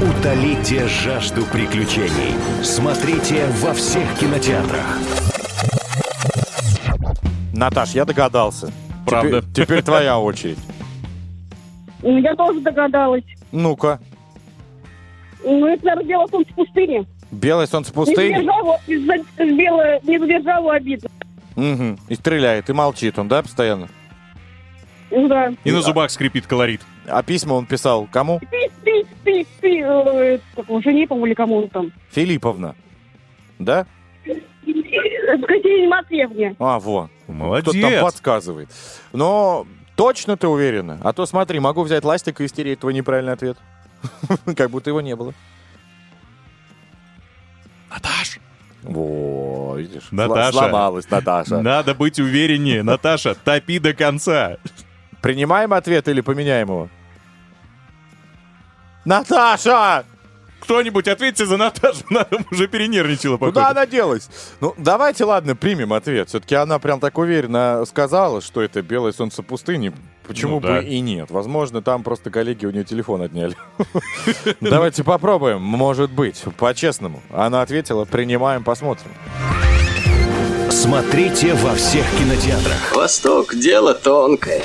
Утолите 0.00 0.86
жажду 0.88 1.42
приключений. 1.44 2.34
Смотрите 2.62 3.46
во 3.60 3.74
всех 3.74 4.14
кинотеатрах. 4.18 4.98
Наташ, 7.56 7.90
я 7.94 8.04
догадался. 8.04 8.72
Правда. 9.06 9.40
Теперь, 9.42 9.64
теперь 9.64 9.82
твоя 9.82 10.18
очередь. 10.18 10.58
М, 12.02 12.18
Я 12.18 12.34
тоже 12.34 12.60
догадалась. 12.60 13.24
Ну-ка. 13.52 13.98
Ну, 15.44 15.66
это, 15.66 15.84
наверное, 15.86 16.06
дело 16.08 16.26
солнце 16.26 16.52
пустыни. 16.54 17.06
Белое 17.30 17.66
солнце 17.66 17.90
Не 17.90 17.94
пустыни. 17.94 18.32
не 18.88 18.98
за- 18.98 19.44
белое, 19.56 20.00
не 20.04 20.18
задержало 20.18 20.74
обиду. 20.74 21.08
Мгм. 21.56 21.98
И 22.08 22.14
стреляет, 22.14 22.68
и 22.68 22.72
молчит 22.72 23.18
он, 23.18 23.28
да, 23.28 23.42
постоянно? 23.42 23.88
Да. 25.10 25.52
И 25.64 25.70
на 25.70 25.80
зубах 25.82 26.10
скрипит 26.10 26.46
колорит. 26.46 26.82
А 27.06 27.22
письма 27.22 27.54
он 27.54 27.66
писал 27.66 28.08
кому? 28.10 28.40
Пи, 28.40 28.46
пи, 28.84 29.06
пи, 29.24 29.46
пи, 29.60 29.80
э, 29.82 30.38
жене, 30.84 31.06
по-моему, 31.06 31.26
или 31.26 31.34
кому 31.34 31.56
он 31.58 31.68
там. 31.68 31.92
Филипповна. 32.10 32.74
Да? 33.58 33.86
Катерине 35.26 35.88
Матвеевне. 35.88 36.56
А, 36.58 36.78
во. 36.78 37.10
Молодец. 37.26 37.74
Кто 37.74 37.80
там 37.80 38.00
подсказывает. 38.00 38.70
Но 39.12 39.66
точно 39.96 40.36
ты 40.36 40.46
уверена? 40.48 40.98
А 41.02 41.12
то 41.12 41.26
смотри, 41.26 41.58
могу 41.60 41.82
взять 41.82 42.04
ластик 42.04 42.40
и 42.40 42.48
стереть 42.48 42.80
твой 42.80 42.94
неправильный 42.94 43.32
ответ. 43.32 43.58
Как 44.56 44.70
будто 44.70 44.90
его 44.90 45.00
не 45.00 45.16
было. 45.16 45.34
Наташ. 47.90 48.38
Во, 48.82 49.74
видишь? 49.76 50.08
Наташа. 50.10 50.52
Сломалась 50.58 51.10
Наташа. 51.10 51.60
Надо 51.60 51.94
быть 51.94 52.20
увереннее. 52.20 52.82
Наташа, 52.82 53.34
топи 53.34 53.78
до 53.78 53.94
конца. 53.94 54.58
Принимаем 55.22 55.72
ответ 55.72 56.06
или 56.08 56.20
поменяем 56.20 56.68
его? 56.68 56.88
Наташа! 59.04 60.04
Кто-нибудь 60.66 61.06
ответьте 61.06 61.46
за 61.46 61.56
Наташу. 61.56 62.02
Она 62.10 62.26
уже 62.50 62.66
перенервничала, 62.66 63.36
походу. 63.36 63.52
Куда 63.60 63.70
она 63.70 63.86
делась? 63.86 64.28
Ну, 64.60 64.74
давайте, 64.76 65.24
ладно, 65.24 65.54
примем 65.54 65.92
ответ. 65.92 66.28
Все-таки 66.28 66.56
она 66.56 66.80
прям 66.80 66.98
так 66.98 67.16
уверенно 67.18 67.84
сказала, 67.86 68.40
что 68.40 68.62
это 68.62 68.82
белое 68.82 69.12
солнце 69.12 69.44
пустыни. 69.44 69.92
Почему 70.26 70.54
Ну 70.54 70.60
бы 70.60 70.66
да. 70.68 70.80
и 70.80 70.98
нет? 70.98 71.30
Возможно, 71.30 71.82
там 71.82 72.02
просто 72.02 72.30
коллеги 72.30 72.66
у 72.66 72.72
нее 72.72 72.82
телефон 72.82 73.22
отняли. 73.22 73.54
Давайте 74.60 75.04
попробуем. 75.04 75.62
Может 75.62 76.10
быть, 76.10 76.42
по-честному. 76.58 77.22
Она 77.32 77.62
ответила, 77.62 78.04
принимаем, 78.04 78.64
посмотрим. 78.64 79.12
Смотрите 80.70 81.54
во 81.54 81.76
всех 81.76 82.04
кинотеатрах. 82.18 82.96
Восток– 82.96 83.54
дело 83.56 83.94
тонкое. 83.94 84.62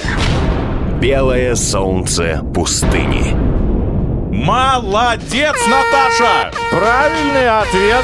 Белое 1.00 1.54
солнце 1.54 2.44
пустыни. 2.56 3.51
Молодец, 4.42 5.56
Наташа! 5.68 6.52
Правильный 6.72 7.48
ответ. 7.48 8.04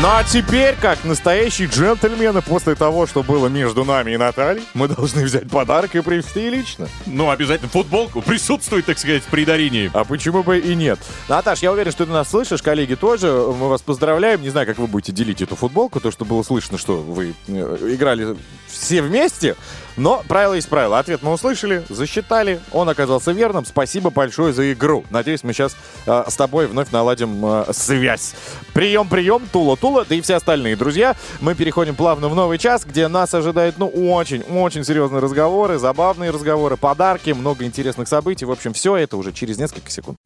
Ну 0.00 0.08
а 0.08 0.24
теперь, 0.24 0.74
как 0.80 1.04
настоящие 1.04 1.68
джентльмены, 1.68 2.42
после 2.42 2.74
того, 2.74 3.06
что 3.06 3.22
было 3.22 3.46
между 3.46 3.84
нами 3.84 4.12
и 4.12 4.16
Натальей, 4.16 4.64
мы 4.74 4.88
должны 4.88 5.22
взять 5.22 5.48
подарок 5.48 5.94
и 5.94 6.00
привезти 6.00 6.50
лично. 6.50 6.88
Ну, 7.06 7.30
обязательно 7.30 7.68
футболку 7.68 8.22
присутствует, 8.22 8.86
так 8.86 8.98
сказать, 8.98 9.22
при 9.24 9.44
дарении. 9.44 9.88
А 9.94 10.04
почему 10.04 10.42
бы 10.42 10.58
и 10.58 10.74
нет? 10.74 10.98
Наташ, 11.28 11.60
я 11.60 11.70
уверен, 11.70 11.92
что 11.92 12.06
ты 12.06 12.12
нас 12.12 12.28
слышишь, 12.28 12.60
коллеги 12.60 12.94
тоже. 12.94 13.28
Мы 13.28 13.68
вас 13.68 13.82
поздравляем. 13.82 14.42
Не 14.42 14.50
знаю, 14.50 14.66
как 14.66 14.78
вы 14.78 14.88
будете 14.88 15.12
делить 15.12 15.42
эту 15.42 15.54
футболку, 15.54 16.00
то, 16.00 16.10
что 16.10 16.24
было 16.24 16.42
слышно, 16.42 16.76
что 16.76 16.96
вы 16.96 17.34
э, 17.46 17.88
играли 17.92 18.36
все 18.66 19.00
вместе. 19.00 19.54
Но 19.98 20.22
правило 20.28 20.54
есть 20.54 20.68
правило. 20.68 20.98
Ответ 20.98 21.22
мы 21.22 21.32
услышали, 21.32 21.84
засчитали, 21.88 22.60
он 22.72 22.88
оказался 22.88 23.32
верным. 23.32 23.64
Спасибо 23.66 24.10
большое 24.10 24.52
за 24.52 24.72
игру. 24.72 25.04
Надеюсь, 25.10 25.42
мы 25.42 25.52
сейчас 25.52 25.76
э, 26.06 26.24
с 26.28 26.36
тобой 26.36 26.68
вновь 26.68 26.92
наладим 26.92 27.44
э, 27.44 27.72
связь. 27.72 28.34
Прием, 28.72 29.08
прием, 29.08 29.42
Тула, 29.52 29.76
Тула, 29.76 30.06
да 30.08 30.14
и 30.14 30.20
все 30.20 30.36
остальные 30.36 30.76
друзья. 30.76 31.16
Мы 31.40 31.56
переходим 31.56 31.96
плавно 31.96 32.28
в 32.28 32.34
новый 32.36 32.58
час, 32.58 32.84
где 32.84 33.08
нас 33.08 33.34
ожидают, 33.34 33.78
ну, 33.78 33.88
очень, 33.88 34.42
очень 34.42 34.84
серьезные 34.84 35.20
разговоры, 35.20 35.78
забавные 35.78 36.30
разговоры, 36.30 36.76
подарки, 36.76 37.30
много 37.30 37.64
интересных 37.64 38.06
событий. 38.06 38.44
В 38.44 38.52
общем, 38.52 38.72
все 38.72 38.96
это 38.96 39.16
уже 39.16 39.32
через 39.32 39.58
несколько 39.58 39.90
секунд. 39.90 40.16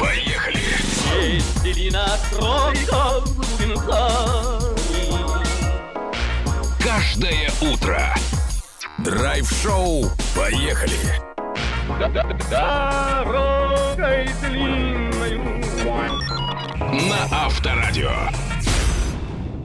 Поехали! 0.00 0.64
Каждое 6.96 7.50
утро. 7.60 8.14
Драйв-шоу. 8.98 10.04
Поехали! 10.36 10.94
На 17.08 17.44
Авторадио. 17.46 18.12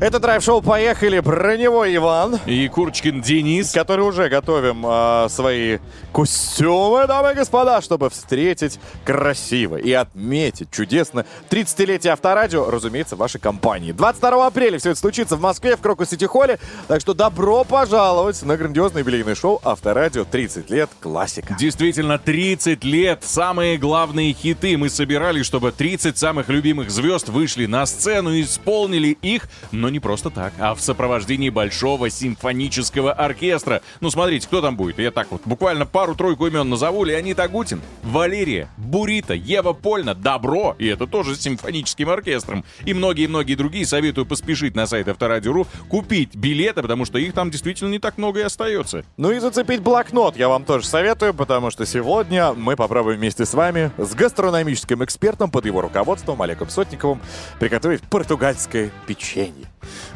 Это 0.02 0.20
драйв-шоу 0.20 0.62
«Поехали!» 0.62 1.20
Броневой 1.20 1.94
Иван. 1.98 2.40
И 2.46 2.70
Курочкин 2.70 3.22
Денис. 3.22 3.74
Который 3.74 4.06
уже 4.06 4.30
готовим 4.30 4.86
э, 4.88 5.28
свои 5.28 5.80
костюмы, 6.14 7.06
дамы 7.06 7.34
и 7.34 7.36
господа, 7.36 7.82
чтобы 7.82 8.10
встретить 8.10 8.80
красиво 9.04 9.76
и 9.76 9.92
отметить 9.92 10.72
чудесно 10.72 11.26
30-летие 11.50 12.12
Авторадио, 12.12 12.72
разумеется, 12.72 13.18
вашей 13.18 13.42
компании. 13.42 13.92
22 13.92 14.48
апреля 14.48 14.80
все 14.80 14.92
это 14.92 15.00
случится 15.02 15.36
в 15.36 15.42
Москве, 15.42 15.76
в 15.76 15.82
Крокус 15.82 16.12
Сити 16.12 16.24
Холле. 16.24 16.60
Так 16.88 17.02
что 17.02 17.14
добро 17.14 17.66
пожаловать 17.66 18.42
на 18.44 18.56
грандиозное 18.56 19.02
юбилейное 19.02 19.36
шоу 19.36 19.60
«Авторадио 19.66 20.24
30 20.24 20.70
лет. 20.70 20.90
Классика». 21.02 21.58
Действительно, 21.60 22.18
30 22.18 22.86
лет. 22.86 23.26
Самые 23.26 23.78
главные 23.78 24.32
хиты 24.32 24.78
мы 24.78 24.90
собирали, 24.90 25.44
чтобы 25.44 25.74
30 25.74 26.18
самых 26.18 26.48
любимых 26.48 26.90
звезд 26.90 27.28
вышли 27.28 27.66
на 27.66 27.86
сцену 27.86 28.32
и 28.32 28.44
исполнили 28.44 29.10
их, 29.22 29.50
но 29.74 29.89
не 29.90 30.00
просто 30.00 30.30
так, 30.30 30.54
а 30.60 30.74
в 30.76 30.82
сопровождении 30.82 31.50
большого 31.50 32.10
симфонического 32.10 33.12
оркестра. 33.12 33.82
Ну, 34.00 34.10
смотрите, 34.10 34.48
кто 34.48 34.62
там 34.62 34.76
будет? 34.76 35.00
Я 35.00 35.12
так 35.12 35.28
вот 35.32 35.42
буквально 35.46 35.86
пару-тройку 35.86 36.48
имен 36.48 36.70
назову. 36.70 37.04
Леонид 37.04 37.40
Агутин, 37.40 37.82
Валерия, 38.04 38.70
Бурита, 38.78 39.34
Ева 39.34 39.74
Польна, 39.74 40.16
Добро, 40.16 40.76
и 40.80 40.88
это 40.88 41.08
тоже 41.08 41.36
с 41.36 41.42
симфоническим 41.42 42.10
оркестром. 42.10 42.64
И 42.86 42.94
многие-многие 42.94 43.56
другие. 43.56 43.86
Советую 43.86 44.26
поспешить 44.26 44.76
на 44.76 44.88
сайт 44.88 45.08
Авторадио.ру, 45.08 45.68
купить 45.88 46.36
билеты, 46.36 46.82
потому 46.82 47.06
что 47.06 47.18
их 47.18 47.34
там 47.34 47.52
действительно 47.52 47.90
не 47.90 48.00
так 48.00 48.18
много 48.18 48.40
и 48.40 48.44
остается. 48.44 49.04
Ну 49.18 49.32
и 49.32 49.40
зацепить 49.40 49.82
блокнот 49.82 50.38
я 50.38 50.50
вам 50.50 50.64
тоже 50.64 50.86
советую, 50.86 51.34
потому 51.34 51.72
что 51.72 51.86
сегодня 51.86 52.54
мы 52.54 52.76
попробуем 52.76 53.20
вместе 53.20 53.46
с 53.46 53.54
вами, 53.54 53.92
с 53.98 54.14
гастрономическим 54.14 55.04
экспертом 55.04 55.52
под 55.52 55.66
его 55.66 55.82
руководством 55.82 56.42
Олегом 56.42 56.70
Сотниковым, 56.70 57.22
приготовить 57.60 58.02
португальское 58.02 58.92
печенье. 59.08 59.68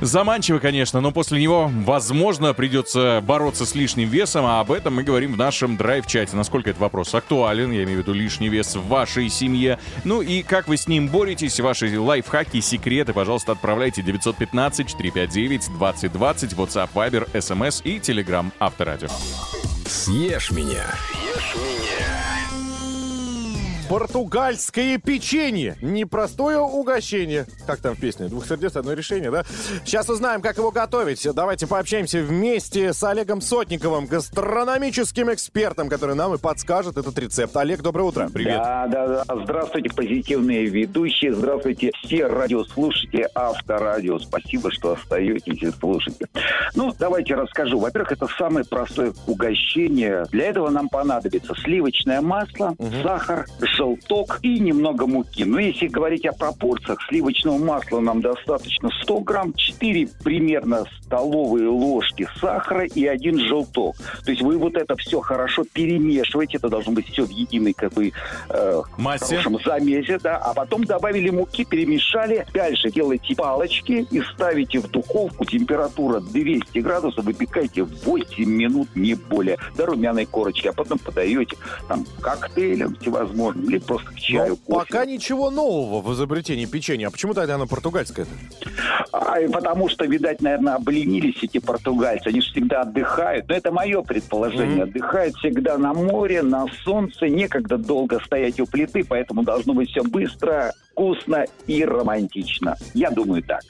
Заманчиво, 0.01 0.59
конечно, 0.59 1.01
но 1.01 1.11
после 1.11 1.41
него, 1.41 1.72
возможно, 1.86 2.53
придется 2.53 3.22
бороться 3.26 3.66
с 3.66 3.76
лишним 3.76 4.09
весом, 4.09 4.45
а 4.45 4.59
об 4.59 4.72
этом 4.72 4.95
мы 4.95 5.03
говорим 5.03 5.34
в 5.34 5.38
нашем 5.38 5.78
драйв-чате. 5.78 6.36
Насколько 6.36 6.72
этот 6.72 6.82
вопрос 6.82 7.14
актуален, 7.16 7.72
я 7.72 7.84
имею 7.84 7.99
в 7.99 8.01
виду 8.01 8.14
лишний 8.14 8.49
вес 8.49 8.76
в 8.76 8.88
вашей 8.88 9.30
семье. 9.30 9.80
Ну 10.03 10.22
и 10.22 10.43
как 10.43 10.68
вы 10.68 10.78
с 10.78 10.88
ним 10.88 11.07
боретесь, 11.07 11.59
ваши 11.59 11.99
лайфхаки, 11.99 12.59
секреты, 12.61 13.14
пожалуйста, 13.14 13.53
отправляйте 13.53 14.01
915-459-2020, 14.01 15.70
WhatsApp, 15.80 16.89
Viber, 16.93 17.32
SMS 17.32 17.82
и 17.84 17.99
Telegram 17.99 18.51
Авторадио. 18.59 19.09
Съешь 19.88 20.51
меня. 20.51 20.86
Португальское 23.89 24.97
печенье. 24.97 25.75
Непростое 25.81 26.59
угощение. 26.59 27.45
Как 27.67 27.79
там 27.79 27.95
в 27.95 27.99
песне? 27.99 28.27
Двух 28.27 28.47
сердец, 28.47 28.75
одно 28.75 28.93
решение, 28.93 29.29
да? 29.29 29.43
Сейчас 29.86 30.09
узнаем, 30.09 30.41
как 30.41 30.57
его 30.57 30.71
готовить. 30.71 31.27
Давайте 31.34 31.67
пообщаемся 31.67 32.19
вместе 32.21 32.93
с 32.93 33.03
Олегом 33.03 33.41
Сотниковым, 33.41 34.07
гастрономическим 34.07 35.31
экспертом, 35.34 35.89
который 35.89 36.15
нам 36.15 36.34
и 36.34 36.38
подскажет 36.38 36.97
этот 36.97 37.17
рецепт. 37.19 37.55
Олег, 37.57 37.81
доброе 37.81 38.03
утро. 38.03 38.29
Привет. 38.34 38.57
Да, 38.57 38.88
да, 38.88 39.23
да. 39.25 39.43
Здравствуйте, 39.43 39.89
позитивные 39.89 40.65
ведущие. 40.65 41.34
Здравствуйте, 41.34 41.91
все 42.03 42.27
радиослушатели 42.27 43.27
Авторадио. 43.36 44.19
Спасибо, 44.19 44.71
что 44.71 44.93
остаетесь 44.93 45.61
и 45.61 45.71
слушаете. 45.71 46.25
Ну, 46.75 46.93
давайте 46.97 47.36
расскажу. 47.36 47.79
Во-первых, 47.79 48.13
это 48.13 48.27
самое 48.38 48.65
простое 48.65 49.13
угощение. 49.27 50.25
Для 50.31 50.45
этого 50.45 50.69
нам 50.69 50.89
понадобится 50.89 51.53
сливочное 51.63 52.21
масло, 52.21 52.75
сахар, 53.03 53.45
желток 53.74 54.39
и 54.41 54.59
немного 54.59 55.07
муки. 55.07 55.43
Но 55.43 55.59
если 55.59 55.88
говорить 55.88 56.26
о 56.26 56.34
пропорциях, 56.34 56.99
сливочного 57.07 57.57
масла 57.57 57.99
нам 57.99 58.21
достаточно 58.21 58.89
100 59.03 59.19
грамм, 59.21 59.53
4 59.53 60.07
примерно 60.24 60.86
столовые 61.01 61.67
ложки 61.67 62.28
сахара 62.39 62.86
и 62.86 63.05
один 63.05 63.39
желток. 63.39 63.95
То 64.26 64.32
есть 64.32 64.41
вы 64.41 64.57
вот 64.57 64.76
это 64.76 64.95
все 64.95 65.19
хорошо 65.19 65.63
перемешиваете, 65.71 66.57
это 66.57 66.69
должно 66.69 66.93
быть 66.93 67.07
все 67.09 67.26
в 67.26 67.30
единой 67.30 67.74
как 67.74 67.93
бы 67.93 68.11
э, 68.49 68.82
Массе. 68.97 69.38
хорошем 69.38 69.59
замесе, 69.63 70.19
да, 70.19 70.38
а 70.38 70.53
потом 70.53 70.84
добавили 70.84 71.30
муки, 71.30 71.65
перемешали. 71.65 72.45
Дальше 72.53 72.91
делаете 72.91 73.36
палочки 73.36 74.07
и 74.09 74.21
ставите 74.21 74.80
в 74.80 74.89
духовку. 74.89 75.45
Температура 75.45 76.19
200 76.19 76.80
градусов, 76.80 77.26
выпекайте 77.26 77.84
8 77.84 78.45
минут, 78.45 78.89
не 78.95 79.15
более, 79.15 79.57
до 79.76 79.86
румяной 79.86 80.26
корочки. 80.26 80.67
А 80.67 80.74
потом 80.74 80.99
подаете 80.99 81.55
там 81.88 82.05
коктейлем 82.21 82.95
всевозможным 82.95 83.62
или 83.64 83.78
просто 83.80 84.11
к 84.11 84.16
чаю, 84.20 84.49
Ну, 84.51 84.55
кофе. 84.57 84.88
пока 84.89 85.05
ничего 85.05 85.49
нового 85.49 86.01
в 86.01 86.14
изобретении 86.14 86.66
печенья. 86.66 87.07
А 87.07 87.11
почему 87.11 87.34
тогда 87.34 87.55
оно 87.55 87.68
португальское? 87.68 88.26
А, 89.11 89.36
потому 89.51 89.89
что, 89.89 90.05
видать, 90.05 90.41
наверное, 90.41 90.76
обленились 90.76 91.41
эти 91.41 91.59
португальцы. 91.59 92.28
Они 92.28 92.41
же 92.41 92.51
всегда 92.51 92.82
отдыхают. 92.82 93.47
Но 93.47 93.55
это 93.55 93.72
мое 93.72 94.01
предположение. 94.01 94.84
Отдыхают 94.84 95.36
всегда 95.36 95.78
на 95.78 95.93
море, 95.93 96.41
на 96.41 96.66
солнце. 96.84 97.28
Некогда 97.30 97.78
долго 97.78 98.20
стоять 98.26 98.59
у 98.59 98.66
плиты, 98.66 99.03
поэтому 99.03 99.43
должно 99.43 99.74
быть 99.74 99.89
все 99.89 100.03
быстро, 100.03 100.74
вкусно 101.03 101.45
и 101.67 101.83
романтично. 101.83 102.77
Я 102.93 103.09
думаю 103.09 103.43
так. 103.43 103.61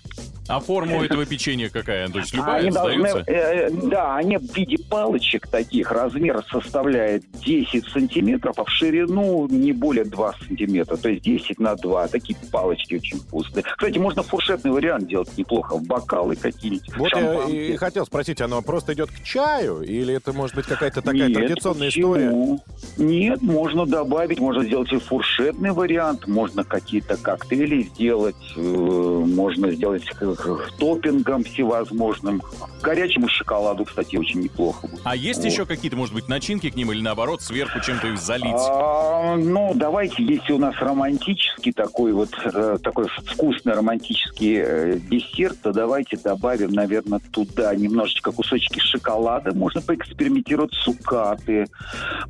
А 0.49 0.59
форма 0.59 0.97
у 0.97 1.03
этого 1.03 1.25
печенья 1.25 1.69
какая? 1.69 2.09
То 2.09 2.19
есть 2.19 2.33
любая 2.33 2.59
Они 2.59 2.69
должны, 2.69 3.09
сдается? 3.09 3.31
э, 3.31 3.69
да, 3.71 4.17
они 4.17 4.35
в 4.37 4.53
виде 4.53 4.77
палочек 4.89 5.47
таких. 5.47 5.89
Размер 5.89 6.43
составляет 6.51 7.23
10 7.45 7.85
сантиметров, 7.87 8.55
а 8.59 8.65
в 8.65 8.69
ширину 8.69 9.47
не 9.47 9.71
более 9.71 10.03
2 10.03 10.33
сантиметра. 10.45 10.97
То 10.97 11.07
есть 11.07 11.23
10 11.23 11.59
на 11.59 11.75
2. 11.75 12.09
Такие 12.09 12.37
палочки 12.51 12.95
очень 12.95 13.19
вкусные. 13.19 13.63
Кстати, 13.63 13.97
можно 13.97 14.21
фуршетный 14.21 14.71
вариант 14.71 15.07
делать 15.07 15.29
неплохо. 15.37 15.77
В 15.77 15.83
бокалы 15.87 16.35
какие-нибудь. 16.35 16.97
Вот 16.97 17.11
я 17.13 17.45
и 17.45 17.77
хотел 17.77 18.05
спросить, 18.05 18.41
оно 18.41 18.61
просто 18.61 18.93
идет 18.95 19.11
к 19.11 19.23
чаю? 19.23 19.81
Или 19.81 20.13
это 20.15 20.33
может 20.33 20.57
быть 20.57 20.65
какая-то 20.65 21.01
такая 21.01 21.29
Нет, 21.29 21.37
традиционная 21.37 21.87
почему? 21.87 22.15
история? 22.15 22.59
Нет, 22.97 23.41
можно 23.41 23.85
добавить, 23.85 24.39
можно 24.41 24.65
сделать 24.65 24.91
и 24.91 24.97
фуршетный 24.97 25.71
вариант, 25.71 26.27
можно 26.27 26.65
какие-то 26.65 27.12
коктейли 27.17 27.83
сделать, 27.83 28.35
э, 28.55 28.59
можно 28.59 29.71
сделать 29.71 30.05
к 30.05 30.69
топпингом 30.77 31.43
всевозможным. 31.43 32.41
Горячему 32.81 33.27
шоколаду, 33.27 33.85
кстати, 33.85 34.15
очень 34.15 34.41
неплохо 34.41 34.87
будет. 34.87 35.01
А 35.03 35.15
есть 35.15 35.39
Вот. 35.39 35.51
еще 35.51 35.65
какие-то, 35.65 35.97
может 35.97 36.13
быть, 36.13 36.27
начинки 36.27 36.69
к 36.69 36.75
ним 36.75 36.91
или 36.91 37.01
наоборот 37.01 37.41
сверху 37.41 37.79
чем-то 37.79 38.07
их 38.07 38.19
залить? 38.19 38.53
А, 38.55 39.35
ну, 39.35 39.73
давайте, 39.75 40.23
если 40.23 40.53
у 40.53 40.57
нас 40.57 40.75
романтический 40.79 41.71
такой 41.73 42.13
вот, 42.13 42.29
э, 42.45 42.77
такой 42.81 43.07
вкусный 43.07 43.73
романтический 43.73 44.57
э, 44.57 44.99
десерт, 45.09 45.61
то 45.61 45.71
давайте 45.73 46.17
добавим, 46.17 46.71
наверное, 46.71 47.19
туда 47.31 47.73
немножечко 47.75 48.31
кусочки 48.31 48.79
шоколада. 48.79 49.53
Можно 49.53 49.81
поэкспериментировать 49.81 50.73
с 50.73 50.83
цукаты. 50.83 51.67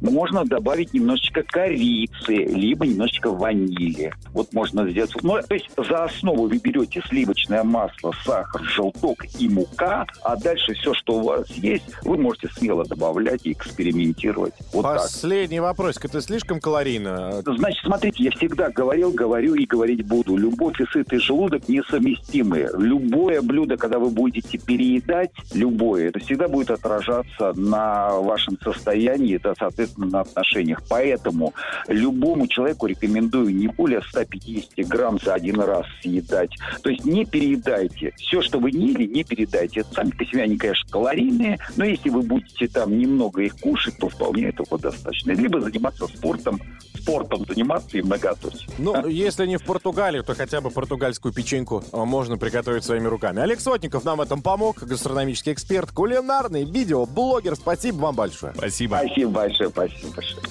Можно 0.01 0.45
добавить 0.45 0.93
немножечко 0.93 1.43
корицы, 1.43 2.33
либо 2.33 2.85
немножечко 2.85 3.29
ванили. 3.29 4.13
Вот 4.33 4.53
можно 4.53 4.72
сделать. 4.73 5.11
Ну, 5.21 5.39
то 5.41 5.53
есть 5.53 5.69
за 5.77 6.03
основу 6.03 6.47
вы 6.47 6.57
берете 6.57 7.01
сливочное 7.07 7.63
масло, 7.63 8.13
сахар, 8.25 8.61
желток 8.63 9.25
и 9.39 9.47
мука, 9.47 10.05
а 10.23 10.35
дальше 10.35 10.73
все, 10.73 10.93
что 10.93 11.15
у 11.15 11.23
вас 11.23 11.49
есть, 11.51 11.85
вы 12.03 12.17
можете 12.17 12.49
смело 12.49 12.85
добавлять 12.85 13.45
и 13.45 13.51
экспериментировать. 13.51 14.53
Вот 14.73 14.83
так. 14.83 14.97
Последний 14.97 15.59
вопросик. 15.59 16.05
Это 16.05 16.21
слишком 16.21 16.59
калорийно? 16.59 17.41
Значит, 17.45 17.83
смотрите, 17.85 18.23
я 18.23 18.31
всегда 18.31 18.69
говорил, 18.69 19.11
говорю 19.11 19.55
и 19.55 19.65
говорить 19.65 20.05
буду. 20.05 20.37
Любовь 20.37 20.79
и 20.81 20.85
сытый 20.85 21.19
желудок 21.19 21.67
несовместимы. 21.69 22.69
Любое 22.77 23.41
блюдо, 23.41 23.77
когда 23.77 23.99
вы 23.99 24.09
будете 24.09 24.57
переедать, 24.57 25.31
любое, 25.53 26.09
это 26.09 26.19
всегда 26.19 26.47
будет 26.47 26.71
отражаться 26.71 27.53
на 27.53 28.11
вашем 28.19 28.57
состоянии, 28.63 29.35
это, 29.35 29.53
соответственно, 29.57 30.07
на 30.07 30.21
отношениях. 30.21 30.81
Поэтому 30.89 31.53
любому 31.87 32.47
человеку 32.47 32.87
рекомендую 32.87 33.53
не 33.55 33.67
более 33.67 34.01
150 34.01 34.62
200 34.75 34.89
грамм 34.89 35.19
за 35.23 35.33
один 35.33 35.59
раз 35.59 35.85
съедать. 36.01 36.51
То 36.81 36.89
есть 36.89 37.05
не 37.05 37.25
переедайте. 37.25 38.13
Все, 38.17 38.41
что 38.41 38.59
вы 38.59 38.71
не 38.71 38.89
ели, 38.89 39.05
не 39.05 39.23
переедайте. 39.23 39.81
Это 39.81 39.93
сами 39.93 40.11
по 40.11 40.25
себе 40.25 40.43
они, 40.43 40.57
конечно, 40.57 40.89
калорийные, 40.91 41.59
но 41.75 41.85
если 41.85 42.09
вы 42.09 42.21
будете 42.21 42.67
там 42.67 42.97
немного 42.97 43.41
их 43.41 43.57
кушать, 43.59 43.97
то 43.97 44.09
вполне 44.09 44.49
этого 44.49 44.77
достаточно. 44.79 45.31
Либо 45.31 45.61
заниматься 45.61 46.07
спортом, 46.07 46.59
спортом 46.95 47.45
заниматься 47.45 47.97
и 47.97 48.01
многоточие. 48.01 48.69
Ну, 48.77 49.07
если 49.07 49.45
не 49.45 49.57
в 49.57 49.63
Португалию, 49.63 50.23
то 50.23 50.35
хотя 50.35 50.61
бы 50.61 50.69
португальскую 50.69 51.33
печеньку 51.33 51.83
э, 51.91 51.97
можно 51.97 52.37
приготовить 52.37 52.83
своими 52.83 53.07
руками. 53.07 53.41
Олег 53.41 53.59
Сотников 53.59 54.05
нам 54.05 54.17
в 54.17 54.21
этом 54.21 54.41
помог, 54.41 54.83
гастрономический 54.83 55.53
эксперт, 55.53 55.91
кулинарный, 55.91 56.65
видео, 56.65 57.05
блогер. 57.05 57.55
Спасибо 57.55 57.97
вам 57.97 58.15
большое. 58.15 58.53
Спасибо. 58.55 58.99
Спасибо 59.03 59.31
большое, 59.31 59.69
спасибо 59.69 60.13
большое. 60.15 60.43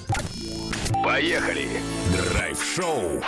Поехали! 1.03 1.67
Драйв-шоу 2.31 3.21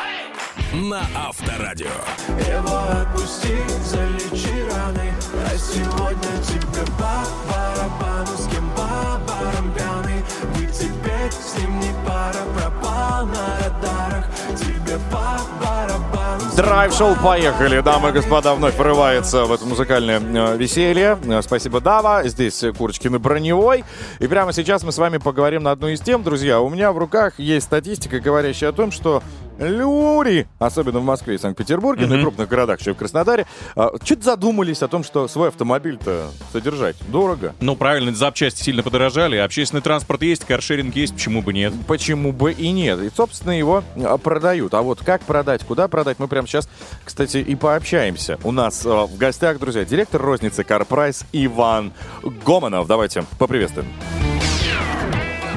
на 0.74 1.02
Авторадио. 1.16 1.88
Его 2.28 2.78
отпусти, 3.02 3.56
залечи 3.84 4.66
раны 4.70 5.14
А 5.46 5.58
сегодня 5.58 6.44
тебе 6.44 6.86
по 6.98 7.26
барабану 7.50 8.38
С 8.38 8.48
кем 8.48 8.70
по 8.72 9.20
барам 9.28 9.72
пьяный 9.74 10.24
Вы 10.56 10.66
теперь 10.68 11.32
с 11.32 11.58
ним 11.58 11.80
не 11.80 11.94
пара 12.06 12.44
Пропал 12.58 13.26
на 13.28 13.58
радарах 13.64 14.26
Тебе 14.58 14.98
по 15.12 15.40
барабану 15.64 16.56
Драйв-шоу 16.56 17.16
«Поехали». 17.16 17.82
Дамы 17.82 18.10
и 18.10 18.12
господа, 18.14 18.54
вновь 18.56 18.76
врывается 18.76 19.46
в 19.46 19.52
это 19.52 19.65
музыкальное 19.66 20.20
э, 20.20 20.58
веселье. 20.58 21.18
Э, 21.26 21.42
Спасибо, 21.42 21.82
Дава. 21.82 22.24
Здесь 22.28 22.64
э, 22.64 22.72
Курочкин 22.72 23.16
и 23.16 23.18
Броневой. 23.18 23.84
И 24.20 24.28
прямо 24.28 24.54
сейчас 24.54 24.84
мы 24.84 24.92
с 24.92 24.98
вами 24.98 25.18
поговорим 25.18 25.64
на 25.64 25.72
одну 25.72 25.88
из 25.88 26.00
тем, 26.00 26.24
друзья. 26.24 26.62
У 26.62 26.70
меня 26.70 26.92
в 26.92 26.98
руках 26.98 27.40
есть 27.40 27.66
статистика, 27.66 28.20
говорящая 28.20 28.70
о 28.70 28.74
том, 28.74 28.92
что 28.92 29.22
люди, 29.60 30.48
особенно 30.60 31.00
в 31.00 31.04
Москве 31.04 31.36
и 31.36 31.38
Санкт-Петербурге, 31.38 32.08
ну 32.08 32.18
и 32.18 32.22
крупных 32.22 32.48
городах, 32.48 32.80
еще 32.80 32.92
и 32.92 32.94
в 32.94 32.98
Краснодаре, 32.98 33.46
а, 33.76 33.92
чуть 34.04 34.24
задумались 34.24 34.82
о 34.82 34.88
том, 34.88 35.04
что 35.04 35.28
свой 35.28 35.50
автомобиль-то 35.50 36.30
содержать 36.52 36.96
дорого. 37.08 37.54
Ну, 37.60 37.76
правильно, 37.76 38.14
запчасти 38.14 38.64
сильно 38.64 38.84
подорожали, 38.84 39.38
общественный 39.38 39.82
транспорт 39.82 40.22
есть, 40.24 40.46
каршеринг 40.46 40.96
есть, 40.96 41.14
почему 41.14 41.42
бы 41.42 41.54
нет? 41.54 41.74
Почему 41.88 42.32
бы 42.32 42.52
и 42.52 42.72
нет? 42.72 43.00
И, 43.02 43.10
собственно, 43.16 43.58
его 43.58 43.84
продают. 44.24 44.74
А 44.74 44.82
вот 44.82 45.00
как 45.04 45.22
продать, 45.22 45.64
куда 45.64 45.88
продать, 45.88 46.20
мы 46.20 46.28
прямо 46.28 46.48
сейчас, 46.48 46.70
кстати, 47.04 47.38
и 47.38 47.56
пообщаемся. 47.56 48.38
У 48.44 48.52
нас 48.52 48.86
а, 48.86 49.06
в 49.06 49.18
гостях, 49.18 49.55
друзья, 49.60 49.86
директор 49.86 50.22
розницы 50.22 50.62
CarPrice 50.64 51.26
Иван 51.32 51.94
Гомонов. 52.24 52.88
Давайте 52.88 53.24
поприветствуем. 53.38 53.88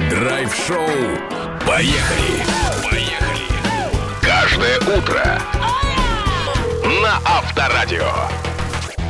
Драйв-шоу. 0.09 0.77
Поехали! 1.67 2.43
Поехали! 2.89 3.43
Каждое 4.21 4.77
утро 4.97 5.39
на 7.03 7.17
Авторадио. 7.25 8.05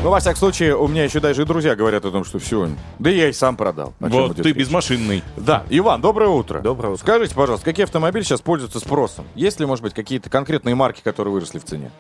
Ну, 0.02 0.12
во 0.12 0.20
всяком 0.22 0.38
случае, 0.38 0.78
у 0.78 0.88
меня 0.88 1.04
еще 1.04 1.20
даже 1.20 1.42
и 1.42 1.46
друзья 1.46 1.76
говорят 1.76 2.06
о 2.06 2.12
том, 2.12 2.24
что 2.24 2.40
все, 2.40 2.70
да 3.00 3.10
я 3.10 3.28
и 3.28 3.34
сам 3.34 3.58
продал. 3.58 3.94
О 4.00 4.08
Вот 4.08 4.38
ты 4.38 4.44
речь? 4.44 4.56
безмашинный. 4.56 5.24
Да, 5.36 5.64
Иван, 5.70 6.00
доброе 6.00 6.30
утро. 6.30 6.60
Доброе 6.62 6.94
утро. 6.94 7.02
Скажите, 7.02 7.36
пожалуйста, 7.36 7.66
какие 7.66 7.84
автомобили 7.84 8.24
сейчас 8.24 8.40
пользуются 8.40 8.80
спросом? 8.80 9.26
Есть 9.36 9.60
ли, 9.60 9.66
может 9.66 9.84
быть, 9.84 9.94
какие-то 9.94 10.30
конкретные 10.30 10.74
марки, 10.74 11.02
которые 11.04 11.34
выросли 11.34 11.60
в 11.60 11.66
цене? 11.66 11.92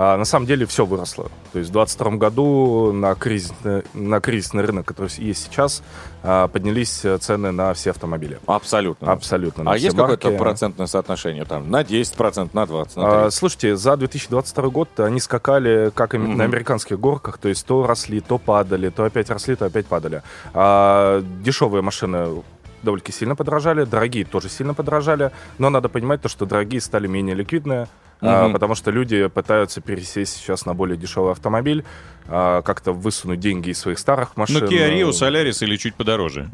А, 0.00 0.16
на 0.16 0.24
самом 0.24 0.46
деле 0.46 0.64
все 0.64 0.86
выросло. 0.86 1.24
То 1.52 1.58
есть 1.58 1.70
в 1.70 1.72
2022 1.72 2.10
году 2.18 2.92
на, 2.92 3.16
кризис, 3.16 3.52
на 3.94 4.20
кризисный 4.20 4.64
рынок, 4.64 4.86
который 4.86 5.10
есть 5.18 5.46
сейчас, 5.46 5.82
а, 6.22 6.46
поднялись 6.46 7.04
э, 7.04 7.18
цены 7.18 7.50
на 7.50 7.74
все 7.74 7.90
автомобили. 7.90 8.38
Абсолютно. 8.46 9.10
Абсолютно. 9.10 9.68
А 9.68 9.76
есть 9.76 9.96
какое-то 9.96 10.30
процентное 10.30 10.86
соотношение 10.86 11.44
там? 11.44 11.68
На 11.68 11.82
10%, 11.82 12.50
на 12.52 12.62
20%, 12.62 12.90
на 12.94 13.00
30%? 13.00 13.26
А, 13.26 13.30
слушайте, 13.32 13.76
за 13.76 13.96
2022 13.96 14.68
год 14.68 15.00
они 15.00 15.18
скакали 15.18 15.90
как 15.92 16.14
и 16.14 16.18
на 16.18 16.44
американских 16.44 17.00
горках, 17.00 17.38
то 17.38 17.48
есть 17.48 17.66
то 17.66 17.84
росли, 17.84 18.20
то 18.20 18.38
падали, 18.38 18.90
то 18.90 19.02
опять 19.02 19.30
росли, 19.30 19.56
то 19.56 19.64
опять 19.66 19.86
падали. 19.86 20.22
А, 20.54 21.24
дешевые 21.42 21.82
машины 21.82 22.44
довольно 22.84 23.04
сильно 23.10 23.34
подорожали, 23.34 23.84
дорогие 23.84 24.24
тоже 24.24 24.48
сильно 24.48 24.74
подорожали, 24.74 25.32
но 25.58 25.70
надо 25.70 25.88
понимать 25.88 26.22
то, 26.22 26.28
что 26.28 26.46
дорогие 26.46 26.80
стали 26.80 27.08
менее 27.08 27.34
ликвидные, 27.34 27.88
Мгм. 28.20 28.52
потому 28.52 28.74
что 28.74 28.90
люди 28.90 29.28
пытаются 29.28 29.80
пересесть 29.80 30.36
сейчас 30.36 30.66
на 30.66 30.74
более 30.74 30.96
дешевый 30.96 31.32
автомобиль, 31.32 31.84
а, 32.28 32.62
как-то 32.62 32.92
высунуть 32.92 33.40
деньги 33.40 33.70
из 33.70 33.78
своих 33.78 33.98
старых 33.98 34.36
машин. 34.36 34.60
Ну, 34.60 34.66
Kia 34.66 34.90
Rio, 34.90 35.10
Solaris 35.10 35.64
или 35.64 35.76
чуть 35.76 35.94
подороже? 35.94 36.48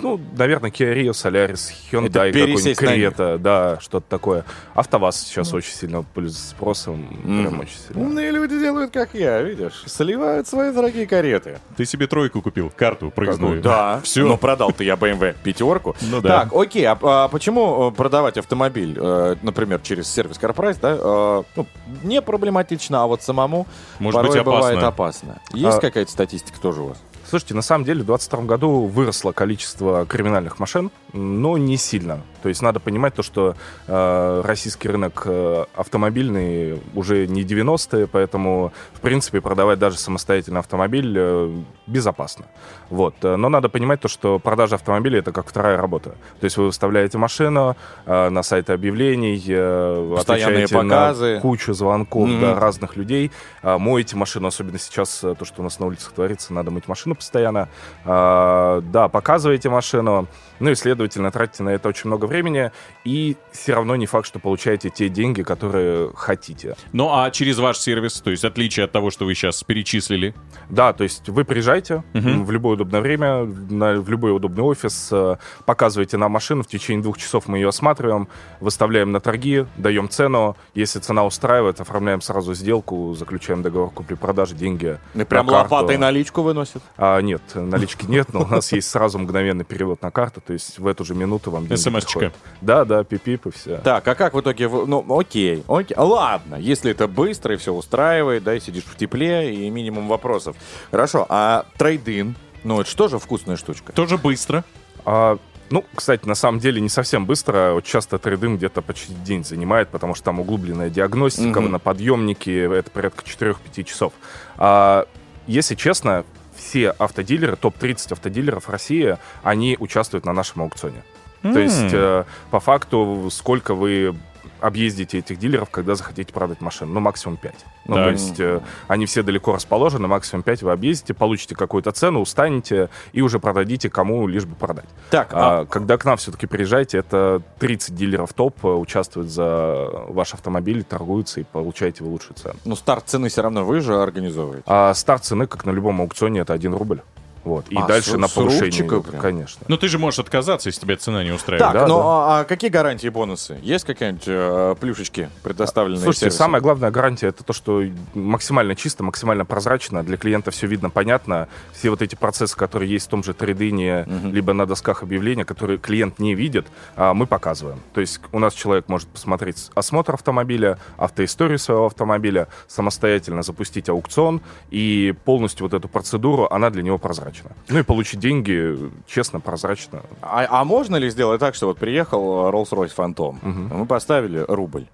Ну, 0.00 0.20
наверное, 0.36 0.70
Kia 0.70 0.94
Rio, 0.94 1.10
Solaris, 1.10 1.70
Hyundai, 1.90 2.32
какой-нибудь. 2.32 2.78
Creta, 2.78 3.38
да, 3.38 3.78
что-то 3.80 4.06
такое. 4.08 4.44
АвтоВАЗ 4.74 5.22
сейчас 5.22 5.52
очень 5.52 5.72
сильно 5.72 6.02
пользуется 6.02 6.50
спросом, 6.50 7.06
прям 7.22 7.60
очень 7.60 7.76
сильно. 7.78 8.02
Умные 8.02 8.30
люди 8.30 8.58
делают, 8.58 8.92
как 8.92 9.14
я, 9.14 9.42
видишь? 9.42 9.82
Сливают 9.86 10.46
свои 10.46 10.72
дорогие 10.72 11.06
кареты. 11.06 11.58
Ты 11.76 11.84
себе 11.84 12.06
тройку 12.06 12.40
купил, 12.42 12.70
карту 12.74 13.10
проездную. 13.10 13.60
Да, 13.60 14.00
Все. 14.04 14.24
Но 14.26 14.36
продал-то 14.36 14.84
я 14.84 14.94
BMW 14.94 15.34
пятерку. 15.42 15.96
Ну 16.00 16.20
да. 16.20 16.40
Так, 16.40 16.52
окей, 16.54 16.84
а, 16.86 16.96
а 17.02 17.28
почему 17.28 17.90
э, 17.90 17.94
продавать 17.94 18.38
автомобиль, 18.38 18.96
э, 19.00 19.36
например, 19.42 19.80
через 19.80 20.08
сервис 20.08 20.38
CarPrice, 20.40 20.78
да, 20.80 20.96
э, 20.98 21.42
ну, 21.56 21.66
не 22.02 22.22
проблематично, 22.22 23.02
а 23.02 23.06
вот 23.06 23.22
самому 23.22 23.66
Может 23.98 24.16
порой 24.16 24.30
быть, 24.30 24.40
опасно. 24.40 24.60
бывает 24.60 24.82
опасно. 24.82 25.07
Есть 25.52 25.78
А- 25.78 25.80
какая-то 25.80 26.10
статистика 26.10 26.60
тоже 26.60 26.82
у 26.82 26.86
вас? 26.88 26.98
Слушайте, 27.28 27.54
на 27.54 27.62
самом 27.62 27.84
деле 27.84 28.02
в 28.02 28.06
2022 28.06 28.46
году 28.46 28.86
выросло 28.86 29.32
количество 29.32 30.06
криминальных 30.06 30.58
машин, 30.58 30.90
но 31.12 31.58
не 31.58 31.76
сильно. 31.76 32.22
То 32.42 32.48
есть 32.48 32.62
надо 32.62 32.80
понимать 32.80 33.14
то, 33.14 33.22
что 33.22 33.54
э, 33.86 34.42
российский 34.44 34.88
рынок 34.88 35.22
э, 35.24 35.64
автомобильный 35.74 36.80
уже 36.94 37.26
не 37.26 37.42
90-е, 37.42 38.06
поэтому, 38.06 38.72
в 38.94 39.00
принципе, 39.00 39.40
продавать 39.40 39.78
даже 39.78 39.98
самостоятельно 39.98 40.60
автомобиль 40.60 41.14
э, 41.16 41.56
безопасно. 41.86 42.46
Вот. 42.90 43.14
Э, 43.22 43.36
Но 43.36 43.48
надо 43.48 43.68
понимать 43.68 44.00
то, 44.00 44.08
что 44.08 44.38
продажа 44.38 44.76
автомобиля— 44.76 45.18
это 45.20 45.32
как 45.32 45.46
вторая 45.48 45.76
работа. 45.76 46.10
То 46.40 46.44
есть 46.44 46.56
вы 46.56 46.66
выставляете 46.66 47.18
машину 47.18 47.76
э, 48.06 48.28
на 48.28 48.42
сайты 48.42 48.72
объявлений, 48.72 49.42
э, 49.48 50.16
отвечаете 50.18 50.74
показы. 50.74 51.34
на 51.34 51.40
кучу 51.40 51.72
звонков 51.74 52.28
Мгм. 52.28 52.40
да, 52.40 52.58
разных 52.60 52.96
людей, 52.96 53.30
а, 53.62 53.78
моете 53.78 54.16
машину, 54.16 54.48
особенно 54.48 54.78
сейчас 54.78 55.22
э, 55.24 55.34
то, 55.34 55.44
что 55.44 55.60
у 55.60 55.64
нас 55.64 55.78
на 55.78 55.86
улицах 55.86 56.12
творится, 56.12 56.52
надо 56.52 56.70
мыть 56.70 56.88
машину 56.88 57.14
постоянно. 57.14 57.68
А, 58.04 58.80
Да, 58.80 59.08
показываете 59.08 59.68
машину, 59.68 60.26
ну 60.60 60.70
и, 60.70 60.74
следовательно, 60.74 61.30
тратите 61.30 61.62
на 61.62 61.70
это 61.70 61.88
очень 61.88 62.08
много 62.08 62.26
времени, 62.26 62.70
и 63.04 63.36
все 63.52 63.74
равно 63.74 63.96
не 63.96 64.06
факт, 64.06 64.26
что 64.26 64.38
получаете 64.38 64.90
те 64.90 65.08
деньги, 65.08 65.42
которые 65.42 66.10
хотите. 66.14 66.76
Ну, 66.92 67.10
а 67.12 67.30
через 67.30 67.58
ваш 67.58 67.78
сервис, 67.78 68.20
то 68.20 68.30
есть 68.30 68.44
отличие 68.44 68.84
от 68.84 68.92
того, 68.92 69.10
что 69.10 69.24
вы 69.24 69.34
сейчас 69.34 69.62
перечислили? 69.62 70.34
Да, 70.70 70.92
то 70.92 71.04
есть 71.04 71.28
вы 71.28 71.44
приезжаете 71.44 72.02
м, 72.14 72.44
в 72.44 72.50
любое 72.50 72.74
удобное 72.74 73.00
время, 73.00 73.44
на- 73.44 74.00
в 74.00 74.08
любой 74.10 74.34
удобный 74.34 74.62
офис, 74.62 75.08
э, 75.12 75.36
показываете 75.66 76.16
нам 76.16 76.32
машину, 76.32 76.62
в 76.62 76.66
течение 76.66 77.02
двух 77.02 77.18
часов 77.18 77.48
мы 77.48 77.58
ее 77.58 77.68
осматриваем, 77.68 78.28
выставляем 78.60 79.12
на 79.12 79.20
торги, 79.20 79.66
даем 79.76 80.08
цену. 80.08 80.56
Если 80.74 80.98
цена 81.00 81.24
устраивает, 81.24 81.80
оформляем 81.80 82.20
сразу 82.20 82.54
сделку, 82.54 83.14
заключаем 83.14 83.62
договор 83.62 83.90
купли-продажи, 83.90 84.54
деньги 84.54 84.98
И 85.14 85.24
прям 85.24 85.46
на 85.46 85.52
лопатой 85.52 85.96
наличку 85.98 86.42
выносят? 86.42 86.82
А, 86.96 87.20
нет, 87.20 87.42
налички 87.54 88.06
нет, 88.06 88.32
но 88.32 88.42
у 88.42 88.46
нас 88.46 88.72
есть 88.72 88.88
сразу 88.90 89.18
мгновенный 89.18 89.64
перевод 89.64 90.02
на 90.02 90.10
карту, 90.10 90.40
то 90.48 90.54
есть 90.54 90.78
в 90.78 90.86
эту 90.86 91.04
же 91.04 91.14
минуту 91.14 91.50
вам 91.50 91.66
СМС-чка. 91.66 92.06
приходят. 92.20 92.34
Да, 92.62 92.86
да, 92.86 93.04
пип-пип 93.04 93.48
и 93.48 93.50
все. 93.50 93.76
Так, 93.84 94.08
а 94.08 94.14
как 94.14 94.32
в 94.32 94.40
итоге... 94.40 94.66
вы- 94.66 94.86
Ну, 94.86 95.04
окей, 95.18 95.62
окей. 95.68 95.94
Ладно, 95.94 96.54
если 96.54 96.90
это 96.90 97.06
быстро 97.06 97.52
и 97.54 97.58
все 97.58 97.70
устраивает, 97.74 98.44
да, 98.44 98.54
и 98.54 98.60
сидишь 98.60 98.84
в 98.84 98.96
тепле, 98.96 99.54
и 99.54 99.68
минимум 99.68 100.08
вопросов. 100.08 100.56
Хорошо, 100.90 101.26
а 101.28 101.66
трейдин? 101.76 102.34
Ну, 102.64 102.80
это 102.80 102.88
что 102.88 103.08
же 103.08 103.18
вкусная 103.18 103.56
штучка? 103.56 103.92
Тоже 103.92 104.16
быстро. 104.16 104.64
А, 105.04 105.36
ну, 105.68 105.84
кстати, 105.94 106.26
на 106.26 106.34
самом 106.34 106.60
деле 106.60 106.80
не 106.80 106.88
совсем 106.88 107.26
быстро. 107.26 107.72
Вот 107.74 107.84
часто 107.84 108.16
трейдинг 108.18 108.56
где-то 108.56 108.80
почти 108.80 109.12
день 109.12 109.44
занимает, 109.44 109.90
потому 109.90 110.14
что 110.14 110.24
там 110.24 110.40
углубленная 110.40 110.88
диагностика 110.88 111.60
Мгм. 111.60 111.72
на 111.72 111.78
подъемнике, 111.78 112.60
это 112.72 112.90
порядка 112.90 113.22
4-5 113.26 113.84
часов. 113.84 114.14
А, 114.56 115.06
если 115.46 115.74
честно, 115.74 116.24
все 116.58 116.90
автодилеры, 116.90 117.56
топ-30 117.56 118.12
автодилеров 118.12 118.68
России, 118.68 119.16
они 119.42 119.76
участвуют 119.78 120.26
на 120.26 120.32
нашем 120.32 120.62
аукционе. 120.62 121.02
То 121.42 121.48
М. 121.50 121.58
есть, 121.58 121.92
э, 121.92 122.24
по 122.50 122.58
факту, 122.60 123.28
сколько 123.30 123.74
вы 123.74 124.16
объездите 124.60 125.18
этих 125.18 125.38
дилеров, 125.38 125.70
когда 125.70 125.94
захотите 125.94 126.32
продать 126.32 126.60
машину. 126.60 126.92
Ну, 126.92 127.00
максимум 127.00 127.36
5. 127.36 127.54
Ну, 127.86 127.94
Так. 127.94 128.04
то 128.04 128.10
есть, 128.10 128.40
э, 128.40 128.60
они 128.86 129.06
все 129.06 129.22
далеко 129.22 129.54
расположены, 129.54 130.08
максимум 130.08 130.42
5 130.42 130.62
вы 130.62 130.72
объездите, 130.72 131.14
получите 131.14 131.54
какую-то 131.54 131.92
цену, 131.92 132.20
устанете 132.20 132.90
и 133.12 133.22
уже 133.22 133.38
продадите 133.38 133.88
кому 133.90 134.26
лишь 134.26 134.44
бы 134.44 134.54
продать. 134.54 134.86
Так, 135.10 135.30
А, 135.32 135.64
когда 135.66 135.96
к 135.96 136.04
нам 136.04 136.16
все-таки 136.16 136.46
приезжаете, 136.46 136.98
это 136.98 137.42
30 137.58 137.94
дилеров 137.94 138.32
топ 138.32 138.64
э, 138.64 138.68
участвуют 138.68 139.30
за 139.30 139.88
ваш 140.08 140.34
автомобиль, 140.34 140.84
торгуются 140.84 141.40
и 141.40 141.44
получаете 141.44 142.04
вы 142.04 142.10
лучшую 142.10 142.36
цену. 142.36 142.56
Ну, 142.64 142.76
старт 142.76 143.04
цены 143.06 143.28
все 143.28 143.42
равно 143.42 143.64
вы 143.64 143.80
же 143.80 144.00
организовываете. 144.02 144.64
А 144.66 144.92
старт 144.94 145.24
цены, 145.24 145.46
как 145.46 145.64
на 145.64 145.70
любом 145.70 146.00
аукционе, 146.00 146.40
это 146.40 146.52
1 146.52 146.74
рубль. 146.74 147.00
Вот. 147.44 147.66
И 147.70 147.76
А, 147.76 147.86
дальше 147.86 148.10
с- 148.12 148.16
на 148.16 148.28
повышение, 148.28 149.02
конечно. 149.20 149.64
Ну, 149.68 149.76
ты 149.76 149.88
же 149.88 149.98
можешь 149.98 150.18
отказаться, 150.20 150.68
если 150.68 150.80
тебя 150.82 150.96
цена 150.96 151.24
не 151.24 151.30
устраивает. 151.30 151.72
Так, 151.72 151.82
Да, 151.82 151.86
ну 151.88 151.98
да. 151.98 152.04
а- 152.04 152.40
а 152.40 152.44
какие 152.44 152.70
гарантии 152.70 153.06
и 153.06 153.10
бонусы? 153.10 153.58
Есть 153.62 153.84
какие-нибудь 153.84 154.24
э, 154.26 154.74
плюшечки, 154.80 155.30
предоставленные 155.42 156.02
Слушайте, 156.02 156.20
сервисом? 156.26 156.38
самая 156.46 156.60
главная 156.60 156.90
гарантия 156.90 157.28
это 157.28 157.44
то, 157.44 157.52
что 157.52 157.82
максимально 158.14 158.74
чисто, 158.74 159.02
максимально 159.04 159.44
прозрачно, 159.44 160.02
для 160.02 160.16
клиента 160.16 160.50
все 160.50 160.66
видно, 160.66 160.90
понятно. 160.90 161.48
Все 161.72 161.90
вот 161.90 162.02
эти 162.02 162.14
процессы, 162.14 162.56
которые 162.56 162.90
есть 162.90 163.06
в 163.06 163.10
том 163.10 163.22
же 163.24 163.34
трейдине, 163.34 164.06
либо 164.24 164.52
на 164.52 164.66
досках 164.66 165.02
объявления, 165.02 165.44
которые 165.44 165.78
клиент 165.78 166.18
не 166.18 166.34
видит, 166.34 166.66
а, 166.96 167.14
мы 167.14 167.26
показываем. 167.26 167.80
То 167.94 168.00
есть 168.00 168.20
у 168.32 168.38
нас 168.38 168.52
человек 168.54 168.88
может 168.88 169.08
посмотреть 169.08 169.70
осмотр 169.74 170.14
автомобиля, 170.14 170.78
автоисторию 170.96 171.58
своего 171.58 171.86
автомобиля, 171.86 172.48
самостоятельно 172.66 173.42
запустить 173.42 173.88
аукцион, 173.88 174.40
и 174.70 175.14
полностью 175.24 175.64
вот 175.66 175.74
эту 175.74 175.88
процедуру, 175.88 176.46
она 176.50 176.70
для 176.70 176.82
него 176.82 176.98
прозрачна. 176.98 177.27
Ну 177.68 177.78
и 177.78 177.82
получить 177.82 178.20
деньги 178.20 178.76
честно, 179.06 179.40
прозрачно. 179.40 180.02
А, 180.22 180.46
а 180.48 180.64
можно 180.64 180.96
ли 180.96 181.10
сделать 181.10 181.40
так, 181.40 181.54
что 181.54 181.66
вот 181.66 181.78
приехал 181.78 182.50
Rolls-Royce 182.50 182.94
Phantom, 182.96 183.36
мы 183.42 183.86
поставили 183.86 184.44
рубль, 184.48 184.86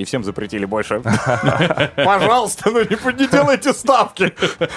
и 0.00 0.04
всем 0.04 0.24
запретили 0.24 0.64
больше. 0.64 1.02
Пожалуйста, 1.96 2.70
ну 2.70 2.80
не, 2.80 3.18
не 3.18 3.28
делайте 3.28 3.74
ставки. 3.74 4.32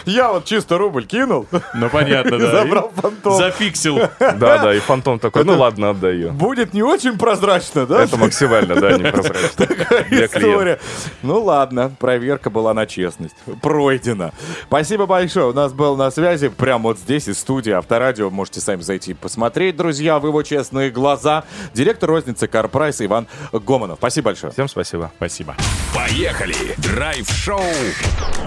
Я 0.05 0.33
вот 0.33 0.43
чисто 0.43 0.77
рубль 0.77 1.05
кинул. 1.05 1.47
Ну, 1.73 1.89
понятно, 1.89 2.37
да. 2.37 2.51
Забрал 2.51 2.91
фантом. 2.93 3.37
Зафиксил. 3.37 3.99
Да, 4.19 4.57
да, 4.57 4.75
и 4.75 4.79
фантом 4.79 5.19
такой, 5.19 5.45
ну 5.45 5.57
ладно, 5.57 5.91
отдаю. 5.91 6.31
Будет 6.31 6.73
не 6.73 6.83
очень 6.83 7.17
прозрачно, 7.17 7.85
да? 7.85 8.03
Это 8.03 8.17
максимально, 8.17 8.75
да, 8.75 8.97
непрозрачно 8.97 9.65
для 10.09 10.27
клиента. 10.27 10.27
история. 10.27 10.79
Ну 11.21 11.41
ладно, 11.41 11.95
проверка 11.97 12.49
была 12.49 12.73
на 12.73 12.85
честность. 12.85 13.35
Пройдена. 13.61 14.33
Спасибо 14.67 15.05
большое. 15.05 15.47
У 15.47 15.53
нас 15.53 15.71
был 15.71 15.95
на 15.95 16.11
связи 16.11 16.49
прямо 16.49 16.83
вот 16.83 16.99
здесь 16.99 17.29
из 17.29 17.39
студии 17.39 17.71
Авторадио. 17.71 18.29
Можете 18.29 18.59
сами 18.59 18.81
зайти 18.81 19.11
и 19.11 19.13
посмотреть, 19.13 19.77
друзья, 19.77 20.19
в 20.19 20.27
его 20.27 20.43
честные 20.43 20.91
глаза. 20.91 21.45
Директор 21.73 22.09
розницы 22.09 22.47
Карпрайс 22.47 23.01
Иван 23.01 23.27
Гомонов. 23.53 23.99
Спасибо 23.99 24.25
большое. 24.25 24.51
Всем 24.51 24.67
спасибо. 24.67 25.12
Спасибо. 25.17 25.55
Поехали! 25.93 26.55
Драйв-шоу 26.77 27.61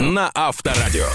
на 0.01 0.31
Авторадио. 0.35 1.07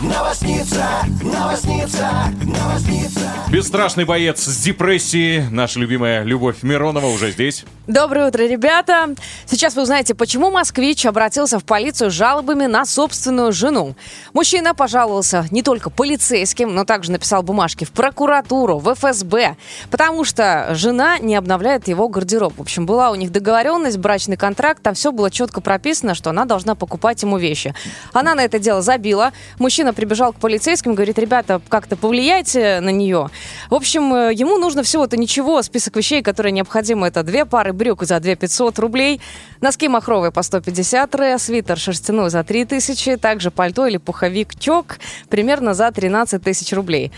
Новосница, 0.00 0.84
новосница, 1.22 2.10
новосница. 2.42 3.20
Бесстрашный 3.48 4.04
боец 4.04 4.44
с 4.44 4.62
депрессией. 4.62 5.48
Наша 5.48 5.78
любимая 5.78 6.22
Любовь 6.22 6.62
Миронова 6.62 7.06
уже 7.06 7.30
здесь. 7.30 7.64
Доброе 7.86 8.28
утро, 8.28 8.42
ребята! 8.42 9.14
Сейчас 9.46 9.76
вы 9.76 9.82
узнаете, 9.82 10.14
почему 10.14 10.50
москвич 10.50 11.06
обратился 11.06 11.60
в 11.60 11.64
полицию 11.64 12.10
с 12.10 12.14
жалобами 12.14 12.66
на 12.66 12.84
собственную 12.84 13.52
жену. 13.52 13.94
Мужчина 14.34 14.74
пожаловался 14.74 15.46
не 15.52 15.62
только 15.62 15.88
полицейским, 15.88 16.74
но 16.74 16.84
также 16.84 17.12
написал 17.12 17.44
бумажки 17.44 17.84
в 17.84 17.92
прокуратуру, 17.92 18.78
в 18.78 18.92
ФСБ, 18.92 19.56
потому 19.90 20.24
что 20.24 20.70
жена 20.72 21.18
не 21.20 21.36
обновляет 21.36 21.86
его 21.86 22.08
гардероб. 22.08 22.54
В 22.58 22.60
общем, 22.60 22.86
была 22.86 23.10
у 23.10 23.14
них 23.14 23.30
договоренность, 23.30 23.98
брачный 23.98 24.36
контракт, 24.36 24.82
там 24.82 24.95
все 24.96 25.12
было 25.12 25.30
четко 25.30 25.60
прописано, 25.60 26.14
что 26.14 26.30
она 26.30 26.44
должна 26.44 26.74
покупать 26.74 27.22
ему 27.22 27.38
вещи. 27.38 27.74
Она 28.12 28.34
на 28.34 28.44
это 28.44 28.58
дело 28.58 28.82
забила. 28.82 29.32
Мужчина 29.58 29.94
прибежал 29.94 30.32
к 30.32 30.36
полицейским, 30.36 30.94
говорит, 30.94 31.18
ребята, 31.18 31.60
как-то 31.68 31.96
повлияйте 31.96 32.80
на 32.80 32.90
нее. 32.90 33.30
В 33.70 33.74
общем, 33.74 34.12
э, 34.14 34.32
ему 34.34 34.58
нужно 34.58 34.82
всего-то 34.82 35.16
ничего. 35.16 35.62
Список 35.62 35.96
вещей, 35.96 36.22
которые 36.22 36.52
необходимы, 36.52 37.06
это 37.08 37.22
две 37.22 37.44
пары 37.44 37.72
брюк 37.72 38.02
за 38.02 38.18
2 38.18 38.34
500 38.34 38.78
рублей, 38.78 39.20
носки 39.60 39.88
махровые 39.88 40.32
по 40.32 40.42
150 40.42 41.14
ре, 41.14 41.38
свитер 41.38 41.78
шерстяной 41.78 42.30
за 42.30 42.42
3 42.42 42.64
тысячи, 42.64 43.16
также 43.16 43.50
пальто 43.50 43.86
или 43.86 43.98
пуховик 43.98 44.58
чок 44.58 44.98
примерно 45.28 45.74
за 45.74 45.90
13 45.90 46.42
тысяч 46.42 46.72
рублей. 46.72 47.12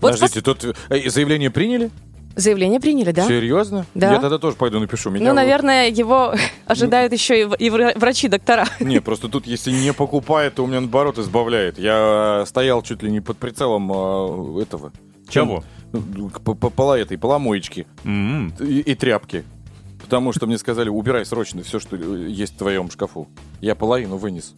Вот 0.00 0.12
Подождите, 0.12 0.40
тут 0.40 0.64
э, 0.64 1.08
заявление 1.10 1.50
приняли? 1.50 1.90
Заявление 2.40 2.80
приняли, 2.80 3.12
да? 3.12 3.26
Серьезно? 3.26 3.86
Да. 3.94 4.12
Я 4.14 4.18
тогда 4.20 4.38
тоже 4.38 4.56
пойду 4.56 4.80
напишу. 4.80 5.10
Меня 5.10 5.28
Ну, 5.30 5.34
наверное, 5.34 5.88
его 5.88 6.34
ожидают 6.66 7.12
еще 7.12 7.42
и 7.42 7.70
врачи-доктора. 7.70 8.66
Не, 8.80 9.00
просто 9.00 9.28
тут, 9.28 9.46
если 9.46 9.70
не 9.70 9.92
покупает, 9.92 10.54
то 10.56 10.64
у 10.64 10.66
меня 10.66 10.80
наоборот 10.80 11.18
избавляет. 11.18 11.78
Я 11.78 12.40
э, 12.42 12.46
стоял 12.46 12.82
чуть 12.82 13.02
ли 13.02 13.10
не 13.10 13.20
под 13.20 13.38
прицелом 13.38 13.90
э, 14.58 14.62
этого. 14.62 14.92
Чего? 15.28 15.62
Ну, 15.92 16.28
Пола 16.30 16.98
этой, 16.98 17.18
поломоечки 17.18 17.86
М. 18.04 18.52
и, 18.60 18.80
и 18.80 18.94
тряпки. 18.94 19.44
Потому 20.00 20.32
что 20.32 20.46
мне 20.46 20.58
сказали, 20.58 20.88
убирай 20.88 21.24
срочно 21.24 21.62
все, 21.62 21.78
что 21.78 21.96
э, 21.96 22.26
есть 22.28 22.54
в 22.54 22.58
твоем 22.58 22.90
шкафу. 22.90 23.28
Я 23.60 23.74
половину 23.74 24.16
вынес. 24.16 24.54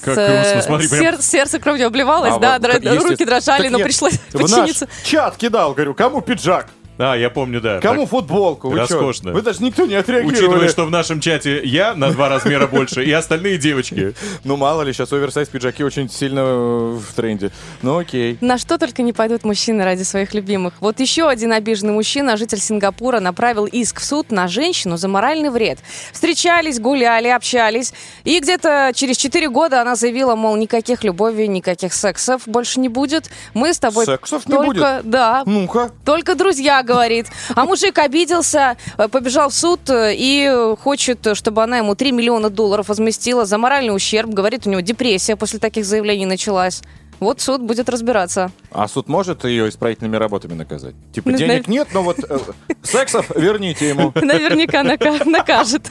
Как 0.00 0.14
С, 0.16 0.16
грустно, 0.16 0.62
смотри, 0.62 0.88
прям- 0.88 1.00
сер- 1.14 1.22
сердце 1.22 1.58
кровью 1.60 1.86
обливалось, 1.86 2.32
А 2.34 2.38
да, 2.38 2.58
вот, 2.58 2.62
дра- 2.62 2.98
руки 3.02 3.24
дрожали, 3.24 3.62
Так 3.64 3.70
но 3.72 3.78
нет, 3.78 3.86
пришлось 3.86 4.14
В 4.32 4.34
наш 4.40 4.50
подчиниться. 4.50 4.88
чат 5.04 5.36
кидал, 5.36 5.72
говорю, 5.72 5.94
кому 5.94 6.20
пиджак? 6.20 6.68
А, 6.98 7.14
я 7.16 7.30
помню, 7.30 7.60
да. 7.60 7.80
Кому 7.80 8.02
Так, 8.02 8.10
футболку? 8.10 8.68
Вы 8.68 8.76
чё? 8.76 8.80
Роскошно. 8.80 9.32
Вы 9.32 9.42
даже 9.42 9.62
никто 9.62 9.84
не 9.86 9.94
отреагировали. 9.94 10.36
Учитывая, 10.36 10.68
что 10.68 10.84
в 10.84 10.90
нашем 10.90 11.20
чате 11.20 11.60
я 11.64 11.94
на 11.94 12.10
два 12.10 12.28
размера 12.28 12.66
больше 12.66 13.04
и 13.04 13.12
остальные 13.12 13.58
девочки. 13.58 14.14
Ну, 14.44 14.56
мало 14.56 14.82
ли, 14.82 14.92
сейчас 14.92 15.12
оверсайз 15.12 15.48
пиджаки 15.48 15.82
очень 15.84 16.10
сильно 16.10 16.40
э, 16.40 16.98
в 16.98 17.14
тренде. 17.14 17.50
Ну, 17.82 17.98
окей. 17.98 18.36
На 18.40 18.58
что 18.58 18.78
только 18.78 19.02
не 19.02 19.12
пойдут 19.12 19.44
мужчины 19.44 19.84
ради 19.84 20.02
своих 20.02 20.34
любимых. 20.34 20.74
Вот 20.80 21.00
еще 21.00 21.28
один 21.28 21.52
обиженный 21.52 21.92
мужчина, 21.92 22.36
житель 22.36 22.58
Сингапура, 22.58 23.20
направил 23.20 23.64
иск 23.64 24.00
в 24.00 24.04
суд 24.04 24.30
на 24.30 24.48
женщину 24.48 24.96
за 24.96 25.08
моральный 25.08 25.50
вред. 25.50 25.78
Встречались, 26.12 26.78
гуляли, 26.78 27.28
общались. 27.28 27.94
И 28.24 28.38
где-то 28.38 28.92
через 28.94 29.16
4 29.16 29.48
года 29.48 29.80
она 29.80 29.96
заявила, 29.96 30.34
мол, 30.36 30.56
никаких 30.56 31.04
любовей, 31.04 31.48
никаких 31.48 31.94
сексов 31.94 32.42
больше 32.46 32.80
не 32.80 32.88
будет. 32.88 33.30
Мы 33.54 33.72
с 33.72 33.78
тобой 33.78 34.04
Сексов 34.04 34.46
не 34.46 34.54
только... 34.54 35.00
Да. 35.04 35.42
Ну-ка. 35.46 35.90
Только 36.04 36.34
друзья, 36.34 36.82
говорит. 36.84 37.26
А 37.54 37.64
мужик 37.64 37.98
обиделся, 37.98 38.76
э, 38.98 39.08
побежал 39.08 39.48
в 39.50 39.54
суд 39.54 39.80
э, 39.90 40.14
и 40.14 40.74
хочет, 40.80 41.26
э, 41.26 41.34
чтобы 41.34 41.62
она 41.62 41.78
ему 41.78 41.94
3 41.94 42.12
миллиона 42.12 42.50
долларов 42.50 42.88
возместила 42.88 43.44
за 43.44 43.58
моральный 43.58 43.94
ущерб. 43.94 44.30
Говорит, 44.30 44.66
у 44.66 44.70
него 44.70 44.80
депрессия 44.80 45.36
после 45.36 45.58
таких 45.58 45.84
заявлений 45.84 46.26
началась. 46.26 46.82
Вот 47.20 47.40
суд 47.40 47.62
будет 47.62 47.88
разбираться. 47.88 48.50
А 48.72 48.88
суд 48.88 49.08
может 49.08 49.44
ее 49.44 49.68
исправительными 49.68 50.16
работами 50.16 50.52
наказать? 50.54 50.94
Типа, 51.14 51.30
Ну, 51.30 51.38
денег 51.38 51.66
да. 51.66 51.72
нет, 51.72 51.88
но 51.94 52.02
вот 52.02 52.18
э, 52.18 52.38
сексов 52.82 53.30
верните 53.36 53.88
ему. 53.88 54.12
Наверняка 54.20 54.82
нака- 54.82 55.24
накажет. 55.24 55.90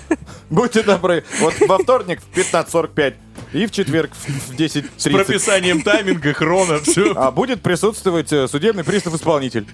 Будьте 0.49 0.83
добры. 0.83 1.23
Вот 1.39 1.53
во 1.61 1.77
вторник 1.79 2.19
в 2.21 2.37
15.45 2.37 3.13
и 3.53 3.65
в 3.65 3.71
четверг 3.71 4.11
в 4.13 4.53
в 4.53 4.55
10.30. 4.55 4.85
С 4.97 5.03
прописанием 5.03 5.81
тайминга, 5.81 6.33
хрона, 6.33 6.79
все. 6.83 7.13
А 7.15 7.31
будет 7.31 7.61
присутствовать 7.61 8.31
э, 8.33 8.47
судебный 8.47 8.83
пристав-исполнитель. 8.83 9.65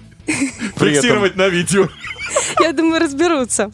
Фиксировать 0.76 1.36
на 1.36 1.48
видео. 1.48 1.88
Я 2.60 2.72
думаю, 2.72 3.00
разберутся. 3.00 3.70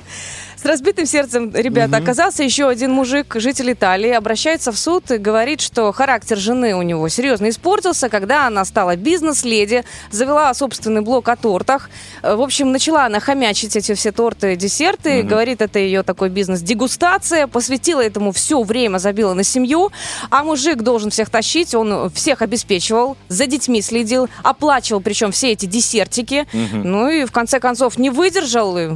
С 0.57 0.65
разбитым 0.65 1.05
сердцем, 1.05 1.53
ребята, 1.55 1.99
оказался 1.99 2.43
еще 2.43 2.67
один 2.67 2.91
мужик, 2.91 3.35
житель 3.37 3.73
Италии, 3.73 4.11
обращается 4.11 4.73
в 4.73 4.79
суд 4.79 5.11
и 5.11 5.19
говорит, 5.19 5.61
что 5.61 5.93
характер 5.93 6.39
жены 6.39 6.75
у 6.75 6.81
него 6.81 7.07
серьезно 7.09 7.51
испортился, 7.51 8.09
когда 8.09 8.47
она 8.47 8.65
стала 8.65 8.97
бизнес-леди, 8.97 9.85
завела 10.11 10.53
собственный 10.55 11.03
блог 11.03 11.29
о 11.29 11.37
тортах. 11.37 11.91
Э, 12.23 12.35
В 12.37 12.41
общем, 12.41 12.73
начала 12.73 13.05
она 13.05 13.21
хомячить 13.21 13.77
эти 13.77 13.93
все 13.93 14.13
торты, 14.13 14.57
десерты, 14.57 15.23
говорит, 15.23 15.61
это 15.61 15.79
ее 15.79 16.03
такой 16.03 16.31
бизнес-дегустация, 16.31 17.47
посвятила 17.49 18.01
этому 18.01 18.33
все 18.33 18.63
время, 18.63 18.97
забила 18.97 19.35
на 19.35 19.45
семью, 19.45 19.93
а 20.31 20.43
мужик 20.43 20.79
должен 20.79 21.11
всех 21.11 21.29
тащить, 21.29 21.75
он 21.75 22.11
всех 22.11 22.41
обеспечивал, 22.41 23.19
за 23.29 23.47
детьми 23.47 23.83
следил, 23.83 24.31
оплачивал 24.43 25.03
причем 25.03 25.33
все 25.33 25.53
эти 25.53 25.67
десертики, 25.67 26.47
ну 26.73 27.09
и 27.09 27.27
в 27.27 27.31
конце 27.31 27.61
концов 27.61 27.99
не 27.99 28.09
выдержал, 28.09 28.79
и 28.79 28.89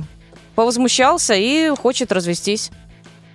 повозмущался 0.54 1.34
и 1.34 1.68
хочет 1.70 2.12
развестись. 2.12 2.70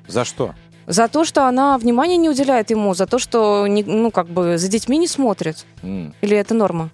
За 0.07 0.25
что? 0.25 0.53
За 0.87 1.07
то, 1.07 1.25
что 1.25 1.47
она 1.47 1.77
внимания 1.79 2.17
не 2.17 2.29
уделяет 2.29 2.69
ему, 2.69 2.93
за 2.93 3.07
то, 3.07 3.17
что 3.17 3.65
не- 3.67 3.83
ну, 3.83 4.11
как 4.11 4.27
бы 4.27 4.57
за 4.57 4.67
детьми 4.67 4.97
не 4.99 5.07
смотрит. 5.07 5.65
М. 5.81 6.13
Или 6.21 6.37
это 6.37 6.53
норма 6.53 6.91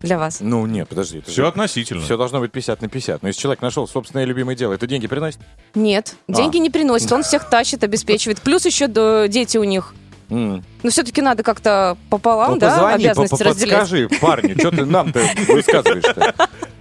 для 0.00 0.18
вас? 0.18 0.38
Ну, 0.40 0.66
нет, 0.66 0.88
подожди. 0.88 1.22
Все 1.26 1.46
относительно. 1.48 2.02
Все 2.02 2.18
должно 2.18 2.40
быть 2.40 2.52
50 2.52 2.82
на 2.82 2.88
50. 2.88 3.22
Но 3.22 3.28
если 3.28 3.40
человек 3.40 3.62
нашел 3.62 3.88
собственное 3.88 4.26
любимое 4.26 4.54
дело, 4.56 4.74
это 4.74 4.86
деньги 4.86 5.06
приносит? 5.06 5.40
Нет, 5.74 6.16
деньги 6.28 6.58
не 6.58 6.68
приносит, 6.68 7.10
он 7.12 7.22
всех 7.22 7.48
тащит, 7.48 7.82
обеспечивает. 7.82 8.40
Плюс 8.42 8.66
еще 8.66 8.88
дети 9.28 9.56
у 9.56 9.64
них. 9.64 9.94
М. 10.28 10.62
Но 10.82 10.90
все-таки 10.90 11.22
надо 11.22 11.42
как-то 11.42 11.96
пополам, 12.10 12.52
Ну, 12.52 12.58
да, 12.58 12.70
позвони, 12.70 13.04
обязанности 13.06 13.38
по- 13.42 13.44
разделять. 13.50 13.78
подскажи, 13.80 14.08
парню, 14.20 14.54
что 14.58 14.70
ты 14.70 14.84
нам-то 14.84 15.20
высказываешь-то? 15.48 16.34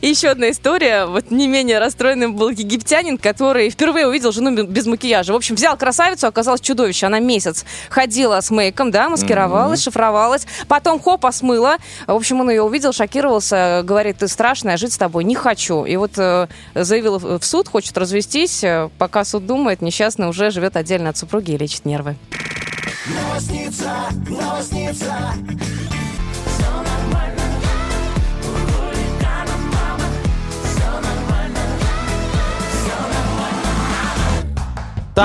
И 0.00 0.08
еще 0.08 0.28
одна 0.28 0.50
история. 0.50 1.06
Вот 1.06 1.30
не 1.30 1.46
менее 1.48 1.78
расстроенным 1.78 2.34
был 2.36 2.48
египтянин, 2.50 3.18
который 3.18 3.68
впервые 3.70 4.06
увидел 4.06 4.32
жену 4.32 4.54
бе- 4.54 4.64
без 4.64 4.86
макияжа. 4.86 5.32
В 5.32 5.36
общем, 5.36 5.56
взял 5.56 5.76
красавицу, 5.76 6.26
оказалось 6.26 6.60
чудовище. 6.60 7.06
Она 7.06 7.18
месяц 7.18 7.64
ходила 7.90 8.40
с 8.40 8.50
мейком, 8.50 8.90
да, 8.90 9.08
маскировалась, 9.08 9.82
шифровалась. 9.82 10.46
Потом 10.68 11.00
хоп, 11.00 11.26
смыла. 11.32 11.76
В 12.06 12.12
общем, 12.12 12.40
он 12.40 12.50
ее 12.50 12.62
увидел, 12.62 12.92
шокировался, 12.92 13.82
говорит, 13.84 14.18
ты 14.18 14.28
страшная, 14.28 14.76
жить 14.76 14.92
с 14.92 14.98
тобой 14.98 15.24
не 15.24 15.34
хочу. 15.34 15.84
И 15.84 15.96
вот 15.96 16.12
э, 16.16 16.46
заявил 16.74 17.18
в 17.18 17.32
в 17.38 17.44
суд, 17.44 17.68
хочет 17.68 17.96
развестись. 17.98 18.62
Э, 18.64 18.88
Пока 18.98 19.24
суд 19.24 19.46
думает, 19.46 19.82
несчастный 19.82 20.28
уже 20.28 20.50
живет 20.50 20.76
отдельно 20.76 21.10
от 21.10 21.16
супруги 21.16 21.52
и 21.52 21.56
лечит 21.58 21.84
нервы. 21.84 22.16
Новосница, 23.06 23.90
новосница. 24.28 25.34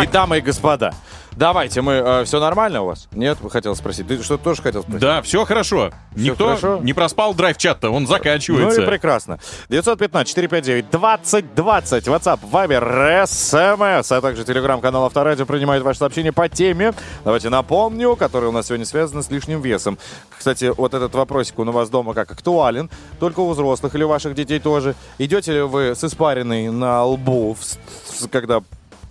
И 0.03 0.07
дамы 0.07 0.37
и 0.37 0.41
господа, 0.41 0.93
давайте 1.31 1.81
мы... 1.81 2.23
все 2.25 2.39
нормально 2.39 2.81
у 2.83 2.87
вас? 2.87 3.07
Нет, 3.11 3.37
вы 3.41 3.49
хотел 3.49 3.75
спросить. 3.75 4.07
Ты 4.07 4.21
что-то 4.21 4.43
тоже 4.43 4.61
хотел 4.61 4.81
спросить? 4.83 5.01
Да, 5.01 5.21
все 5.21 5.45
хорошо. 5.45 5.91
Никто 6.15 6.45
хорошо? 6.47 6.79
не 6.83 6.93
проспал 6.93 7.33
драйв-чат-то, 7.33 7.89
он 7.89 8.05
заканчивается. 8.07 8.81
Ну 8.81 8.85
и 8.85 8.89
прекрасно. 8.89 9.39
915-459-2020, 9.69 12.03
WhatsApp, 12.05 12.39
Viber, 12.51 13.23
SMS, 13.23 14.15
а 14.15 14.21
также 14.21 14.43
телеграм-канал 14.43 15.05
Авторадио 15.05 15.45
принимает 15.45 15.83
ваши 15.83 15.99
сообщения 15.99 16.31
по 16.31 16.47
теме. 16.49 16.93
Давайте 17.23 17.49
напомню, 17.49 18.15
которая 18.15 18.49
у 18.49 18.53
нас 18.53 18.67
сегодня 18.67 18.85
связана 18.85 19.23
с 19.23 19.29
лишним 19.29 19.61
весом. 19.61 19.97
Кстати, 20.37 20.71
вот 20.75 20.93
этот 20.93 21.13
вопросик 21.15 21.57
он 21.59 21.69
у 21.69 21.71
вас 21.71 21.89
дома 21.89 22.13
как 22.13 22.31
актуален, 22.31 22.89
только 23.19 23.39
у 23.39 23.49
взрослых 23.51 23.95
или 23.95 24.03
у 24.03 24.07
ваших 24.07 24.35
детей 24.35 24.59
тоже. 24.59 24.95
Идете 25.17 25.53
ли 25.53 25.61
вы 25.61 25.95
с 25.95 26.03
испариной 26.03 26.69
на 26.69 27.03
лбу, 27.03 27.55
в 27.59 27.63
с- 27.63 27.79
с- 28.05 28.27
когда 28.27 28.61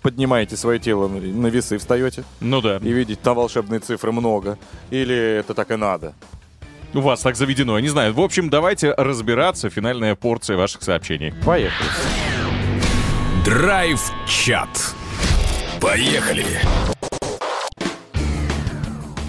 поднимаете 0.01 0.57
свое 0.57 0.79
тело 0.79 1.07
на 1.07 1.19
на 1.19 1.47
весы, 1.47 1.77
встаете? 1.77 2.23
Ну 2.39 2.61
да. 2.61 2.77
И 2.77 2.91
видите, 2.91 3.19
там 3.21 3.35
волшебные 3.35 3.79
цифры 3.79 4.11
много. 4.11 4.57
Или 4.89 5.15
это 5.15 5.53
так 5.53 5.71
и 5.71 5.75
надо? 5.75 6.13
У 6.93 7.01
вас 7.01 7.21
так 7.21 7.35
заведено, 7.35 7.77
я 7.77 7.81
не 7.81 7.89
знаю. 7.89 8.13
В 8.13 8.21
общем, 8.21 8.49
давайте 8.49 8.93
разбираться. 8.93 9.69
Финальная 9.69 10.15
порция 10.15 10.57
ваших 10.57 10.83
сообщений. 10.83 11.33
Поехали. 11.45 11.89
Драйв-чат. 13.45 14.95
Поехали. 15.81 16.45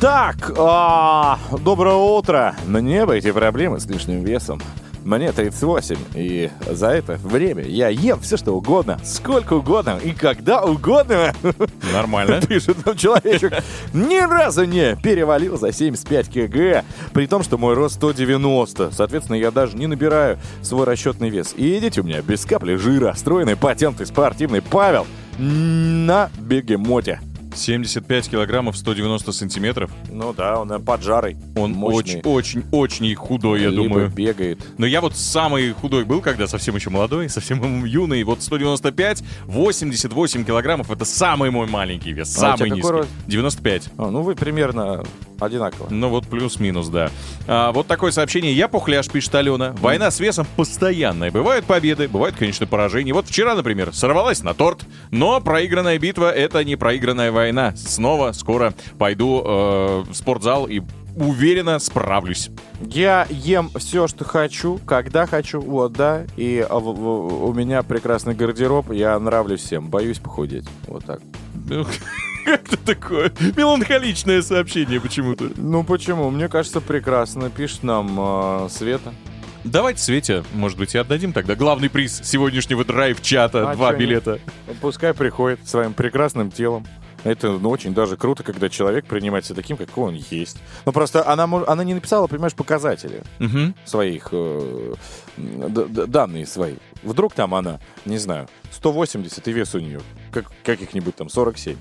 Так, 0.00 0.52
а, 0.56 1.38
доброе 1.64 1.96
утро. 1.96 2.54
Мне 2.66 3.04
бы 3.04 3.18
эти 3.18 3.32
проблемы 3.32 3.80
с 3.80 3.86
лишним 3.86 4.22
весом. 4.22 4.62
Мне 5.08 5.32
38, 5.32 5.96
и 6.16 6.50
за 6.68 6.88
это 6.88 7.14
время 7.14 7.64
я 7.64 7.88
ем 7.88 8.20
все, 8.20 8.36
что 8.36 8.52
угодно, 8.52 9.00
сколько 9.02 9.54
угодно 9.54 9.98
и 10.04 10.12
когда 10.12 10.62
угодно. 10.62 11.32
Нормально. 11.94 12.42
Пишет 12.46 12.84
нам 12.84 12.94
человечек. 12.94 13.54
Ни 13.94 14.20
разу 14.20 14.64
не 14.64 14.96
перевалил 14.96 15.56
за 15.56 15.72
75 15.72 16.28
кг, 16.28 16.84
при 17.14 17.26
том, 17.26 17.42
что 17.42 17.56
мой 17.56 17.72
рост 17.72 17.94
190. 17.94 18.90
Соответственно, 18.90 19.36
я 19.36 19.50
даже 19.50 19.78
не 19.78 19.86
набираю 19.86 20.38
свой 20.60 20.84
расчетный 20.84 21.30
вес. 21.30 21.54
И 21.56 21.62
видите, 21.62 22.02
у 22.02 22.04
меня 22.04 22.20
без 22.20 22.44
капли 22.44 22.74
жира, 22.74 23.14
стройный, 23.16 23.56
потентый, 23.56 24.04
спортивный 24.04 24.60
Павел 24.60 25.06
на 25.38 26.28
бегемоте. 26.38 27.18
75 27.58 28.30
килограммов 28.30 28.76
190 28.76 29.32
сантиметров. 29.32 29.90
Ну 30.10 30.32
да, 30.32 30.58
он 30.60 30.72
э, 30.72 30.78
поджарый. 30.78 31.36
Он 31.56 31.74
очень-очень-очень 31.82 33.14
худой, 33.14 33.62
я 33.62 33.68
Либо 33.68 33.82
думаю. 33.84 34.08
бегает. 34.10 34.60
Но 34.78 34.86
я 34.86 35.00
вот 35.00 35.16
самый 35.16 35.72
худой 35.72 36.04
был, 36.04 36.20
когда 36.20 36.46
совсем 36.46 36.76
еще 36.76 36.90
молодой, 36.90 37.28
совсем 37.28 37.84
юный. 37.84 38.22
Вот 38.24 38.42
195, 38.42 39.22
88 39.46 40.44
килограммов— 40.44 40.90
это 40.92 41.04
самый 41.04 41.50
мой 41.50 41.66
маленький 41.66 42.12
вес, 42.12 42.34
А 42.36 42.40
самый 42.40 42.70
какой 42.70 42.76
низкий. 42.76 42.92
рост? 42.92 43.08
95. 43.26 43.88
А, 43.98 44.10
ну 44.10 44.22
вы 44.22 44.34
примерно 44.34 45.02
одинаково. 45.40 45.88
Ну 45.90 46.08
вот 46.08 46.26
плюс-минус, 46.26 46.88
да. 46.88 47.10
А, 47.46 47.72
вот 47.72 47.86
такое 47.86 48.10
сообщение. 48.12 48.52
Я 48.52 48.68
пухляш, 48.68 49.08
пишет 49.08 49.34
Алена. 49.34 49.72
Война 49.80 50.10
с 50.10 50.20
весом 50.20 50.46
постоянная. 50.56 51.30
Бывают 51.30 51.64
победы, 51.64 52.08
бывают, 52.08 52.36
конечно, 52.36 52.66
поражения. 52.66 53.12
Вот 53.12 53.26
вчера, 53.26 53.54
например, 53.54 53.92
сорвалась 53.94 54.42
на 54.42 54.54
торт. 54.54 54.80
Но 55.10 55.40
проигранная 55.40 55.98
битва— 55.98 56.30
это 56.34 56.62
не 56.64 56.76
проигранная 56.76 57.32
война. 57.32 57.47
Снова 57.76 58.32
скоро 58.32 58.74
пойду 58.98 59.42
э, 59.44 60.04
в 60.10 60.14
спортзал 60.14 60.66
и 60.66 60.80
уверенно 61.16 61.78
справлюсь. 61.80 62.50
Я 62.80 63.26
ем 63.28 63.70
все, 63.76 64.06
что 64.06 64.24
хочу, 64.24 64.78
когда 64.86 65.26
хочу, 65.26 65.60
вот, 65.60 65.92
да. 65.92 66.24
И 66.36 66.64
а, 66.68 66.78
в- 66.78 66.94
в- 66.94 67.44
у 67.46 67.52
меня 67.52 67.82
прекрасный 67.82 68.34
гардероб, 68.34 68.92
я 68.92 69.18
нравлюсь 69.18 69.62
всем, 69.62 69.88
боюсь 69.88 70.18
похудеть. 70.18 70.64
Вот 70.86 71.04
так. 71.04 71.20
Ну, 71.68 71.84
Как-то 72.44 72.76
такое 72.78 73.32
меланхоличное 73.56 74.40
сообщение 74.42 75.00
почему-то. 75.00 75.50
Ну 75.56 75.82
почему? 75.84 76.30
Мне 76.30 76.48
кажется, 76.48 76.80
прекрасно. 76.80 77.50
Пишет 77.50 77.82
нам 77.82 78.16
э, 78.18 78.68
Света. 78.70 79.12
Давайте 79.64 80.00
Свете, 80.00 80.44
может 80.54 80.78
быть, 80.78 80.94
и 80.94 80.98
отдадим 80.98 81.32
тогда 81.32 81.56
главный 81.56 81.90
приз 81.90 82.20
сегодняшнего 82.24 82.84
драйв-чата. 82.84 83.70
А 83.70 83.74
Два 83.74 83.90
чё 83.90 83.98
нет? 83.98 84.08
билета. 84.08 84.38
Пускай 84.80 85.12
приходит 85.12 85.68
своим 85.68 85.92
прекрасным 85.92 86.50
телом. 86.50 86.86
Это 87.24 87.50
ну, 87.52 87.70
очень 87.70 87.94
даже 87.94 88.16
круто, 88.16 88.42
когда 88.42 88.68
человек 88.68 89.06
принимает 89.06 89.44
себя 89.44 89.56
таким, 89.56 89.76
какой 89.76 90.08
он 90.08 90.14
есть. 90.30 90.58
Ну 90.84 90.92
просто 90.92 91.28
она, 91.28 91.44
она 91.44 91.84
не 91.84 91.94
написала, 91.94 92.26
понимаешь, 92.26 92.54
показатели 92.54 93.22
Мгм. 93.38 93.74
своих, 93.84 94.28
э, 94.32 94.94
данные 95.36 96.46
свои. 96.46 96.76
Вдруг 97.02 97.34
там 97.34 97.54
она, 97.54 97.80
не 98.04 98.18
знаю, 98.18 98.48
180 98.70 99.46
и 99.48 99.52
вес 99.52 99.74
у 99.74 99.78
нее, 99.80 100.00
как, 100.30 100.50
каких-нибудь 100.64 101.16
там 101.16 101.28
47. 101.28 101.76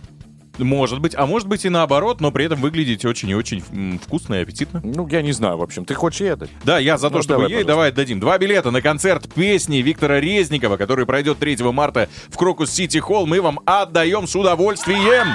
Может 0.58 1.00
быть, 1.00 1.14
а 1.16 1.26
может 1.26 1.48
быть 1.48 1.66
и 1.66 1.70
наоборот, 1.70 2.22
но 2.22 2.32
при 2.32 2.46
этом 2.46 2.60
выглядите 2.62 3.08
очень 3.08 3.30
и 3.30 3.36
очень 3.36 3.62
вкусно 4.04 4.36
и 4.36 4.42
аппетитно. 4.42 4.82
Ну, 4.84 5.08
я 5.08 5.22
не 5.22 5.32
знаю, 5.32 5.58
в 5.58 5.62
общем. 5.62 5.86
Ты 5.86 5.94
хочешь 5.94 6.22
ей 6.22 6.34
отдать? 6.34 6.50
Да, 6.64 6.80
я 6.80 6.98
за 6.98 7.10
то, 7.10 7.18
Ну, 7.18 7.22
чтобы 7.22 7.34
давай, 7.42 7.50
ей 7.50 7.54
пожалуйста. 7.58 7.68
давай 7.68 7.90
отдадим 7.90 8.20
два 8.20 8.38
билета 8.38 8.72
на 8.72 8.82
концерт 8.82 9.32
песни 9.34 9.78
Виктора 9.78 10.20
Резникова, 10.20 10.78
который 10.78 11.06
пройдет 11.06 11.38
3 11.40 11.58
марта 11.72 12.10
в 12.30 12.38
Крокус 12.38 12.72
Сити 12.72 12.98
Холл. 12.98 13.26
Мы 13.28 13.42
вам 13.42 13.60
отдаем 13.66 14.28
с 14.28 14.36
удовольствием. 14.36 15.28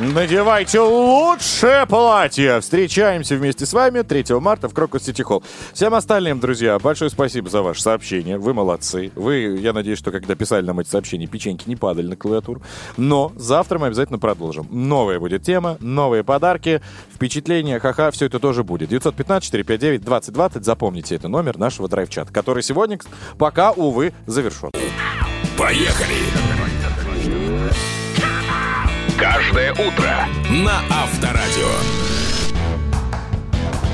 Надевайте 0.00 0.80
лучшее 0.80 1.84
платье. 1.84 2.58
Встречаемся 2.60 3.36
вместе 3.36 3.66
с 3.66 3.74
вами 3.74 4.00
3 4.00 4.40
марта 4.40 4.66
в 4.66 4.72
Крокус 4.72 5.02
Сити 5.02 5.20
Холл. 5.20 5.42
Всем 5.74 5.92
остальным, 5.92 6.40
друзья, 6.40 6.78
большое 6.78 7.10
спасибо 7.10 7.50
за 7.50 7.60
ваше 7.60 7.82
сообщение. 7.82 8.38
Вы 8.38 8.54
молодцы. 8.54 9.12
Вы, 9.14 9.58
я 9.60 9.74
надеюсь, 9.74 9.98
что 9.98 10.10
когда 10.10 10.34
писали 10.34 10.64
нам 10.64 10.80
эти 10.80 10.88
сообщения, 10.88 11.26
печеньки 11.26 11.68
не 11.68 11.76
падали 11.76 12.06
на 12.06 12.16
клавиатуру. 12.16 12.62
Но 12.96 13.30
завтра 13.36 13.78
мы 13.78 13.88
обязательно 13.88 14.18
продолжим. 14.18 14.66
Новая 14.70 15.20
будет 15.20 15.42
тема, 15.42 15.76
новые 15.80 16.24
подарки, 16.24 16.80
впечатления, 17.14 17.78
ха-ха, 17.78 18.10
все 18.10 18.24
это 18.24 18.38
тоже 18.38 18.64
будет. 18.64 18.90
915-459-2020. 18.90 20.62
Запомните, 20.62 21.14
это 21.14 21.28
номер 21.28 21.58
нашего 21.58 21.88
драйв-чата, 21.88 22.32
который 22.32 22.62
сегодня 22.62 22.98
пока, 23.36 23.72
увы, 23.72 24.14
завершен. 24.24 24.70
Поехали. 25.58 26.14
Каждое 29.20 29.72
утро 29.72 30.26
на 30.48 30.80
Авторадио. 30.88 32.09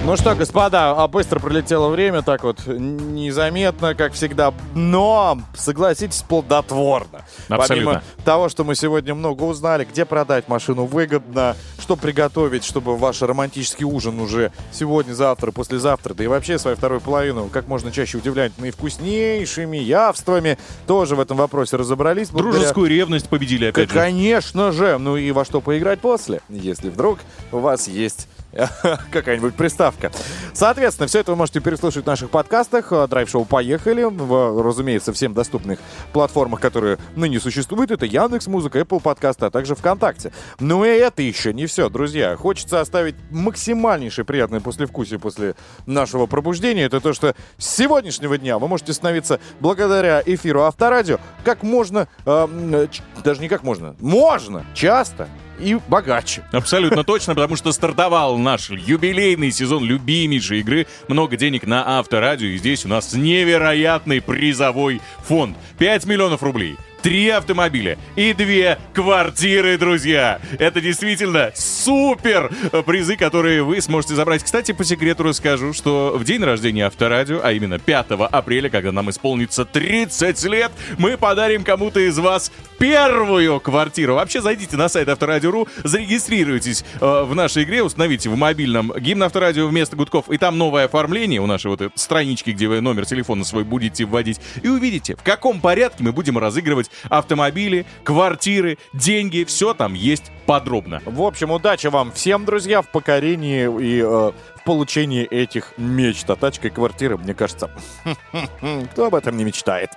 Ну 0.07 0.17
что, 0.17 0.37
господа, 0.37 0.93
а 0.93 1.09
быстро 1.09 1.41
пролетело 1.41 1.89
время, 1.89 2.23
так 2.23 2.45
вот 2.45 2.65
незаметно, 2.65 3.97
как 3.97 4.13
всегда, 4.13 4.55
но, 4.73 5.37
согласитесь, 5.57 6.23
плодотворно. 6.23 7.23
Абсолютно. 7.49 7.67
Помимо 7.67 8.03
того, 8.25 8.49
что 8.49 8.63
мы 8.63 8.77
сегодня 8.77 9.17
много 9.17 9.43
узнали, 9.43 9.85
где 9.85 10.05
продать 10.05 10.47
машину 10.47 10.85
выгодно, 10.85 11.57
что 11.81 11.97
приготовить, 11.97 12.63
чтобы 12.65 12.97
ваш 12.97 13.21
романтический 13.21 13.85
ужин 13.85 14.21
уже 14.21 14.53
сегодня, 14.71 15.13
завтра, 15.13 15.51
послезавтра, 15.51 16.15
да 16.15 16.23
и 16.23 16.29
вообще 16.29 16.61
свою 16.61 16.77
вторую 16.77 17.01
половину 17.01 17.49
как 17.49 17.67
можно 17.67 17.91
чаще 17.91 18.19
удивлять 18.19 18.53
наивкуснейшими 18.59 19.77
явствами, 19.77 20.57
тоже 20.87 21.17
в 21.17 21.21
этом 21.21 21.37
вопросе 21.37 21.77
разобрались. 21.79 22.31
благодаря- 22.31 22.53
Дружескую 22.59 22.89
ревность 22.89 23.29
победили 23.29 23.65
опять 23.67 23.89
же. 23.89 23.95
Конечно 23.95 24.71
же. 24.71 24.99
Ну 24.99 25.17
и 25.17 25.33
во 25.33 25.45
что 25.45 25.61
поиграть 25.61 25.99
после, 25.99 26.43
если 26.49 26.91
вдруг 26.91 27.19
у 27.51 27.59
вас 27.59 27.89
есть 27.89 28.29
какая-нибудь 29.11 29.55
приставка. 29.55 30.11
Соответственно, 30.53 31.07
все 31.07 31.21
это 31.21 31.33
вы 31.33 31.37
можете 31.37 31.61
переслушать 31.61 32.05
в 32.05 32.07
наших 32.07 32.31
подкастах. 32.31 32.93
Э, 32.93 33.07
Драйв-шоу 33.07 33.45
«Поехали». 33.45 34.05
В, 34.05 34.63
разумеется, 34.63 35.13
всем 35.13 35.35
доступных 35.35 35.79
платформах, 36.13 36.61
которые 36.61 36.99
ныне 37.15 37.41
существуют. 37.41 37.91
Это 37.91 38.07
Яндекс 38.07 38.47
Музыка, 38.47 38.81
Apple 38.81 39.01
подкасты, 39.01 39.47
а 39.47 39.51
также 39.51 39.75
ВКонтакте. 39.75 40.33
Но 40.61 40.85
и 40.85 40.89
это 40.89 41.23
еще 41.23 41.53
не 41.53 41.67
все, 41.67 41.89
друзья. 41.89 42.37
Хочется 42.37 42.81
оставить 42.81 43.17
максимальнейшее 43.31 44.25
приятное 44.25 44.61
послевкусие 44.61 45.19
после 45.19 45.55
нашего 45.87 46.27
пробуждения. 46.27 46.85
Это 46.85 47.01
то, 47.01 47.13
что 47.13 47.35
с 47.59 47.67
сегодняшнего 47.67 48.39
дня 48.39 48.59
вы 48.59 48.69
можете 48.69 48.93
становиться 48.93 49.41
благодаря 49.61 50.23
эфиру 50.25 50.63
Авторадио 50.63 51.19
как 51.45 51.63
можно, 51.63 52.09
э, 52.25 52.87
даже 53.25 53.41
не 53.41 53.49
как 53.49 53.63
можно, 53.63 53.97
можно, 54.01 54.65
часто 54.75 55.29
и 55.59 55.79
богаче. 55.89 56.43
Абсолютно 56.53 57.05
точно, 57.05 57.35
потому 57.35 57.57
что 57.57 57.73
стартовал 57.73 58.39
наш 58.39 58.71
юбилейный 58.71 59.51
сезон 59.51 59.85
любимейшей 59.85 60.61
игры 60.61 60.87
«Много 61.09 61.37
денег 61.37 61.67
на 61.67 61.99
Авторадио», 61.99 62.49
и 62.49 62.59
здесь 62.59 62.85
у 62.85 62.89
нас 62.89 63.13
невероятный 63.13 64.21
призовой 64.21 65.01
фонд. 65.25 65.57
5 65.79 66.07
миллионов 66.07 66.43
рублей. 66.43 66.77
Три 67.07 67.29
автомобиля 67.29 67.99
и 68.17 68.33
две 68.33 68.81
квартиры, 68.93 69.79
друзья. 69.79 70.41
Это 70.59 70.81
действительно 70.81 71.53
супер 71.55 72.51
призы, 72.85 73.17
которые 73.17 73.63
вы 73.63 73.81
сможете 73.81 74.17
забрать. 74.17 74.43
Кстати, 74.43 74.73
по 74.73 74.83
секрету 74.83 75.23
расскажу, 75.23 75.73
что 75.73 76.17
в 76.17 76.25
день 76.25 76.43
рождения 76.43 76.85
Авторадио, 76.85 77.39
а 77.45 77.53
именно 77.53 77.79
5 77.79 78.07
апреля, 78.33 78.71
когда 78.71 78.91
нам 78.91 79.09
исполнится 79.11 79.65
30 79.65 80.43
лет, 80.47 80.73
мы 80.99 81.17
подарим 81.17 81.63
кому-то 81.63 82.01
из 82.01 82.19
вас 82.19 82.51
первую 82.81 83.61
квартиру. 83.61 84.17
Вообще 84.17 84.41
зайдите 84.41 84.77
на 84.77 84.89
сайт 84.89 85.09
Авторадио.ру, 85.09 85.69
зарегистрируйтесь 85.85 86.85
э, 87.01 87.23
в 87.23 87.37
нашей 87.37 87.63
игре, 87.63 87.85
установите 87.85 88.29
в 88.31 88.37
мобильном 88.37 88.93
гимн 88.99 89.23
Авторадио 89.23 89.69
вместо 89.69 89.95
гудков, 89.95 90.29
и 90.29 90.39
там 90.39 90.59
новое 90.59 90.87
оформление 90.87 91.41
у 91.41 91.47
нашей 91.47 91.69
вот 91.69 91.81
странички, 91.95 92.51
где 92.51 92.67
вы 92.67 92.81
номер 92.81 93.07
телефона 93.07 93.45
свой 93.45 93.63
будете 93.63 94.05
вводить, 94.05 94.41
и 94.61 94.69
увидите, 94.69 95.15
в 95.15 95.23
каком 95.23 95.61
порядке 95.61 96.03
мы 96.03 96.13
будем 96.13 96.37
разыгрывать 96.37 96.91
автомобили, 97.09 97.87
квартиры, 98.05 98.79
деньги, 98.93 99.45
все 99.45 99.75
там 99.75 99.95
есть 99.95 100.31
подробно. 100.47 101.03
В 101.05 101.23
общем, 101.23 101.51
удачи 101.51 101.89
вам 101.89 102.13
всем, 102.13 102.45
друзья, 102.45 102.83
в 102.83 102.89
покорении 102.89 103.65
и 103.65 104.01
э, 104.01 104.05
в 104.05 104.65
получении 104.65 105.25
этих 105.25 105.75
мечт. 105.77 106.29
А 106.31 106.37
тачка 106.37 106.69
и 106.69 106.71
квартира, 106.71 107.17
мне 107.17 107.35
кажется, 107.35 107.71
кто 108.93 109.07
об 109.07 109.15
этом 109.15 109.37
не 109.37 109.45
мечтает. 109.45 109.91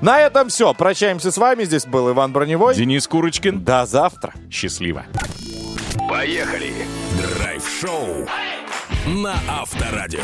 На 0.00 0.20
этом 0.20 0.48
все. 0.48 0.74
Прощаемся 0.74 1.30
с 1.30 1.36
вами. 1.36 1.64
Здесь 1.64 1.86
был 1.86 2.10
Иван 2.10 2.32
Броневой. 2.32 2.74
Денис 2.74 3.06
Курочкин. 3.06 3.62
До 3.64 3.86
завтра. 3.86 4.32
Счастливо. 4.50 5.04
Поехали! 6.08 6.72
Драйв-шоу 7.18 8.26
на 9.06 9.34
Авторадио. 9.48 10.20